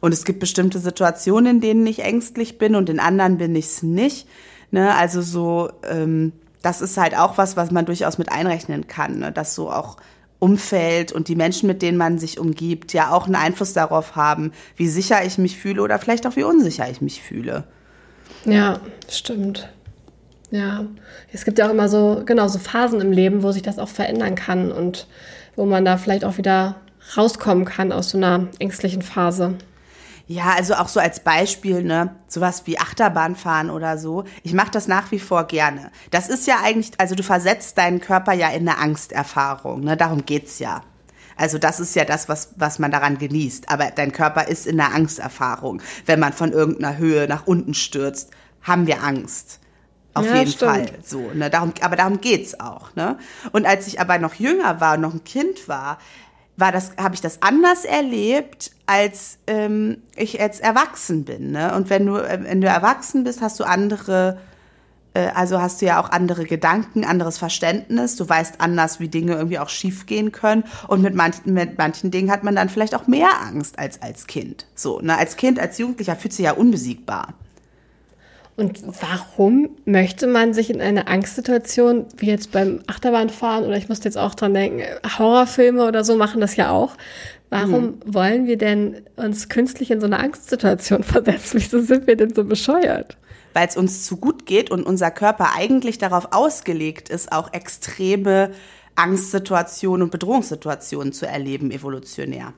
Und 0.00 0.12
es 0.12 0.24
gibt 0.24 0.38
bestimmte 0.38 0.78
Situationen, 0.78 1.56
in 1.56 1.60
denen 1.60 1.86
ich 1.86 2.00
ängstlich 2.00 2.58
bin 2.58 2.76
und 2.76 2.88
in 2.88 3.00
anderen 3.00 3.38
bin 3.38 3.56
ich 3.56 3.66
es 3.66 3.82
nicht. 3.82 4.28
Ne? 4.70 4.94
Also 4.94 5.22
so, 5.22 5.70
ähm, 5.88 6.32
das 6.62 6.80
ist 6.80 6.98
halt 6.98 7.16
auch 7.16 7.36
was, 7.36 7.56
was 7.56 7.70
man 7.70 7.86
durchaus 7.86 8.18
mit 8.18 8.30
einrechnen 8.30 8.86
kann, 8.86 9.18
ne? 9.18 9.32
dass 9.32 9.54
so 9.54 9.70
auch 9.70 9.96
Umfeld 10.44 11.10
und 11.10 11.28
die 11.28 11.36
Menschen, 11.36 11.66
mit 11.66 11.80
denen 11.80 11.96
man 11.96 12.18
sich 12.18 12.38
umgibt, 12.38 12.92
ja 12.92 13.10
auch 13.10 13.24
einen 13.24 13.34
Einfluss 13.34 13.72
darauf 13.72 14.14
haben, 14.14 14.52
wie 14.76 14.88
sicher 14.88 15.24
ich 15.24 15.38
mich 15.38 15.56
fühle 15.56 15.80
oder 15.80 15.98
vielleicht 15.98 16.26
auch 16.26 16.36
wie 16.36 16.44
unsicher 16.44 16.88
ich 16.90 17.00
mich 17.00 17.22
fühle. 17.22 17.64
Ja, 18.44 18.78
stimmt. 19.08 19.70
Ja, 20.50 20.84
es 21.32 21.46
gibt 21.46 21.58
ja 21.58 21.66
auch 21.66 21.70
immer 21.70 21.88
so, 21.88 22.22
genau, 22.26 22.46
so 22.48 22.58
Phasen 22.58 23.00
im 23.00 23.10
Leben, 23.10 23.42
wo 23.42 23.52
sich 23.52 23.62
das 23.62 23.78
auch 23.78 23.88
verändern 23.88 24.34
kann 24.34 24.70
und 24.70 25.06
wo 25.56 25.64
man 25.64 25.86
da 25.86 25.96
vielleicht 25.96 26.26
auch 26.26 26.36
wieder 26.36 26.76
rauskommen 27.16 27.64
kann 27.64 27.90
aus 27.90 28.10
so 28.10 28.18
einer 28.18 28.48
ängstlichen 28.58 29.00
Phase. 29.00 29.54
Ja, 30.26 30.54
also 30.56 30.74
auch 30.74 30.88
so 30.88 31.00
als 31.00 31.20
Beispiel, 31.20 31.82
ne, 31.82 32.16
sowas 32.28 32.62
wie 32.64 32.78
Achterbahnfahren 32.78 33.68
oder 33.68 33.98
so. 33.98 34.24
Ich 34.42 34.54
mache 34.54 34.70
das 34.70 34.88
nach 34.88 35.10
wie 35.10 35.18
vor 35.18 35.44
gerne. 35.44 35.90
Das 36.10 36.28
ist 36.28 36.46
ja 36.46 36.60
eigentlich, 36.62 36.92
also 36.98 37.14
du 37.14 37.22
versetzt 37.22 37.76
deinen 37.76 38.00
Körper 38.00 38.32
ja 38.32 38.48
in 38.48 38.66
eine 38.66 38.78
Angsterfahrung, 38.78 39.80
ne, 39.82 39.96
darum 39.96 40.24
geht's 40.24 40.58
ja. 40.58 40.82
Also 41.36 41.58
das 41.58 41.80
ist 41.80 41.94
ja 41.96 42.04
das, 42.04 42.28
was, 42.28 42.50
was 42.56 42.78
man 42.78 42.90
daran 42.90 43.18
genießt. 43.18 43.68
Aber 43.68 43.90
dein 43.90 44.12
Körper 44.12 44.46
ist 44.46 44.66
in 44.66 44.80
einer 44.80 44.94
Angsterfahrung. 44.94 45.82
Wenn 46.06 46.20
man 46.20 46.32
von 46.32 46.52
irgendeiner 46.52 46.96
Höhe 46.96 47.26
nach 47.26 47.46
unten 47.46 47.74
stürzt, 47.74 48.30
haben 48.62 48.86
wir 48.86 49.02
Angst. 49.02 49.58
Auf 50.14 50.26
ja, 50.26 50.36
jeden 50.36 50.50
stimmt. 50.52 50.70
Fall. 50.70 50.86
So, 51.02 51.30
ne? 51.34 51.50
darum, 51.50 51.72
aber 51.80 51.96
darum 51.96 52.20
geht's 52.20 52.58
auch. 52.60 52.94
Ne? 52.94 53.18
Und 53.50 53.66
als 53.66 53.88
ich 53.88 54.00
aber 54.00 54.18
noch 54.18 54.34
jünger 54.34 54.80
war 54.80 54.94
und 54.94 55.00
noch 55.00 55.12
ein 55.12 55.24
Kind 55.24 55.68
war, 55.68 55.98
war 56.56 56.72
das, 56.72 56.92
habe 56.96 57.14
ich 57.14 57.20
das 57.20 57.42
anders 57.42 57.84
erlebt, 57.84 58.70
als 58.86 59.38
ähm, 59.46 60.02
ich 60.14 60.34
jetzt 60.34 60.62
erwachsen 60.62 61.24
bin. 61.24 61.50
Ne? 61.50 61.74
Und 61.74 61.90
wenn 61.90 62.06
du, 62.06 62.16
äh, 62.16 62.38
wenn 62.42 62.60
du 62.60 62.68
erwachsen 62.68 63.24
bist, 63.24 63.40
hast 63.40 63.58
du 63.58 63.64
andere, 63.64 64.38
äh, 65.14 65.28
also 65.34 65.60
hast 65.60 65.82
du 65.82 65.86
ja 65.86 66.00
auch 66.00 66.10
andere 66.10 66.44
Gedanken, 66.44 67.04
anderes 67.04 67.38
Verständnis. 67.38 68.14
Du 68.16 68.28
weißt 68.28 68.60
anders, 68.60 69.00
wie 69.00 69.08
Dinge 69.08 69.34
irgendwie 69.34 69.58
auch 69.58 69.68
schiefgehen 69.68 70.30
können. 70.30 70.64
Und 70.86 71.02
mit 71.02 71.14
manchen, 71.14 71.54
mit 71.54 71.76
manchen 71.76 72.10
Dingen 72.10 72.30
hat 72.30 72.44
man 72.44 72.54
dann 72.54 72.68
vielleicht 72.68 72.94
auch 72.94 73.08
mehr 73.08 73.40
Angst 73.40 73.78
als 73.78 74.00
als 74.00 74.26
Kind. 74.26 74.66
So, 74.76 75.00
ne? 75.00 75.18
Als 75.18 75.36
Kind, 75.36 75.58
als 75.58 75.78
Jugendlicher 75.78 76.14
fühlt 76.14 76.34
sich 76.34 76.44
ja 76.44 76.52
unbesiegbar. 76.52 77.34
Und 78.56 78.82
warum 79.00 79.70
möchte 79.84 80.28
man 80.28 80.54
sich 80.54 80.70
in 80.70 80.80
eine 80.80 81.08
Angstsituation, 81.08 82.06
wie 82.16 82.26
jetzt 82.26 82.52
beim 82.52 82.80
Achterbahnfahren 82.86 83.64
oder 83.64 83.76
ich 83.76 83.88
musste 83.88 84.04
jetzt 84.04 84.16
auch 84.16 84.34
dran 84.36 84.54
denken, 84.54 84.82
Horrorfilme 85.18 85.84
oder 85.84 86.04
so 86.04 86.16
machen 86.16 86.40
das 86.40 86.54
ja 86.54 86.70
auch. 86.70 86.96
Warum 87.50 87.84
mhm. 87.84 88.00
wollen 88.06 88.46
wir 88.46 88.56
denn 88.56 89.02
uns 89.16 89.48
künstlich 89.48 89.90
in 89.90 90.00
so 90.00 90.06
eine 90.06 90.20
Angstsituation 90.20 91.02
versetzen? 91.04 91.60
Wieso 91.60 91.80
sind 91.80 92.06
wir 92.06 92.16
denn 92.16 92.32
so 92.32 92.44
bescheuert? 92.44 93.16
Weil 93.54 93.68
es 93.68 93.76
uns 93.76 94.06
zu 94.06 94.16
gut 94.18 94.46
geht 94.46 94.70
und 94.70 94.84
unser 94.84 95.10
Körper 95.10 95.54
eigentlich 95.56 95.98
darauf 95.98 96.28
ausgelegt 96.32 97.08
ist, 97.08 97.32
auch 97.32 97.52
extreme 97.52 98.50
Angstsituationen 98.94 100.02
und 100.02 100.10
Bedrohungssituationen 100.10 101.12
zu 101.12 101.26
erleben, 101.26 101.72
evolutionär. 101.72 102.52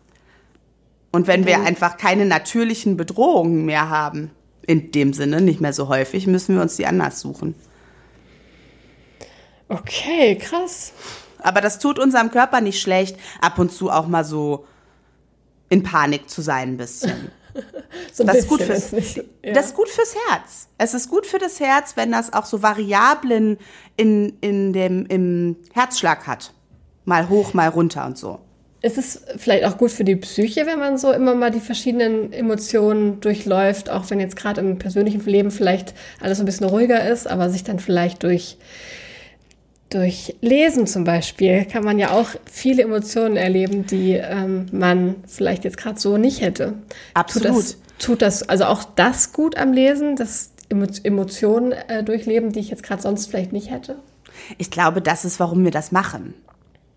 Und 1.11 1.26
wenn 1.26 1.42
mhm. 1.42 1.47
wir 1.47 1.61
einfach 1.62 1.97
keine 1.97 2.26
natürlichen 2.26 2.99
Bedrohungen 2.99 3.64
mehr 3.64 3.88
haben, 3.88 4.30
in 4.67 4.91
dem 4.93 5.12
Sinne 5.12 5.41
nicht 5.41 5.61
mehr 5.61 5.73
so 5.73 5.89
häufig, 5.89 6.27
müssen 6.27 6.55
wir 6.55 6.62
uns 6.62 6.77
die 6.77 6.87
anders 6.87 7.21
suchen. 7.21 7.55
Okay, 9.69 10.37
krass. 10.37 10.93
Aber 11.39 11.61
das 11.61 11.79
tut 11.79 11.99
unserem 11.99 12.31
Körper 12.31 12.61
nicht 12.61 12.81
schlecht, 12.81 13.17
ab 13.41 13.59
und 13.59 13.73
zu 13.73 13.91
auch 13.91 14.07
mal 14.07 14.25
so 14.25 14.67
in 15.69 15.83
Panik 15.83 16.31
zu 16.31 16.43
sein 16.43 16.71
ein 16.71 16.77
bisschen. 16.77 17.31
so 18.12 18.23
ein 18.23 18.27
das, 18.27 18.37
ist 18.39 18.49
gut 18.49 18.62
fürs, 18.62 18.93
nicht, 18.93 19.17
ja. 19.17 19.53
das 19.53 19.67
ist 19.67 19.75
gut 19.75 19.89
fürs 19.89 20.14
Herz. 20.29 20.69
Es 20.79 20.95
ist 20.95 21.09
gut 21.09 21.27
für 21.27 21.39
das 21.39 21.61
Herz, 21.61 21.97
wenn 21.97 22.12
das 22.12 22.33
auch 22.33 22.47
so 22.47 22.62
Variablen 22.62 23.59
in, 23.97 24.37
in 24.41 24.73
dem, 24.73 25.07
im 25.07 25.57
Herzschlag 25.73 26.27
hat. 26.27 26.53
Mal 27.05 27.29
hoch, 27.29 27.55
mal 27.55 27.69
runter 27.69 28.07
und 28.07 28.19
so. 28.19 28.41
Ist 28.83 28.99
es 28.99 29.22
vielleicht 29.37 29.64
auch 29.64 29.79
gut 29.79 29.91
für 29.91 30.05
die 30.05 30.16
Psyche, 30.16 30.66
wenn 30.66 30.79
man 30.79 30.99
so 30.99 31.11
immer 31.11 31.35
mal 31.35 31.51
die 31.51 31.61
verschiedenen 31.61 32.33
Emotionen 32.33 33.20
durchläuft, 33.20 33.89
auch 33.91 34.11
wenn 34.11 34.20
jetzt 34.20 34.37
gerade 34.37 34.61
im 34.61 34.79
persönlichen 34.79 35.24
Leben 35.24 35.51
vielleicht 35.51 35.95
alles 36.20 36.41
ein 36.41 36.47
bisschen 36.47 36.66
ruhiger 36.66 37.09
ist, 37.09 37.27
aber 37.27 37.49
sich 37.49 37.64
dann 37.64 37.79
vielleicht 37.79 38.22
durch, 38.22 38.59
durch 39.89 40.37
Lesen 40.41 40.87
zum 40.87 41.05
Beispiel 41.05 41.64
kann 41.64 41.85
man 41.85 41.99
ja 41.99 42.11
auch 42.11 42.29
viele 42.45 42.83
Emotionen 42.83 43.37
erleben, 43.37 43.87
die 43.87 44.12
ähm, 44.12 44.66
man 44.72 45.16
vielleicht 45.27 45.64
jetzt 45.64 45.79
gerade 45.79 45.99
so 45.99 46.18
nicht 46.18 46.43
hätte. 46.43 46.74
Absolut. 47.14 47.49
Tut 47.49 47.57
das, 47.57 47.77
tut 47.99 48.22
das, 48.22 48.49
also 48.49 48.66
auch 48.66 48.85
das 48.85 49.33
gut 49.33 49.57
am 49.57 49.72
Lesen, 49.72 50.16
das 50.16 50.51
Emotionen 50.68 51.72
äh, 51.72 52.05
durchleben, 52.05 52.53
die 52.53 52.61
ich 52.61 52.70
jetzt 52.70 52.83
gerade 52.83 53.03
sonst 53.03 53.27
vielleicht 53.27 53.53
nicht 53.53 53.70
hätte? 53.70 53.97
Ich 54.59 54.70
glaube, 54.70 55.01
das 55.01 55.24
ist, 55.24 55.41
warum 55.41 55.64
wir 55.64 55.70
das 55.70 55.93
machen. 55.93 56.35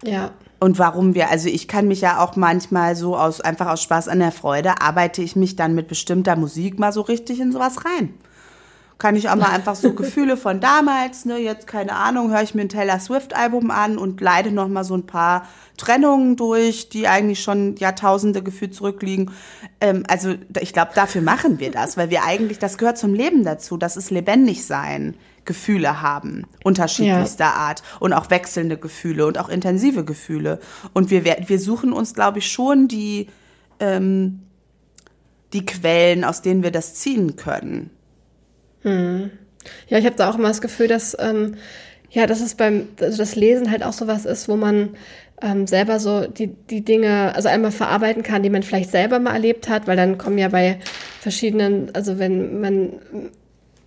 Ja. 0.03 0.31
Und 0.59 0.77
warum 0.77 1.15
wir, 1.15 1.29
also 1.29 1.47
ich 1.47 1.67
kann 1.67 1.87
mich 1.87 2.01
ja 2.01 2.19
auch 2.19 2.35
manchmal 2.35 2.95
so 2.95 3.15
aus, 3.15 3.39
einfach 3.39 3.67
aus 3.67 3.81
Spaß 3.81 4.09
an 4.09 4.19
der 4.19 4.33
Freude, 4.33 4.81
arbeite 4.81 5.21
ich 5.21 5.35
mich 5.35 5.55
dann 5.55 5.73
mit 5.73 5.87
bestimmter 5.87 6.35
Musik 6.35 6.79
mal 6.79 6.91
so 6.91 7.01
richtig 7.01 7.39
in 7.39 7.51
sowas 7.51 7.85
rein. 7.85 8.13
Kann 8.97 9.15
ich 9.15 9.29
auch 9.29 9.37
mal 9.37 9.51
einfach 9.51 9.75
so 9.75 9.93
Gefühle 9.95 10.35
von 10.35 10.59
damals, 10.59 11.23
ne, 11.23 11.37
jetzt 11.37 11.65
keine 11.65 11.93
Ahnung, 11.93 12.31
höre 12.31 12.41
ich 12.41 12.53
mir 12.53 12.63
ein 12.63 12.69
Taylor 12.69 12.99
Swift 12.99 13.33
Album 13.33 13.71
an 13.71 13.97
und 13.97 14.19
leide 14.19 14.51
noch 14.51 14.67
mal 14.67 14.83
so 14.83 14.95
ein 14.95 15.05
paar 15.05 15.47
Trennungen 15.77 16.35
durch, 16.35 16.89
die 16.89 17.07
eigentlich 17.07 17.41
schon 17.41 17.77
Jahrtausende 17.77 18.43
gefühlt 18.43 18.75
zurückliegen. 18.75 19.31
Ähm, 19.79 20.03
also 20.09 20.35
ich 20.59 20.73
glaube, 20.73 20.91
dafür 20.93 21.21
machen 21.21 21.59
wir 21.59 21.71
das, 21.71 21.95
weil 21.95 22.09
wir 22.09 22.25
eigentlich, 22.25 22.59
das 22.59 22.77
gehört 22.77 22.97
zum 22.97 23.13
Leben 23.13 23.45
dazu, 23.45 23.77
das 23.77 23.95
ist 23.95 24.11
lebendig 24.11 24.65
sein. 24.65 25.15
Gefühle 25.45 26.01
haben, 26.01 26.45
unterschiedlichster 26.63 27.45
ja. 27.45 27.53
Art 27.53 27.83
und 27.99 28.13
auch 28.13 28.29
wechselnde 28.29 28.77
Gefühle 28.77 29.25
und 29.25 29.37
auch 29.37 29.49
intensive 29.49 30.03
Gefühle. 30.03 30.59
Und 30.93 31.09
wir, 31.09 31.23
wir 31.25 31.59
suchen 31.59 31.93
uns, 31.93 32.13
glaube 32.13 32.39
ich, 32.39 32.51
schon 32.51 32.87
die, 32.87 33.27
ähm, 33.79 34.41
die 35.53 35.65
Quellen, 35.65 36.23
aus 36.23 36.41
denen 36.41 36.63
wir 36.63 36.71
das 36.71 36.95
ziehen 36.95 37.35
können. 37.35 37.89
Hm. 38.81 39.31
Ja, 39.87 39.97
ich 39.97 40.05
habe 40.05 40.15
da 40.15 40.29
auch 40.29 40.37
immer 40.37 40.47
das 40.47 40.61
Gefühl, 40.61 40.87
dass 40.87 41.17
ähm, 41.19 41.55
ja, 42.11 42.25
dass 42.25 42.41
es 42.41 42.55
beim 42.55 42.87
also 42.99 43.17
das 43.17 43.35
Lesen 43.35 43.69
halt 43.69 43.83
auch 43.83 43.93
so 43.93 44.07
was 44.07 44.25
ist, 44.25 44.49
wo 44.49 44.55
man 44.55 44.91
ähm, 45.41 45.67
selber 45.67 45.99
so 45.99 46.27
die, 46.27 46.47
die 46.47 46.83
Dinge, 46.83 47.33
also 47.35 47.49
einmal 47.49 47.71
verarbeiten 47.71 48.23
kann, 48.23 48.43
die 48.43 48.49
man 48.49 48.63
vielleicht 48.63 48.91
selber 48.91 49.19
mal 49.19 49.33
erlebt 49.33 49.69
hat, 49.69 49.87
weil 49.87 49.95
dann 49.95 50.17
kommen 50.17 50.37
ja 50.37 50.49
bei 50.49 50.79
verschiedenen, 51.21 51.93
also 51.93 52.19
wenn 52.19 52.59
man 52.59 52.89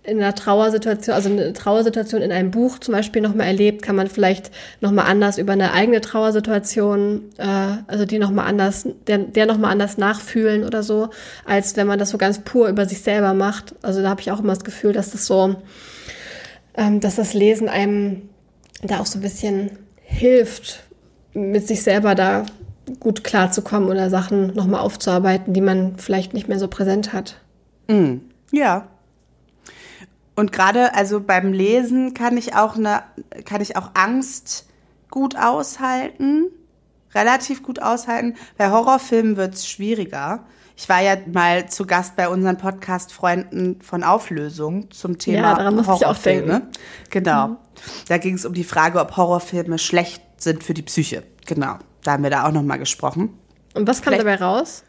in 0.03 0.17
einer 0.17 0.35
Trauersituation, 0.35 1.15
also 1.15 1.29
eine 1.29 1.53
Trauersituation 1.53 2.21
in 2.21 2.31
einem 2.31 2.51
Buch 2.51 2.79
zum 2.79 2.93
Beispiel 2.93 3.21
nochmal 3.21 3.47
erlebt, 3.47 3.81
kann 3.81 3.95
man 3.95 4.07
vielleicht 4.07 4.51
nochmal 4.81 5.05
anders 5.05 5.37
über 5.37 5.53
eine 5.53 5.71
eigene 5.71 6.01
Trauersituation, 6.01 7.29
äh, 7.37 7.77
also 7.87 8.05
die 8.05 8.19
nochmal 8.19 8.47
anders, 8.47 8.85
der, 9.07 9.19
der 9.19 9.45
nochmal 9.45 9.71
anders 9.71 9.97
nachfühlen 9.97 10.65
oder 10.65 10.83
so, 10.83 11.09
als 11.45 11.77
wenn 11.77 11.87
man 11.87 11.99
das 11.99 12.09
so 12.09 12.17
ganz 12.17 12.39
pur 12.39 12.67
über 12.67 12.85
sich 12.85 13.01
selber 13.01 13.33
macht. 13.33 13.75
Also 13.81 14.01
da 14.01 14.09
habe 14.09 14.19
ich 14.19 14.29
auch 14.31 14.39
immer 14.39 14.53
das 14.53 14.65
Gefühl, 14.65 14.91
dass 14.91 15.11
das 15.11 15.25
so, 15.25 15.55
ähm, 16.75 16.99
dass 16.99 17.15
das 17.15 17.33
Lesen 17.33 17.69
einem 17.69 18.23
da 18.81 18.99
auch 18.99 19.05
so 19.05 19.19
ein 19.19 19.21
bisschen 19.21 19.71
hilft, 20.03 20.83
mit 21.33 21.65
sich 21.65 21.81
selber 21.81 22.13
da 22.13 22.45
gut 22.99 23.23
klarzukommen 23.23 23.89
oder 23.89 24.09
Sachen 24.09 24.53
nochmal 24.53 24.81
aufzuarbeiten, 24.81 25.53
die 25.53 25.61
man 25.61 25.97
vielleicht 25.97 26.33
nicht 26.33 26.49
mehr 26.49 26.59
so 26.59 26.67
präsent 26.67 27.13
hat. 27.13 27.37
Mm, 27.87 28.17
ja, 28.51 28.89
und 30.35 30.51
gerade 30.51 30.95
also 30.95 31.19
beim 31.19 31.53
Lesen 31.53 32.13
kann 32.13 32.37
ich 32.37 32.55
auch 32.55 32.75
eine, 32.75 33.03
kann 33.45 33.61
ich 33.61 33.77
auch 33.77 33.91
Angst 33.93 34.67
gut 35.09 35.35
aushalten, 35.35 36.47
relativ 37.13 37.61
gut 37.61 37.81
aushalten. 37.81 38.35
Bei 38.57 38.71
Horrorfilmen 38.71 39.37
wird's 39.37 39.67
schwieriger. 39.67 40.45
Ich 40.75 40.89
war 40.89 41.01
ja 41.01 41.17
mal 41.31 41.69
zu 41.69 41.85
Gast 41.85 42.15
bei 42.15 42.27
unseren 42.27 42.57
Podcast-Freunden 42.57 43.81
von 43.81 44.03
Auflösung 44.03 44.89
zum 44.89 45.19
Thema 45.19 45.59
ja, 45.59 45.85
Horrorfilme. 45.85 46.63
Genau. 47.11 47.49
Mhm. 47.49 47.57
Da 48.07 48.17
ging 48.17 48.33
es 48.33 48.45
um 48.45 48.53
die 48.53 48.63
Frage, 48.63 48.99
ob 48.99 49.15
Horrorfilme 49.15 49.77
schlecht 49.77 50.23
sind 50.37 50.63
für 50.63 50.73
die 50.73 50.81
Psyche. 50.81 51.23
Genau. 51.45 51.77
Da 52.03 52.13
haben 52.13 52.23
wir 52.23 52.31
da 52.31 52.47
auch 52.47 52.51
nochmal 52.51 52.79
gesprochen. 52.79 53.37
Und 53.75 53.87
was 53.87 54.01
kam 54.01 54.13
Vielleicht 54.13 54.25
dabei 54.25 54.43
raus? 54.43 54.83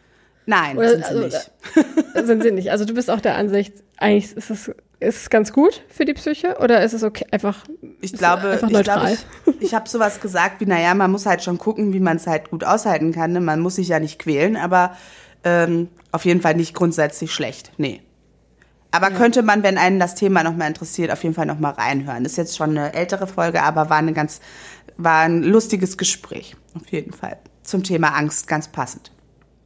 Nein, 0.46 0.76
Oder, 0.78 0.90
sind 0.90 1.04
sie 1.04 1.10
also, 1.10 1.24
nicht. 1.24 2.26
sind 2.26 2.42
sie 2.42 2.50
nicht. 2.50 2.70
Also 2.70 2.84
du 2.86 2.94
bist 2.94 3.10
auch 3.10 3.20
der 3.20 3.36
Ansicht, 3.36 3.74
eigentlich 3.96 4.34
ist 4.36 4.50
es 4.50 4.70
ist 5.04 5.22
es 5.22 5.30
ganz 5.30 5.52
gut 5.52 5.82
für 5.88 6.04
die 6.04 6.14
Psyche 6.14 6.56
oder 6.60 6.82
ist 6.82 6.92
es 6.92 7.02
okay 7.02 7.26
einfach 7.30 7.64
ich 8.00 8.12
glaube 8.12 8.48
einfach 8.50 8.70
neutral? 8.70 9.12
ich, 9.12 9.18
glaub, 9.44 9.54
ich, 9.60 9.62
ich 9.68 9.74
habe 9.74 9.88
sowas 9.88 10.20
gesagt 10.20 10.60
wie 10.60 10.66
naja 10.66 10.94
man 10.94 11.10
muss 11.10 11.26
halt 11.26 11.42
schon 11.42 11.58
gucken 11.58 11.92
wie 11.92 12.00
man 12.00 12.16
es 12.16 12.26
halt 12.26 12.50
gut 12.50 12.64
aushalten 12.64 13.12
kann 13.12 13.32
ne? 13.32 13.40
man 13.40 13.60
muss 13.60 13.76
sich 13.76 13.88
ja 13.88 14.00
nicht 14.00 14.18
quälen 14.18 14.56
aber 14.56 14.96
Ähm, 15.44 15.88
auf 16.10 16.24
jeden 16.24 16.40
Fall 16.40 16.54
nicht 16.54 16.74
grundsätzlich 16.74 17.32
schlecht. 17.32 17.72
Nee. 17.76 18.00
Aber 18.92 19.10
ja. 19.10 19.16
könnte 19.16 19.42
man, 19.42 19.62
wenn 19.62 19.76
einen 19.78 19.98
das 19.98 20.14
Thema 20.14 20.44
nochmal 20.44 20.68
interessiert, 20.68 21.10
auf 21.10 21.22
jeden 21.22 21.34
Fall 21.34 21.46
nochmal 21.46 21.72
reinhören. 21.72 22.24
Ist 22.24 22.36
jetzt 22.36 22.56
schon 22.56 22.70
eine 22.70 22.94
ältere 22.94 23.26
Folge, 23.26 23.62
aber 23.62 23.90
war 23.90 23.98
eine 23.98 24.12
ganz, 24.12 24.40
war 24.96 25.22
ein 25.22 25.42
lustiges 25.42 25.98
Gespräch. 25.98 26.56
Auf 26.74 26.86
jeden 26.90 27.12
Fall. 27.12 27.36
Zum 27.62 27.82
Thema 27.82 28.14
Angst, 28.16 28.46
ganz 28.46 28.68
passend. 28.68 29.10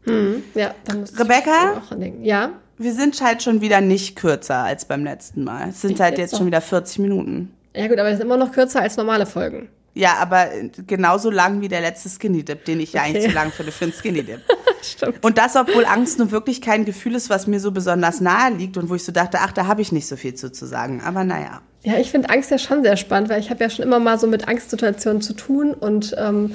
Hm, 0.04 0.42
ja, 0.54 0.74
dann 0.84 1.04
Rebecca? 1.04 1.82
Ja. 2.22 2.50
Wir 2.78 2.92
sind 2.92 3.20
halt 3.20 3.42
schon 3.42 3.60
wieder 3.60 3.80
nicht 3.80 4.16
kürzer 4.16 4.58
als 4.58 4.84
beim 4.84 5.04
letzten 5.04 5.44
Mal. 5.44 5.70
Es 5.70 5.80
sind 5.80 5.98
halt 6.00 6.18
jetzt, 6.18 6.32
jetzt 6.32 6.38
schon 6.38 6.46
wieder 6.46 6.60
40 6.60 7.00
Minuten. 7.00 7.52
Ja 7.74 7.88
gut, 7.88 7.98
aber 7.98 8.08
es 8.08 8.18
ist 8.18 8.24
immer 8.24 8.36
noch 8.36 8.52
kürzer 8.52 8.80
als 8.80 8.96
normale 8.96 9.26
Folgen. 9.26 9.68
Ja, 9.94 10.14
aber 10.20 10.46
genauso 10.86 11.28
lang 11.28 11.60
wie 11.60 11.66
der 11.66 11.80
letzte 11.80 12.08
Skinny 12.08 12.44
Dip, 12.44 12.64
den 12.64 12.78
ich 12.78 12.92
ja 12.92 13.00
okay. 13.00 13.10
eigentlich 13.10 13.24
zu 13.26 13.34
lang 13.34 13.50
finde 13.50 13.72
für 13.72 13.86
einen 13.86 13.92
Skinny 13.92 14.22
Dip. 14.22 14.40
Stimmt. 14.82 15.24
Und 15.24 15.38
das, 15.38 15.56
obwohl 15.56 15.84
Angst 15.84 16.20
nun 16.20 16.30
wirklich 16.30 16.60
kein 16.60 16.84
Gefühl 16.84 17.16
ist, 17.16 17.30
was 17.30 17.48
mir 17.48 17.58
so 17.58 17.72
besonders 17.72 18.20
nahe 18.20 18.52
liegt 18.54 18.76
und 18.76 18.88
wo 18.88 18.94
ich 18.94 19.02
so 19.02 19.10
dachte, 19.10 19.38
ach, 19.40 19.50
da 19.50 19.66
habe 19.66 19.82
ich 19.82 19.90
nicht 19.90 20.06
so 20.06 20.14
viel 20.14 20.34
zu, 20.34 20.52
zu 20.52 20.66
sagen. 20.66 21.02
Aber 21.04 21.24
naja. 21.24 21.62
Ja, 21.82 21.98
ich 21.98 22.12
finde 22.12 22.30
Angst 22.30 22.52
ja 22.52 22.58
schon 22.58 22.84
sehr 22.84 22.96
spannend, 22.96 23.28
weil 23.28 23.40
ich 23.40 23.50
habe 23.50 23.62
ja 23.62 23.70
schon 23.70 23.84
immer 23.84 23.98
mal 23.98 24.20
so 24.20 24.28
mit 24.28 24.46
Angstsituationen 24.46 25.20
zu 25.20 25.32
tun 25.32 25.74
und 25.74 26.14
ähm, 26.16 26.54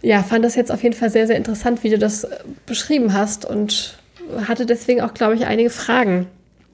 ja, 0.00 0.22
fand 0.22 0.44
das 0.44 0.54
jetzt 0.54 0.72
auf 0.72 0.82
jeden 0.82 0.94
Fall 0.94 1.10
sehr, 1.10 1.26
sehr 1.26 1.36
interessant, 1.36 1.84
wie 1.84 1.90
du 1.90 1.98
das 1.98 2.24
äh, 2.24 2.38
beschrieben 2.66 3.12
hast 3.12 3.44
und 3.44 3.98
hatte 4.46 4.66
deswegen 4.66 5.00
auch, 5.00 5.14
glaube 5.14 5.34
ich, 5.34 5.46
einige 5.46 5.70
Fragen. 5.70 6.28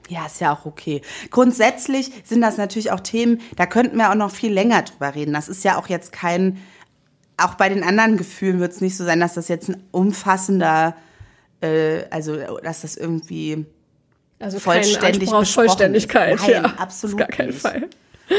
Ja, 0.09 0.25
ist 0.25 0.41
ja 0.41 0.53
auch 0.53 0.65
okay. 0.65 1.01
Grundsätzlich 1.29 2.11
sind 2.23 2.41
das 2.41 2.57
natürlich 2.57 2.91
auch 2.91 2.99
Themen, 2.99 3.41
da 3.55 3.65
könnten 3.67 3.97
wir 3.97 4.09
auch 4.09 4.15
noch 4.15 4.31
viel 4.31 4.51
länger 4.51 4.81
drüber 4.81 5.13
reden. 5.13 5.33
Das 5.33 5.47
ist 5.47 5.63
ja 5.63 5.77
auch 5.77 5.87
jetzt 5.87 6.11
kein, 6.11 6.57
auch 7.37 7.53
bei 7.53 7.69
den 7.69 7.83
anderen 7.83 8.17
Gefühlen 8.17 8.59
wird 8.59 8.71
es 8.71 8.81
nicht 8.81 8.97
so 8.97 9.05
sein, 9.05 9.19
dass 9.19 9.35
das 9.35 9.47
jetzt 9.47 9.69
ein 9.69 9.83
umfassender, 9.91 10.95
äh, 11.61 12.05
also 12.09 12.37
dass 12.63 12.81
das 12.81 12.97
irgendwie 12.97 13.65
also 14.39 14.57
vollständig 14.57 15.29
kein 15.29 15.45
Vollständigkeit, 15.45 16.39
Nein, 16.39 16.49
ja, 16.49 16.63
absolut 16.77 17.17
gar 17.17 17.27
keinen 17.27 17.53
Fall. 17.53 17.87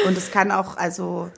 Und 0.06 0.16
es 0.16 0.30
kann 0.30 0.50
auch, 0.50 0.76
also 0.76 1.30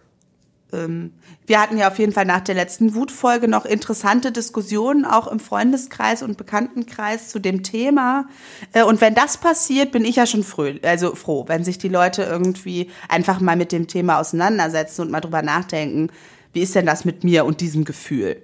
wir 1.46 1.60
hatten 1.60 1.76
ja 1.76 1.88
auf 1.88 1.98
jeden 1.98 2.12
Fall 2.12 2.24
nach 2.24 2.40
der 2.40 2.54
letzten 2.54 2.94
Wutfolge 2.94 3.46
noch 3.46 3.64
interessante 3.64 4.32
Diskussionen 4.32 5.04
auch 5.04 5.26
im 5.26 5.38
Freundeskreis 5.38 6.22
und 6.22 6.38
Bekanntenkreis 6.38 7.28
zu 7.28 7.38
dem 7.38 7.62
Thema. 7.62 8.26
Äh, 8.72 8.84
und 8.84 9.00
wenn 9.00 9.14
das 9.14 9.36
passiert, 9.36 9.92
bin 9.92 10.04
ich 10.04 10.16
ja 10.16 10.26
schon 10.26 10.44
früh, 10.44 10.78
also 10.82 11.14
froh, 11.14 11.44
wenn 11.48 11.64
sich 11.64 11.78
die 11.78 11.88
Leute 11.88 12.22
irgendwie 12.22 12.90
einfach 13.08 13.40
mal 13.40 13.56
mit 13.56 13.72
dem 13.72 13.86
Thema 13.86 14.18
auseinandersetzen 14.18 15.02
und 15.02 15.10
mal 15.10 15.20
drüber 15.20 15.42
nachdenken, 15.42 16.08
wie 16.52 16.62
ist 16.62 16.74
denn 16.74 16.86
das 16.86 17.04
mit 17.04 17.24
mir 17.24 17.44
und 17.44 17.60
diesem 17.60 17.84
Gefühl? 17.84 18.42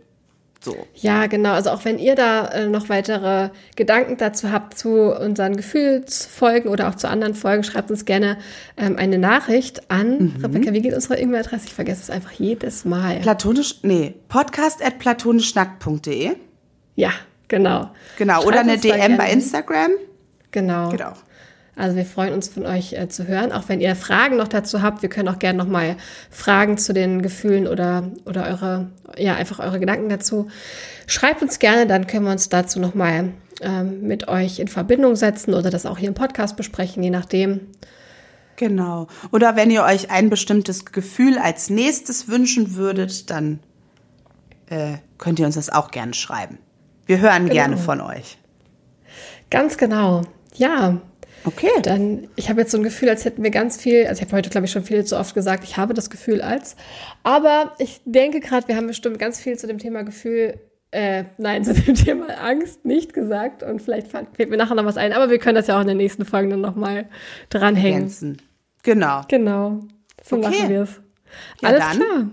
So. 0.61 0.77
Ja, 0.95 1.27
genau. 1.27 1.53
Also 1.53 1.71
auch 1.71 1.85
wenn 1.85 1.99
ihr 1.99 2.17
da 2.17 2.49
äh, 2.49 2.67
noch 2.67 2.89
weitere 2.89 3.51
Gedanken 3.77 4.17
dazu 4.17 4.51
habt 4.51 4.77
zu 4.77 5.15
unseren 5.15 5.57
Gefühlsfolgen 5.57 6.71
oder 6.71 6.89
auch 6.89 6.97
zu 6.97 7.09
anderen 7.09 7.35
Folgen, 7.35 7.63
schreibt 7.63 7.91
uns 7.91 8.05
gerne 8.05 8.39
ähm, 8.77 8.97
eine 8.97 9.19
Nachricht 9.19 9.91
an. 9.91 10.19
Mhm. 10.19 10.35
Rebecca, 10.43 10.73
wie 10.73 10.83
geht 10.83 10.95
unsere 10.95 11.19
E-Mail-Adresse? 11.19 11.67
Ich 11.67 11.75
vergesse 11.75 12.03
es 12.03 12.11
einfach 12.11 12.33
jedes 12.33 12.85
Mal. 12.85 13.21
Platonisch, 13.21 13.77
nee, 13.83 14.15
podcast 14.29 14.85
at 14.85 14.99
platonischnack.de. 14.99 16.33
Ja, 16.97 17.11
genau. 17.47 17.91
Genau, 18.17 18.35
schreibt 18.35 18.47
oder 18.47 18.61
eine 18.61 18.79
DM 18.79 19.17
bei 19.17 19.31
Instagram. 19.31 19.93
Genau. 20.51 20.89
Genau. 20.89 21.13
Also 21.79 21.97
wir 21.97 22.05
freuen 22.05 22.35
uns 22.35 22.49
von 22.49 22.67
euch 22.67 22.93
äh, 22.93 23.09
zu 23.09 23.29
hören, 23.29 23.53
auch 23.53 23.69
wenn 23.69 23.81
ihr 23.81 23.95
Fragen 23.95 24.37
noch 24.37 24.49
dazu 24.49 24.83
habt. 24.83 25.01
Wir 25.01 25.09
können 25.09 25.29
auch 25.29 25.39
gerne 25.39 25.59
noch 25.59 25.69
mal 25.69 25.97
Fragen 26.29 26.77
zu 26.77 26.93
den 26.93 27.23
Gefühlen 27.23 27.69
oder 27.69 28.11
oder 28.25 28.47
eure 28.47 28.91
ja 29.17 29.37
einfach 29.37 29.61
eure 29.61 29.79
Gedanken 29.79 30.09
dazu. 30.09 30.49
Schreibt 31.07 31.41
uns 31.41 31.61
gerne, 31.61 31.87
dann 31.87 32.09
können 32.09 32.25
wir 32.25 32.33
uns 32.33 32.49
dazu 32.49 32.81
noch 32.81 32.95
mal 32.95 33.33
ähm, 33.61 34.03
mit 34.03 34.27
euch 34.27 34.59
in 34.59 34.67
Verbindung 34.67 35.15
setzen 35.15 35.55
oder 35.55 35.71
das 35.71 35.87
auch 35.87 35.99
hier 35.99 36.09
im 36.09 36.15
Podcast 36.15 36.57
besprechen, 36.57 37.03
je 37.03 37.11
nachdem. 37.11 37.61
Genau. 38.57 39.07
Oder 39.31 39.55
wenn 39.55 39.71
ihr 39.71 39.85
euch 39.85 40.11
ein 40.11 40.31
bestimmtes 40.31 40.85
Gefühl 40.85 41.39
als 41.39 41.71
nächstes 41.71 42.27
wünschen 42.27 42.75
würdet, 42.75 43.31
dann 43.31 43.61
äh, 44.69 44.95
könnt 45.17 45.39
ihr 45.39 45.47
uns 45.47 45.55
das 45.55 45.71
auch 45.71 45.93
gerne 45.93 46.15
schreiben. 46.15 46.59
Wir 47.07 47.21
hören 47.21 47.45
genau. 47.45 47.55
gerne 47.55 47.77
von 47.77 48.01
euch. 48.01 48.37
Ganz 49.49 49.77
genau. 49.79 50.23
Ja, 50.57 51.01
Okay. 51.49 51.71
Dann, 51.83 52.29
ich 52.37 52.51
habe 52.51 52.61
jetzt 52.61 52.73
so 52.73 52.77
ein 52.77 52.83
Gefühl, 52.85 53.09
als 53.09 53.25
hätten 53.25 53.43
wir 53.43 53.51
ganz 53.51 53.81
viel, 53.81 54.07
also 54.07 54.21
ich 54.21 54.27
habe 54.27 54.37
heute, 54.37 54.51
glaube 54.51 54.67
ich, 54.67 54.71
schon 54.71 54.85
viel 54.85 55.05
zu 55.05 55.19
oft 55.19 55.35
gesagt, 55.35 55.65
ich 55.65 55.79
habe 55.79 55.95
das 55.95 56.11
Gefühl 56.11 56.43
als. 56.43 56.77
Aber 57.23 57.73
ich 57.79 58.03
denke 58.05 58.41
gerade, 58.41 58.69
wir 58.69 58.77
haben 58.77 58.87
bestimmt 58.87 59.19
ganz 59.19 59.41
viel 59.41 59.59
zu 59.59 59.67
dem 59.67 59.79
Thema 59.79 60.03
Gefühl, 60.03 60.61
äh, 60.91 61.25
nein, 61.39 61.65
zu 61.65 61.73
dem 61.73 61.95
Thema 61.95 62.27
Angst 62.43 62.85
nicht 62.85 63.15
gesagt. 63.15 63.63
Und 63.63 63.81
vielleicht 63.81 64.09
fällt 64.09 64.51
mir 64.51 64.59
nachher 64.59 64.75
noch 64.75 64.85
was 64.85 64.99
ein. 64.99 65.15
Aber 65.15 65.31
wir 65.31 65.39
können 65.39 65.55
das 65.55 65.69
ja 65.69 65.77
auch 65.77 65.81
in 65.81 65.87
der 65.87 65.97
nächsten 65.97 66.27
Folge 66.27 66.51
dann 66.51 66.61
nochmal 66.61 67.09
dranhängen. 67.49 67.95
Ergänzen. 67.95 68.43
Genau. 68.83 69.23
Genau. 69.29 69.81
So 70.23 70.37
okay. 70.37 70.49
machen 70.49 70.69
wir 70.69 70.83
es. 70.83 71.01
Ja, 71.63 71.69
Alles 71.71 71.81
dann. 71.81 71.97
klar. 71.97 72.31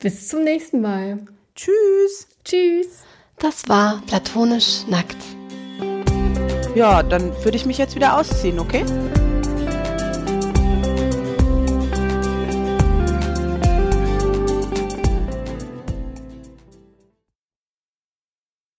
Bis 0.00 0.28
zum 0.28 0.44
nächsten 0.44 0.80
Mal. 0.82 1.18
Tschüss. 1.54 2.28
Tschüss. 2.44 3.04
Das 3.38 3.68
war 3.68 4.02
platonisch 4.06 4.86
nackt. 4.88 5.16
Ja, 6.74 7.02
dann 7.02 7.32
würde 7.44 7.56
ich 7.56 7.66
mich 7.66 7.78
jetzt 7.78 7.94
wieder 7.94 8.18
ausziehen, 8.18 8.58
okay? 8.58 8.84